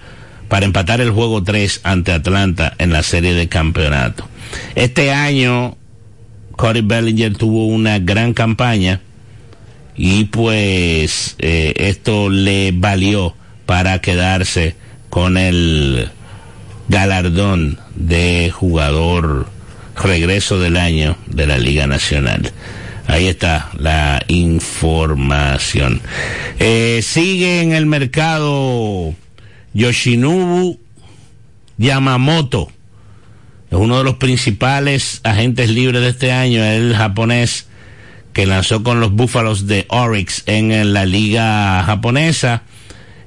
para 0.50 0.66
empatar 0.66 1.00
el 1.00 1.12
juego 1.12 1.42
3 1.42 1.82
ante 1.84 2.12
Atlanta 2.12 2.74
en 2.78 2.92
la 2.92 3.02
serie 3.02 3.34
de 3.34 3.48
campeonato. 3.48 4.28
Este 4.76 5.14
año, 5.14 5.78
Cody 6.58 6.82
Bellinger 6.82 7.38
tuvo 7.38 7.68
una 7.68 8.00
gran 8.00 8.34
campaña 8.34 9.00
y 9.96 10.26
pues 10.26 11.36
eh, 11.40 11.74
esto 11.78 12.30
le 12.30 12.74
valió 12.74 13.36
para 13.66 14.02
quedarse 14.02 14.76
con 15.10 15.38
el 15.38 16.10
galardón 16.92 17.80
de 17.96 18.52
jugador 18.54 19.48
regreso 19.96 20.60
del 20.60 20.76
año 20.76 21.18
de 21.26 21.48
la 21.48 21.58
Liga 21.58 21.88
Nacional. 21.88 22.52
Ahí 23.08 23.28
está 23.28 23.70
la 23.78 24.22
información. 24.28 26.02
Eh, 26.60 27.00
sigue 27.02 27.62
en 27.62 27.72
el 27.72 27.86
mercado 27.86 29.16
Yoshinobu 29.74 30.80
Yamamoto. 31.78 32.70
Es 33.72 33.78
uno 33.78 33.98
de 33.98 34.04
los 34.04 34.16
principales 34.16 35.22
agentes 35.24 35.70
libres 35.70 36.02
de 36.02 36.10
este 36.10 36.34
año, 36.34 36.62
el 36.62 36.94
japonés 36.94 37.68
que 38.34 38.46
lanzó 38.46 38.84
con 38.84 39.00
los 39.00 39.14
Búfalos 39.14 39.66
de 39.66 39.86
Oryx 39.88 40.44
en 40.46 40.94
la 40.94 41.06
liga 41.06 41.84
japonesa. 41.84 42.64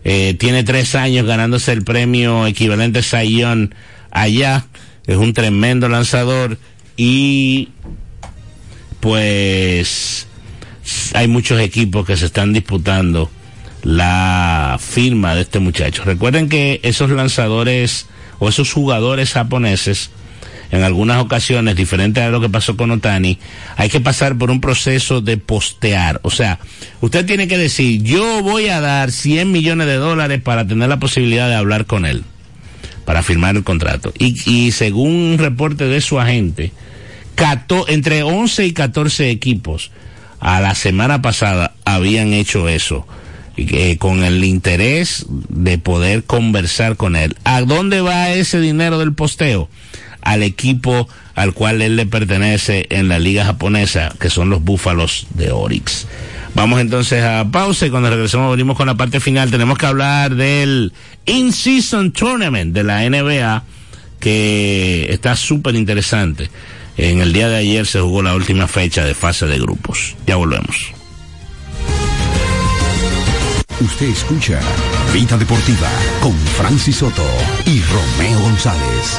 Eh, 0.05 0.34
tiene 0.34 0.64
tres 0.64 0.94
años 0.94 1.26
ganándose 1.26 1.72
el 1.72 1.82
premio 1.82 2.46
equivalente 2.46 3.02
Sayón 3.02 3.74
allá. 4.11 4.66
Es 5.07 5.16
un 5.16 5.32
tremendo 5.32 5.88
lanzador 5.88 6.59
y 6.96 7.70
pues 9.00 10.26
hay 11.14 11.28
muchos 11.28 11.61
equipos 11.61 12.07
que 12.07 12.16
se 12.16 12.26
están 12.26 12.52
disputando 12.52 13.30
la 13.82 14.78
firma 14.80 15.34
de 15.34 15.42
este 15.42 15.59
muchacho. 15.59 16.05
Recuerden 16.05 16.48
que 16.48 16.80
esos 16.82 17.11
lanzadores 17.11 18.07
o 18.38 18.48
esos 18.48 18.72
jugadores 18.72 19.32
japoneses 19.32 20.11
en 20.70 20.82
algunas 20.82 21.22
ocasiones, 21.22 21.76
diferente 21.76 22.20
a 22.22 22.30
lo 22.30 22.40
que 22.40 22.48
pasó 22.48 22.76
con 22.76 22.90
Otani, 22.90 23.38
hay 23.76 23.88
que 23.88 24.00
pasar 24.00 24.36
por 24.36 24.50
un 24.50 24.60
proceso 24.60 25.20
de 25.20 25.36
postear. 25.36 26.20
O 26.22 26.30
sea, 26.30 26.58
usted 27.00 27.26
tiene 27.26 27.48
que 27.48 27.58
decir, 27.58 28.02
yo 28.02 28.42
voy 28.42 28.68
a 28.68 28.80
dar 28.80 29.10
100 29.10 29.52
millones 29.52 29.86
de 29.86 29.96
dólares 29.96 30.40
para 30.42 30.66
tener 30.66 30.88
la 30.88 30.98
posibilidad 30.98 31.48
de 31.48 31.54
hablar 31.54 31.86
con 31.86 32.06
él, 32.06 32.24
para 33.04 33.22
firmar 33.22 33.56
el 33.56 33.64
contrato. 33.64 34.12
Y, 34.18 34.34
y 34.50 34.72
según 34.72 35.12
un 35.12 35.38
reporte 35.38 35.84
de 35.84 36.00
su 36.00 36.18
agente, 36.18 36.72
cato, 37.34 37.86
entre 37.88 38.22
11 38.22 38.66
y 38.66 38.72
14 38.72 39.30
equipos 39.30 39.90
a 40.40 40.60
la 40.60 40.74
semana 40.74 41.22
pasada 41.22 41.72
habían 41.84 42.32
hecho 42.32 42.68
eso. 42.68 43.06
Que, 43.56 43.98
con 43.98 44.24
el 44.24 44.42
interés 44.42 45.26
de 45.28 45.78
poder 45.78 46.24
conversar 46.24 46.96
con 46.96 47.14
él. 47.14 47.36
¿A 47.44 47.60
dónde 47.60 48.00
va 48.00 48.32
ese 48.32 48.60
dinero 48.60 48.98
del 48.98 49.14
posteo? 49.14 49.68
Al 50.25 50.43
equipo 50.43 51.09
al 51.35 51.53
cual 51.53 51.83
él 51.83 51.97
le 51.97 52.07
pertenece 52.07 52.87
en 52.91 53.09
la 53.09 53.18
liga 53.18 53.45
japonesa, 53.45 54.12
que 54.18 54.31
son 54.31 54.51
los 54.51 54.62
Búfalos 54.62 55.27
de 55.35 55.53
Orix. 55.53 56.07
Vamos 56.55 56.81
entonces 56.81 57.22
a 57.25 57.45
pausa 57.51 57.87
y 57.87 57.91
cuando 57.91 58.11
regresemos 58.11 58.51
venimos 58.51 58.77
con 58.77 58.87
la 58.87 58.95
parte 58.95 59.20
final. 59.20 59.51
Tenemos 59.51 59.77
que 59.77 59.87
hablar 59.87 60.35
del 60.35 60.93
In-Season 61.27 62.12
Tournament 62.12 62.72
de 62.72 62.85
la 62.85 63.09
NBA, 63.09 63.64
que 64.20 65.07
está 65.11 65.35
súper 65.35 65.75
interesante. 65.75 66.49
En 66.97 67.20
el 67.20 67.33
día 67.33 67.49
de 67.49 67.57
ayer 67.57 67.87
se 67.87 68.01
jugó 68.01 68.22
la 68.22 68.35
última 68.35 68.68
fecha 68.68 69.05
de 69.05 69.14
fase 69.14 69.47
de 69.47 69.59
grupos. 69.59 70.14
Ya 70.27 70.37
volvemos. 70.37 70.93
Usted 73.81 74.07
escucha 74.07 74.61
Vida 75.12 75.37
Deportiva 75.37 75.91
con 76.20 76.33
Francis 76.57 76.97
Soto 76.97 77.27
y 77.66 77.83
Romeo 77.83 78.39
González. 78.41 79.18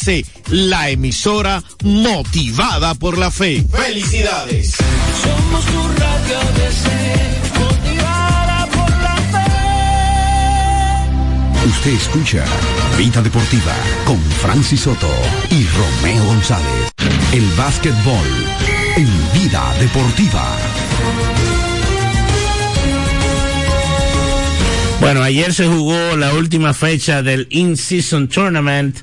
la 0.49 0.89
emisora 0.89 1.63
motivada 1.83 2.95
por 2.95 3.17
la 3.17 3.29
fe. 3.29 3.63
¡Felicidades! 3.71 4.71
Somos 4.71 5.65
tu 5.65 5.87
radio 5.99 6.39
ABC, 6.39 6.87
motivada 7.59 8.67
por 8.67 8.89
la 8.89 9.15
fe. 11.61 11.67
Usted 11.67 11.91
escucha 11.91 12.43
Vida 12.97 13.21
Deportiva 13.21 13.75
con 14.05 14.19
Francis 14.41 14.81
Soto 14.81 15.09
y 15.51 15.65
Romeo 15.67 16.25
González. 16.25 16.91
El 17.31 17.47
básquetbol 17.51 18.27
en 18.95 19.07
Vida 19.33 19.73
Deportiva. 19.79 20.57
Bueno, 25.01 25.23
ayer 25.23 25.51
se 25.51 25.65
jugó 25.65 26.15
la 26.15 26.31
última 26.35 26.75
fecha 26.75 27.23
del 27.23 27.47
In-Season 27.49 28.27
Tournament, 28.27 28.97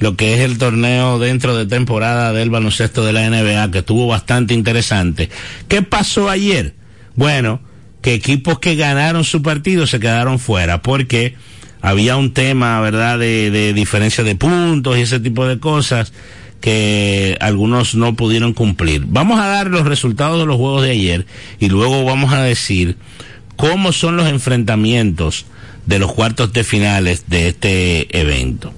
lo 0.00 0.16
que 0.16 0.34
es 0.34 0.40
el 0.40 0.58
torneo 0.58 1.20
dentro 1.20 1.56
de 1.56 1.64
temporada 1.64 2.32
del 2.32 2.50
baloncesto 2.50 3.04
de 3.04 3.12
la 3.12 3.30
NBA, 3.30 3.70
que 3.70 3.78
estuvo 3.78 4.08
bastante 4.08 4.52
interesante. 4.52 5.30
¿Qué 5.68 5.82
pasó 5.82 6.28
ayer? 6.28 6.74
Bueno, 7.14 7.60
que 8.02 8.14
equipos 8.14 8.58
que 8.58 8.74
ganaron 8.74 9.22
su 9.22 9.42
partido 9.42 9.86
se 9.86 10.00
quedaron 10.00 10.40
fuera, 10.40 10.82
porque 10.82 11.36
había 11.80 12.16
un 12.16 12.32
tema, 12.32 12.80
¿verdad?, 12.80 13.20
de, 13.20 13.52
de 13.52 13.72
diferencia 13.74 14.24
de 14.24 14.34
puntos 14.34 14.98
y 14.98 15.02
ese 15.02 15.20
tipo 15.20 15.46
de 15.46 15.60
cosas 15.60 16.12
que 16.60 17.36
algunos 17.40 17.94
no 17.94 18.16
pudieron 18.16 18.54
cumplir. 18.54 19.04
Vamos 19.06 19.38
a 19.38 19.46
dar 19.46 19.68
los 19.68 19.86
resultados 19.86 20.40
de 20.40 20.46
los 20.46 20.56
juegos 20.56 20.82
de 20.82 20.90
ayer 20.90 21.26
y 21.60 21.68
luego 21.68 22.04
vamos 22.04 22.32
a 22.32 22.42
decir 22.42 22.96
cómo 23.56 23.92
son 23.92 24.16
los 24.16 24.28
enfrentamientos 24.28 25.46
de 25.86 25.98
los 25.98 26.12
cuartos 26.12 26.52
de 26.52 26.64
finales 26.64 27.24
de 27.26 27.48
este 27.48 28.20
evento, 28.20 28.72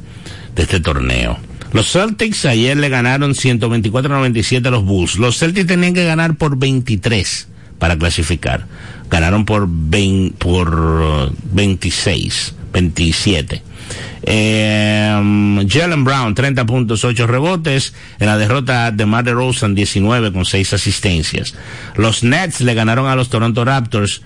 de 0.54 0.62
este 0.62 0.80
torneo. 0.80 1.38
Los 1.72 1.92
Celtics 1.92 2.44
ayer 2.46 2.76
le 2.76 2.88
ganaron 2.88 3.34
124-97 3.34 4.66
a 4.66 4.70
los 4.70 4.84
Bulls. 4.84 5.16
Los 5.16 5.38
Celtics 5.38 5.66
tenían 5.66 5.94
que 5.94 6.04
ganar 6.04 6.36
por 6.36 6.58
23 6.58 7.48
para 7.78 7.98
clasificar. 7.98 8.66
Ganaron 9.10 9.44
por, 9.44 9.66
20, 9.68 10.36
por 10.38 10.74
uh, 10.74 11.32
26, 11.52 12.54
27. 12.72 13.62
Eh, 14.22 15.64
Jalen 15.68 16.04
Brown, 16.04 16.34
30 16.34 16.66
puntos, 16.66 17.04
8 17.04 17.26
rebotes. 17.26 17.94
En 18.18 18.26
la 18.26 18.38
derrota 18.38 18.90
de 18.90 19.06
Mar 19.06 19.26
Rosen, 19.26 19.74
19 19.74 20.32
con 20.32 20.44
6 20.44 20.72
asistencias. 20.72 21.54
Los 21.96 22.24
Nets 22.24 22.60
le 22.60 22.74
ganaron 22.74 23.06
a 23.06 23.16
los 23.16 23.28
Toronto 23.28 23.64
Raptors 23.64 24.22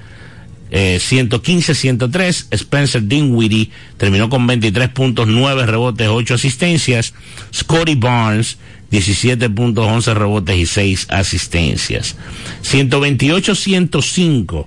eh, 0.70 1.00
115-103. 1.00 2.46
Spencer 2.50 3.02
Dinwiddie 3.02 3.70
terminó 3.96 4.28
con 4.28 4.46
23 4.46 4.88
puntos, 4.90 5.28
9 5.28 5.66
rebotes, 5.66 6.08
8 6.08 6.34
asistencias. 6.34 7.14
Scotty 7.52 7.96
Barnes, 7.96 8.58
17 8.90 9.50
puntos, 9.50 9.86
11 9.86 10.14
rebotes 10.14 10.56
y 10.56 10.66
6 10.66 11.06
asistencias. 11.10 12.16
128-105 12.62 14.66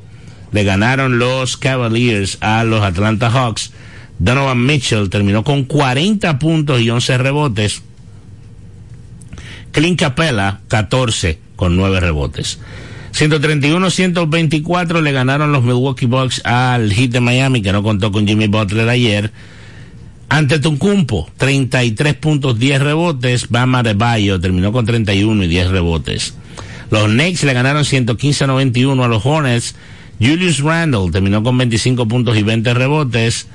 le 0.52 0.64
ganaron 0.64 1.18
los 1.18 1.58
Cavaliers 1.58 2.38
a 2.42 2.64
los 2.64 2.84
Atlanta 2.84 3.32
Hawks. 3.32 3.72
Donovan 4.20 4.66
Mitchell 4.66 5.10
terminó 5.10 5.44
con 5.44 5.64
40 5.64 6.40
puntos 6.40 6.80
y 6.80 6.90
11 6.90 7.18
rebotes. 7.18 7.82
Clint 9.72 10.00
Capella, 10.00 10.62
14 10.68 11.40
con 11.56 11.76
9 11.76 12.00
rebotes. 12.00 12.60
131-124 13.14 15.02
le 15.02 15.12
ganaron 15.12 15.52
los 15.52 15.64
Milwaukee 15.64 16.08
Bucks 16.08 16.42
al 16.46 16.92
Heat 16.92 17.12
de 17.12 17.20
Miami, 17.20 17.62
que 17.62 17.72
no 17.72 17.84
contó 17.84 18.12
con 18.12 18.28
Jimmy 18.28 18.48
Butler 18.48 18.90
ayer. 18.90 19.32
Ante 20.30 20.58
Tuncumpo, 20.58 21.30
33 21.38 22.16
puntos, 22.16 22.58
10 22.58 22.82
rebotes. 22.82 23.50
Bama 23.50 23.84
de 23.84 23.94
Bayo 23.94 24.40
terminó 24.40 24.72
con 24.72 24.86
31 24.86 25.44
y 25.44 25.48
10 25.48 25.70
rebotes. 25.70 26.34
Los 26.90 27.06
Knicks 27.06 27.44
le 27.44 27.54
ganaron 27.54 27.84
115-91 27.84 29.04
a 29.04 29.08
los 29.08 29.24
Hornets. 29.24 29.76
Julius 30.20 30.60
Randle 30.60 31.12
terminó 31.12 31.44
con 31.44 31.56
25 31.58 32.08
puntos 32.08 32.36
y 32.36 32.42
20 32.42 32.74
rebotes. 32.74 33.46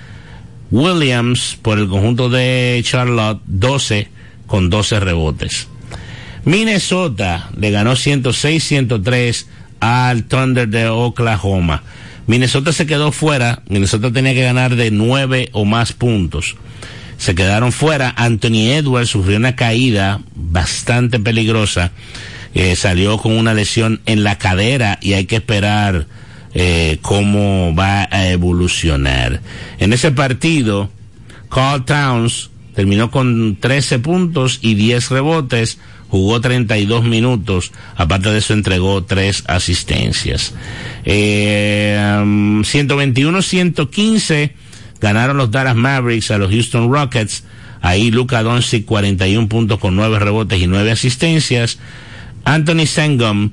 Williams, 0.70 1.58
por 1.60 1.78
el 1.78 1.88
conjunto 1.88 2.28
de 2.28 2.80
Charlotte, 2.84 3.40
12 3.46 4.08
con 4.46 4.70
12 4.70 5.00
rebotes. 5.00 5.66
Minnesota 6.48 7.50
le 7.60 7.70
ganó 7.70 7.92
106-103 7.92 9.44
al 9.80 10.24
Thunder 10.24 10.66
de 10.66 10.88
Oklahoma. 10.88 11.82
Minnesota 12.26 12.72
se 12.72 12.86
quedó 12.86 13.12
fuera. 13.12 13.60
Minnesota 13.68 14.10
tenía 14.10 14.32
que 14.32 14.44
ganar 14.44 14.74
de 14.74 14.90
9 14.90 15.50
o 15.52 15.66
más 15.66 15.92
puntos. 15.92 16.56
Se 17.18 17.34
quedaron 17.34 17.70
fuera. 17.70 18.14
Anthony 18.16 18.70
Edwards 18.72 19.10
sufrió 19.10 19.36
una 19.36 19.56
caída 19.56 20.22
bastante 20.34 21.20
peligrosa. 21.20 21.92
Eh, 22.54 22.76
salió 22.76 23.18
con 23.18 23.32
una 23.32 23.52
lesión 23.52 24.00
en 24.06 24.24
la 24.24 24.38
cadera 24.38 24.98
y 25.02 25.12
hay 25.12 25.26
que 25.26 25.36
esperar 25.36 26.06
eh, 26.54 26.96
cómo 27.02 27.74
va 27.74 28.08
a 28.10 28.28
evolucionar. 28.28 29.42
En 29.78 29.92
ese 29.92 30.12
partido, 30.12 30.88
Carl 31.50 31.84
Towns 31.84 32.48
terminó 32.74 33.10
con 33.10 33.56
13 33.56 33.98
puntos 33.98 34.60
y 34.62 34.76
10 34.76 35.10
rebotes 35.10 35.78
jugó 36.08 36.40
32 36.40 37.04
minutos, 37.04 37.72
aparte 37.96 38.30
de 38.30 38.38
eso 38.38 38.54
entregó 38.54 39.04
tres 39.04 39.44
asistencias. 39.46 40.54
Eh, 41.04 41.98
um, 42.22 42.62
121-115 42.62 44.52
ganaron 45.00 45.36
los 45.36 45.50
Dallas 45.50 45.76
Mavericks 45.76 46.30
a 46.30 46.38
los 46.38 46.50
Houston 46.50 46.92
Rockets. 46.92 47.44
Ahí 47.80 48.10
Luka 48.10 48.42
Doncic 48.42 48.84
41 48.84 49.48
puntos 49.48 49.78
con 49.78 49.94
9 49.94 50.18
rebotes 50.18 50.60
y 50.60 50.66
9 50.66 50.90
asistencias. 50.90 51.78
Anthony 52.44 52.86
Sengum 52.86 53.52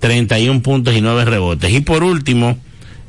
31 0.00 0.62
puntos 0.62 0.96
y 0.96 1.00
9 1.00 1.24
rebotes. 1.24 1.72
Y 1.72 1.80
por 1.80 2.02
último, 2.02 2.58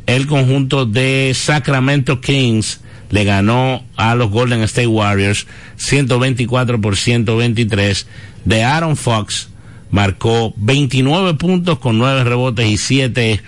el 0.05 0.28
conjunto 0.28 0.86
de 0.86 1.32
Sacramento 1.36 2.22
Kings 2.22 2.82
le 3.10 3.24
ganó 3.24 3.84
a 3.95 4.16
los 4.16 4.30
Golden 4.30 4.62
State 4.62 4.88
Warriors 4.88 5.47
124 5.78 6.80
por 6.80 6.95
123 6.95 8.07
de 8.46 8.64
Aaron 8.64 8.96
Fox 8.96 9.50
marcó 9.92 10.54
29 10.58 11.36
puntos 11.36 11.80
con 11.80 11.98
9 11.98 12.24
rebotes 12.24 12.68
y 12.68 12.78
7 12.78 13.42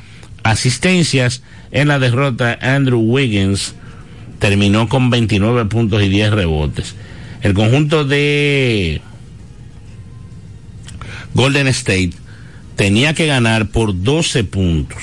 asistencias. 0.44 1.44
En 1.72 1.88
la 1.88 2.00
derrota, 2.00 2.58
Andrew 2.62 3.00
Wiggins 3.00 3.76
terminó 4.40 4.90
con 4.90 5.10
29 5.10 5.66
puntos 5.66 6.02
y 6.04 6.10
10 6.10 6.32
rebotes. 6.32 6.96
El 7.42 7.54
conjunto 7.54 8.06
de 8.06 9.02
Golden 11.34 11.68
State 11.68 12.12
tenía 12.76 13.14
que 13.14 13.28
ganar 13.28 13.68
por 13.70 14.02
12 14.02 14.44
puntos. 14.44 14.98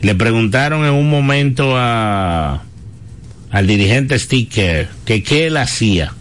Le 0.00 0.14
preguntaron 0.14 0.84
en 0.84 0.92
un 0.92 1.10
momento 1.10 1.76
a, 1.76 2.62
al 3.50 3.66
dirigente 3.66 4.18
Steve 4.18 4.48
Kerr 4.48 4.88
que 5.04 5.22
qué 5.22 5.46
él 5.46 5.56
hacía 5.56 6.14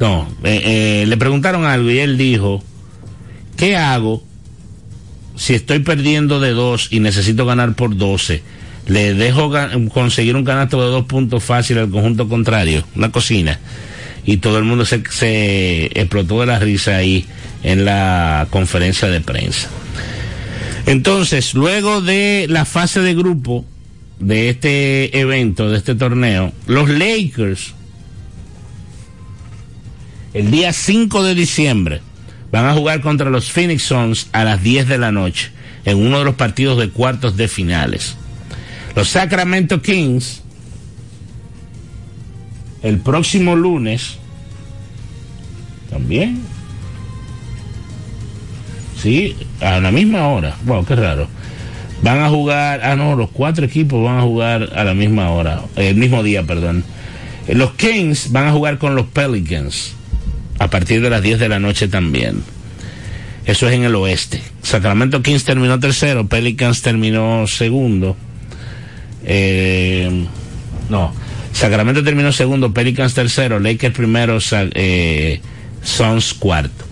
no, 0.00 0.28
eh, 0.44 0.62
eh, 1.02 1.06
le 1.06 1.16
preguntaron 1.16 1.64
algo 1.64 1.90
y 1.90 1.98
él 1.98 2.16
dijo, 2.16 2.62
¿qué 3.56 3.76
hago 3.76 4.22
si 5.36 5.54
estoy 5.54 5.80
perdiendo 5.80 6.40
de 6.40 6.52
dos 6.52 6.88
y 6.90 7.00
necesito 7.00 7.46
ganar 7.46 7.74
por 7.74 7.96
12? 7.96 8.42
Le 8.86 9.14
dejo 9.14 9.52
conseguir 9.92 10.36
un 10.36 10.44
canasto 10.44 10.80
de 10.82 10.90
dos 10.90 11.04
puntos 11.04 11.42
fácil 11.42 11.78
al 11.78 11.90
conjunto 11.90 12.28
contrario, 12.28 12.84
una 12.94 13.10
cocina. 13.10 13.58
Y 14.24 14.38
todo 14.38 14.58
el 14.58 14.64
mundo 14.64 14.84
se, 14.84 15.02
se 15.10 15.86
explotó 15.86 16.40
de 16.40 16.46
la 16.46 16.58
risa 16.58 16.96
ahí 16.96 17.26
en 17.62 17.84
la 17.84 18.46
conferencia 18.50 19.08
de 19.08 19.20
prensa. 19.20 19.68
Entonces, 20.86 21.54
luego 21.54 22.00
de 22.00 22.46
la 22.48 22.64
fase 22.64 23.00
de 23.00 23.14
grupo, 23.14 23.64
de 24.20 24.48
este 24.48 25.18
evento, 25.18 25.70
de 25.70 25.76
este 25.76 25.94
torneo, 25.94 26.52
los 26.66 26.88
Lakers, 26.88 27.74
el 30.38 30.52
día 30.52 30.72
5 30.72 31.24
de 31.24 31.34
diciembre, 31.34 32.00
van 32.52 32.64
a 32.66 32.72
jugar 32.72 33.00
contra 33.00 33.28
los 33.28 33.50
Phoenix 33.50 33.82
Suns 33.82 34.28
a 34.30 34.44
las 34.44 34.62
10 34.62 34.86
de 34.86 34.96
la 34.96 35.10
noche 35.10 35.50
en 35.84 35.98
uno 35.98 36.20
de 36.20 36.24
los 36.24 36.36
partidos 36.36 36.78
de 36.78 36.90
cuartos 36.90 37.36
de 37.36 37.48
finales. 37.48 38.14
Los 38.94 39.08
Sacramento 39.08 39.82
Kings, 39.82 40.42
el 42.84 42.98
próximo 42.98 43.56
lunes, 43.56 44.18
también, 45.90 46.40
sí, 48.96 49.34
a 49.60 49.80
la 49.80 49.90
misma 49.90 50.28
hora, 50.28 50.54
wow, 50.66 50.84
qué 50.84 50.94
raro. 50.94 51.26
Van 52.02 52.20
a 52.20 52.28
jugar, 52.28 52.82
ah 52.84 52.94
no, 52.94 53.16
los 53.16 53.30
cuatro 53.30 53.64
equipos 53.64 54.04
van 54.04 54.18
a 54.18 54.22
jugar 54.22 54.70
a 54.76 54.84
la 54.84 54.94
misma 54.94 55.32
hora, 55.32 55.62
el 55.74 55.96
mismo 55.96 56.22
día, 56.22 56.44
perdón. 56.44 56.84
Los 57.48 57.72
Kings 57.72 58.30
van 58.30 58.46
a 58.46 58.52
jugar 58.52 58.78
con 58.78 58.94
los 58.94 59.06
Pelicans 59.06 59.97
a 60.58 60.68
partir 60.70 61.00
de 61.00 61.10
las 61.10 61.22
10 61.22 61.38
de 61.38 61.48
la 61.48 61.58
noche 61.58 61.88
también. 61.88 62.42
Eso 63.46 63.66
es 63.68 63.74
en 63.74 63.84
el 63.84 63.94
oeste. 63.94 64.42
Sacramento 64.62 65.22
Kings 65.22 65.44
terminó 65.44 65.80
tercero, 65.80 66.26
Pelicans 66.26 66.82
terminó 66.82 67.46
segundo. 67.46 68.16
Eh, 69.24 70.26
no, 70.90 71.14
Sacramento 71.52 72.04
terminó 72.04 72.30
segundo, 72.32 72.72
Pelicans 72.74 73.14
tercero, 73.14 73.58
Lakers 73.58 73.94
primero, 73.94 74.38
eh, 74.52 75.40
Suns 75.82 76.34
cuarto. 76.34 76.84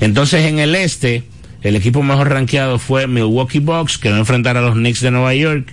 Entonces 0.00 0.44
en 0.44 0.58
el 0.58 0.74
este, 0.74 1.24
el 1.62 1.76
equipo 1.76 2.02
mejor 2.02 2.28
rankeado 2.30 2.78
fue 2.78 3.06
Milwaukee 3.06 3.60
Bucks, 3.60 3.98
que 3.98 4.10
va 4.10 4.16
a 4.16 4.20
enfrentar 4.20 4.56
a 4.56 4.60
los 4.60 4.74
Knicks 4.74 5.00
de 5.00 5.10
Nueva 5.12 5.34
York. 5.34 5.72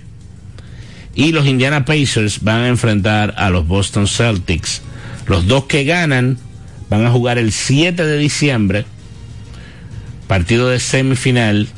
Y 1.14 1.32
los 1.32 1.46
Indiana 1.46 1.84
Pacers 1.84 2.42
van 2.42 2.62
a 2.62 2.68
enfrentar 2.68 3.34
a 3.36 3.50
los 3.50 3.66
Boston 3.66 4.06
Celtics. 4.06 4.82
Los 5.26 5.46
dos 5.46 5.64
que 5.64 5.84
ganan 5.84 6.38
van 6.90 7.06
a 7.06 7.10
jugar 7.10 7.38
el 7.38 7.52
7 7.52 8.04
de 8.04 8.18
diciembre, 8.18 8.84
partido 10.26 10.68
de 10.68 10.80
semifinal, 10.80 11.68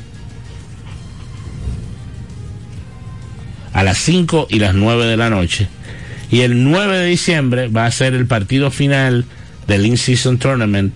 a 3.73 3.83
las 3.83 3.99
5 3.99 4.47
y 4.49 4.59
las 4.59 4.73
9 4.73 5.05
de 5.05 5.17
la 5.17 5.29
noche. 5.29 5.67
Y 6.31 6.41
el 6.41 6.63
9 6.63 6.97
de 6.97 7.05
diciembre 7.05 7.67
va 7.67 7.85
a 7.85 7.91
ser 7.91 8.15
el 8.15 8.25
partido 8.25 8.71
final 8.71 9.25
del 9.67 9.85
In-Season 9.85 10.39
Tournament, 10.39 10.93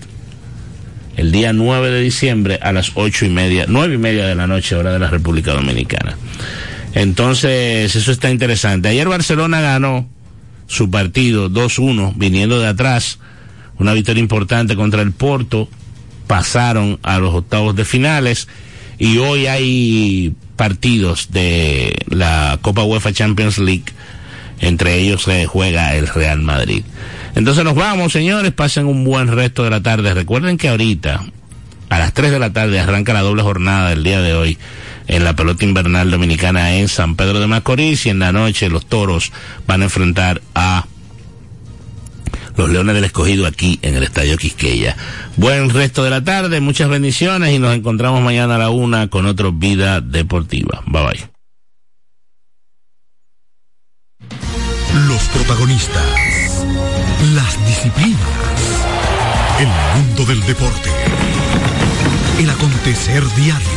el 1.15 1.31
día 1.31 1.53
9 1.53 1.89
de 1.91 2.01
diciembre 2.01 2.59
a 2.61 2.71
las 2.71 2.91
8 2.95 3.25
y 3.25 3.29
media, 3.29 3.65
9 3.67 3.95
y 3.95 3.97
media 3.97 4.25
de 4.25 4.35
la 4.35 4.47
noche, 4.47 4.75
hora 4.75 4.91
de 4.93 4.99
la 4.99 5.09
República 5.09 5.53
Dominicana. 5.53 6.17
Entonces, 6.93 7.95
eso 7.95 8.11
está 8.11 8.31
interesante. 8.31 8.89
Ayer 8.89 9.07
Barcelona 9.07 9.61
ganó 9.61 10.09
su 10.65 10.89
partido 10.89 11.49
2-1, 11.49 12.13
viniendo 12.15 12.59
de 12.59 12.67
atrás, 12.67 13.19
una 13.79 13.93
victoria 13.93 14.21
importante 14.21 14.75
contra 14.75 15.01
el 15.01 15.11
Porto, 15.11 15.67
pasaron 16.27 16.99
a 17.03 17.19
los 17.19 17.33
octavos 17.33 17.75
de 17.75 17.85
finales. 17.85 18.47
Y 18.99 19.17
hoy 19.17 19.47
hay 19.47 20.33
partidos 20.55 21.31
de 21.31 21.95
la 22.07 22.59
Copa 22.61 22.83
UEFA 22.83 23.13
Champions 23.13 23.59
League, 23.59 23.85
entre 24.59 24.95
ellos 24.95 25.23
se 25.23 25.45
juega 25.45 25.95
el 25.95 26.07
Real 26.07 26.41
Madrid. 26.41 26.83
Entonces 27.35 27.63
nos 27.63 27.75
vamos, 27.75 28.11
señores, 28.11 28.51
pasen 28.51 28.87
un 28.87 29.03
buen 29.03 29.27
resto 29.27 29.63
de 29.63 29.69
la 29.69 29.81
tarde. 29.81 30.13
Recuerden 30.15 30.57
que 30.57 30.69
ahorita, 30.69 31.23
a 31.89 31.99
las 31.99 32.13
3 32.13 32.31
de 32.31 32.39
la 32.39 32.51
tarde, 32.51 32.79
arranca 32.79 33.13
la 33.13 33.21
doble 33.21 33.43
jornada 33.43 33.91
del 33.91 34.03
día 34.03 34.19
de 34.21 34.33
hoy 34.33 34.57
en 35.07 35.23
la 35.23 35.35
pelota 35.35 35.63
invernal 35.63 36.09
dominicana 36.09 36.75
en 36.75 36.87
San 36.87 37.15
Pedro 37.15 37.39
de 37.39 37.45
Macorís. 37.45 38.07
Y 38.07 38.09
en 38.09 38.19
la 38.19 38.31
noche 38.31 38.69
los 38.69 38.87
toros 38.87 39.31
van 39.67 39.81
a 39.81 39.85
enfrentar 39.85 40.41
a 40.55 40.87
los 42.57 42.69
Leones 42.69 42.95
del 42.95 43.05
Escogido 43.05 43.45
aquí 43.45 43.79
en 43.81 43.95
el 43.95 44.03
Estadio 44.03 44.37
Quisqueya. 44.37 44.97
Buen 45.37 45.69
resto 45.69 46.03
de 46.03 46.09
la 46.09 46.23
tarde, 46.23 46.59
muchas 46.59 46.89
bendiciones 46.89 47.53
y 47.53 47.59
nos 47.59 47.75
encontramos 47.75 48.21
mañana 48.21 48.55
a 48.55 48.57
la 48.57 48.69
una 48.69 49.07
con 49.09 49.25
otro 49.25 49.53
Vida 49.53 50.01
Deportiva. 50.01 50.83
Bye 50.87 51.03
bye. 51.03 51.29
Los 55.07 55.21
protagonistas, 55.29 56.65
las 57.35 57.65
disciplinas, 57.67 58.19
el 59.59 59.67
mundo 60.01 60.25
del 60.25 60.41
deporte, 60.45 60.89
el 62.39 62.49
acontecer 62.49 63.23
diario. 63.35 63.76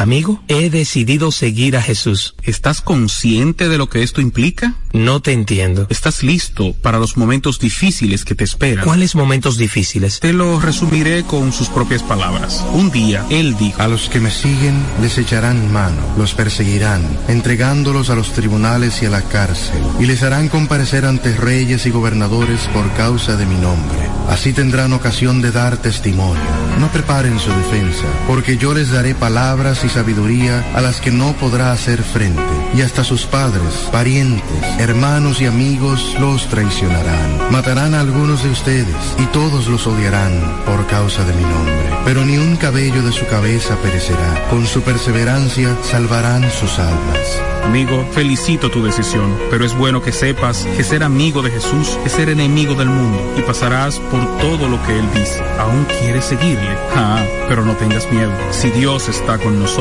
Amigo, 0.00 0.42
he 0.48 0.70
decidido 0.70 1.30
seguir 1.30 1.76
a 1.76 1.82
Jesús. 1.82 2.34
¿Estás 2.42 2.80
consciente 2.80 3.68
de 3.68 3.76
lo 3.76 3.90
que 3.90 4.02
esto 4.02 4.22
implica? 4.22 4.76
No 4.94 5.20
te 5.20 5.32
entiendo. 5.32 5.86
¿Estás 5.90 6.22
listo 6.22 6.72
para 6.72 6.98
los 6.98 7.18
momentos 7.18 7.58
difíciles 7.58 8.24
que 8.24 8.34
te 8.34 8.44
esperan? 8.44 8.86
¿Cuáles 8.86 9.14
momentos 9.14 9.58
difíciles? 9.58 10.18
Te 10.20 10.32
lo 10.32 10.58
resumiré 10.58 11.24
con 11.24 11.52
sus 11.52 11.68
propias 11.68 12.02
palabras. 12.02 12.64
Un 12.72 12.90
día, 12.90 13.26
él 13.28 13.58
dijo, 13.58 13.82
A 13.82 13.88
los 13.88 14.08
que 14.08 14.20
me 14.20 14.30
siguen 14.30 14.82
les 15.02 15.18
echarán 15.18 15.70
mano, 15.70 16.00
los 16.16 16.32
perseguirán, 16.32 17.02
entregándolos 17.28 18.08
a 18.08 18.14
los 18.14 18.32
tribunales 18.32 19.02
y 19.02 19.06
a 19.06 19.10
la 19.10 19.20
cárcel, 19.20 19.82
y 20.00 20.06
les 20.06 20.22
harán 20.22 20.48
comparecer 20.48 21.04
ante 21.04 21.36
reyes 21.36 21.84
y 21.84 21.90
gobernadores 21.90 22.60
por 22.72 22.90
causa 22.94 23.36
de 23.36 23.44
mi 23.44 23.56
nombre. 23.56 23.98
Así 24.30 24.54
tendrán 24.54 24.94
ocasión 24.94 25.42
de 25.42 25.52
dar 25.52 25.76
testimonio. 25.76 26.40
No 26.78 26.88
preparen 26.88 27.38
su 27.38 27.50
defensa, 27.50 28.06
porque 28.26 28.56
yo 28.56 28.72
les 28.72 28.90
daré 28.90 29.14
palabras 29.14 29.84
y 29.84 29.89
sabiduría 29.90 30.64
a 30.74 30.80
las 30.80 31.00
que 31.00 31.10
no 31.10 31.32
podrá 31.34 31.72
hacer 31.72 32.02
frente, 32.02 32.42
y 32.74 32.82
hasta 32.82 33.04
sus 33.04 33.26
padres, 33.26 33.88
parientes, 33.92 34.62
hermanos 34.78 35.40
y 35.40 35.46
amigos 35.46 36.16
los 36.20 36.48
traicionarán. 36.48 37.52
Matarán 37.52 37.94
a 37.94 38.00
algunos 38.00 38.42
de 38.42 38.50
ustedes, 38.50 38.96
y 39.18 39.24
todos 39.26 39.66
los 39.68 39.86
odiarán 39.86 40.32
por 40.64 40.86
causa 40.86 41.24
de 41.24 41.34
mi 41.34 41.42
nombre. 41.42 41.90
Pero 42.04 42.24
ni 42.24 42.38
un 42.38 42.56
cabello 42.56 43.02
de 43.02 43.12
su 43.12 43.26
cabeza 43.26 43.76
perecerá. 43.76 44.48
Con 44.48 44.66
su 44.66 44.82
perseverancia 44.82 45.76
salvarán 45.82 46.50
sus 46.50 46.78
almas. 46.78 47.42
amigo, 47.64 48.04
felicito 48.12 48.70
tu 48.70 48.82
decisión, 48.82 49.38
pero 49.50 49.64
es 49.64 49.76
bueno 49.76 50.02
que 50.02 50.10
sepas 50.12 50.64
que 50.76 50.82
ser 50.82 51.04
amigo 51.04 51.40
de 51.42 51.50
Jesús 51.50 51.98
es 52.04 52.12
ser 52.12 52.28
enemigo 52.28 52.74
del 52.74 52.88
mundo 52.88 53.34
y 53.36 53.42
pasarás 53.42 54.00
por 54.10 54.38
todo 54.38 54.68
lo 54.68 54.82
que 54.84 54.98
Él 54.98 55.06
dice. 55.14 55.40
¿Aún 55.58 55.86
quieres 56.00 56.24
seguirle? 56.24 56.76
Ah, 56.96 57.22
pero 57.48 57.64
no 57.64 57.74
tengas 57.76 58.10
miedo. 58.10 58.32
Si 58.50 58.70
Dios 58.70 59.08
está 59.08 59.38
con 59.38 59.60
nosotros, 59.60 59.79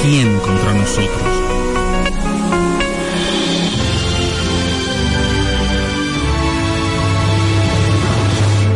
¿quién 0.00 0.38
contra 0.38 0.72
nosotros? 0.74 1.10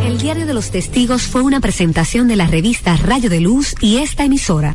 El 0.05 0.19
Diario 0.19 0.47
de 0.47 0.55
los 0.55 0.71
Testigos 0.71 1.23
fue 1.23 1.43
una 1.43 1.61
presentación 1.61 2.27
de 2.27 2.37
la 2.37 2.49
revista 2.49 2.97
Rayo 2.97 3.31
de 3.31 3.41
Luz 3.41 3.75
y 3.81 3.99
esta 3.99 4.25
emisora. 4.25 4.75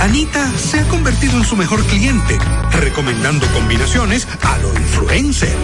Anita 0.00 0.50
se 0.56 0.80
ha 0.80 0.88
convertido 0.88 1.36
en 1.36 1.44
su 1.44 1.56
mejor 1.56 1.84
cliente, 1.84 2.38
recomendando 2.72 3.46
combinaciones 3.48 4.26
a 4.42 4.56
lo 4.58 4.72
influencer. 4.72 5.54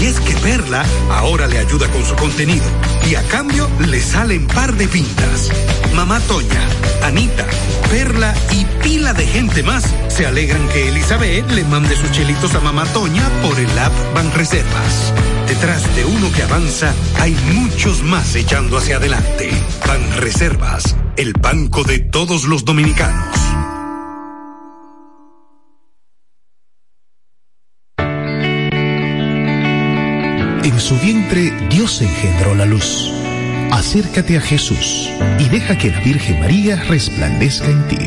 Y 0.00 0.04
es 0.04 0.20
que 0.20 0.32
Perla 0.36 0.84
ahora 1.10 1.48
le 1.48 1.58
ayuda 1.58 1.88
con 1.88 2.04
su 2.04 2.14
contenido 2.14 2.64
y 3.10 3.16
a 3.16 3.22
cambio 3.24 3.68
le 3.80 4.00
salen 4.00 4.46
par 4.46 4.74
de 4.74 4.86
pintas. 4.86 5.50
Mamá 5.92 6.20
Toña, 6.20 6.60
Anita, 7.02 7.46
Perla 7.90 8.32
y 8.52 8.64
pila 8.80 9.12
de 9.12 9.26
gente 9.26 9.64
más 9.64 9.84
se 10.06 10.24
alegran 10.24 10.68
que 10.68 10.88
Elizabeth 10.88 11.50
le 11.50 11.64
mande 11.64 11.96
sus 11.96 12.12
chelitos 12.12 12.54
a 12.54 12.60
Mamá 12.60 12.84
Toña 12.86 13.28
por 13.42 13.58
el 13.58 13.76
app 13.76 13.92
Banreservas. 14.14 15.12
Detrás 15.48 15.82
de 15.96 16.04
uno 16.04 16.30
que 16.32 16.44
avanza 16.44 16.94
hay 17.20 17.36
muchos 17.52 18.04
más 18.04 18.36
echando 18.36 18.78
hacia 18.78 18.98
adelante. 18.98 19.50
Banreservas, 19.86 20.94
el 21.16 21.32
banco 21.34 21.84
de 21.84 22.00
todos 22.00 22.44
los 22.44 22.64
dominicanos. 22.64 23.38
En 30.64 30.80
su 30.80 30.98
vientre 30.98 31.52
Dios 31.70 32.02
engendró 32.02 32.54
la 32.54 32.64
luz. 32.64 33.12
Acércate 33.70 34.36
a 34.36 34.40
Jesús 34.40 35.08
y 35.38 35.48
deja 35.48 35.78
que 35.78 35.90
la 35.90 36.00
Virgen 36.00 36.40
María 36.40 36.82
resplandezca 36.84 37.66
en 37.66 37.86
ti. 37.88 37.98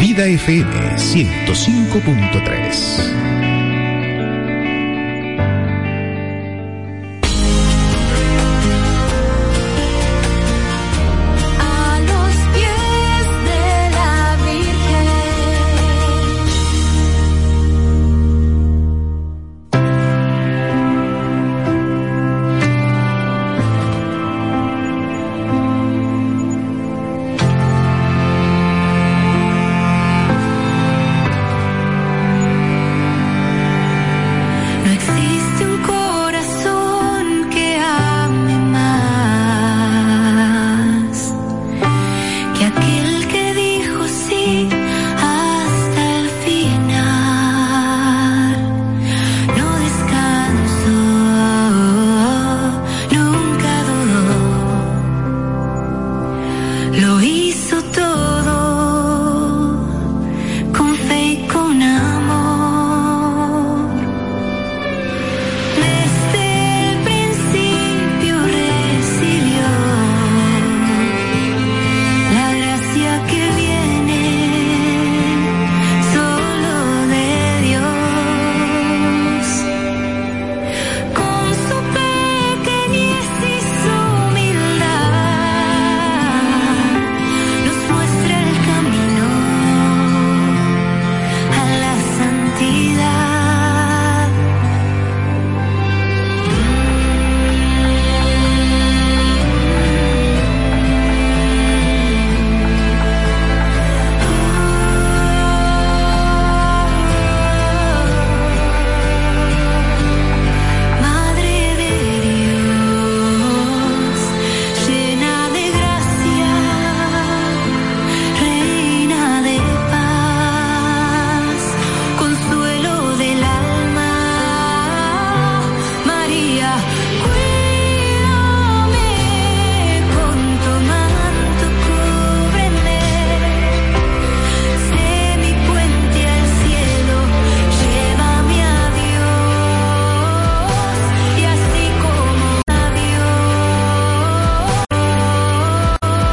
Vida 0.00 0.26
FM 0.26 0.96
105.3 0.96 3.51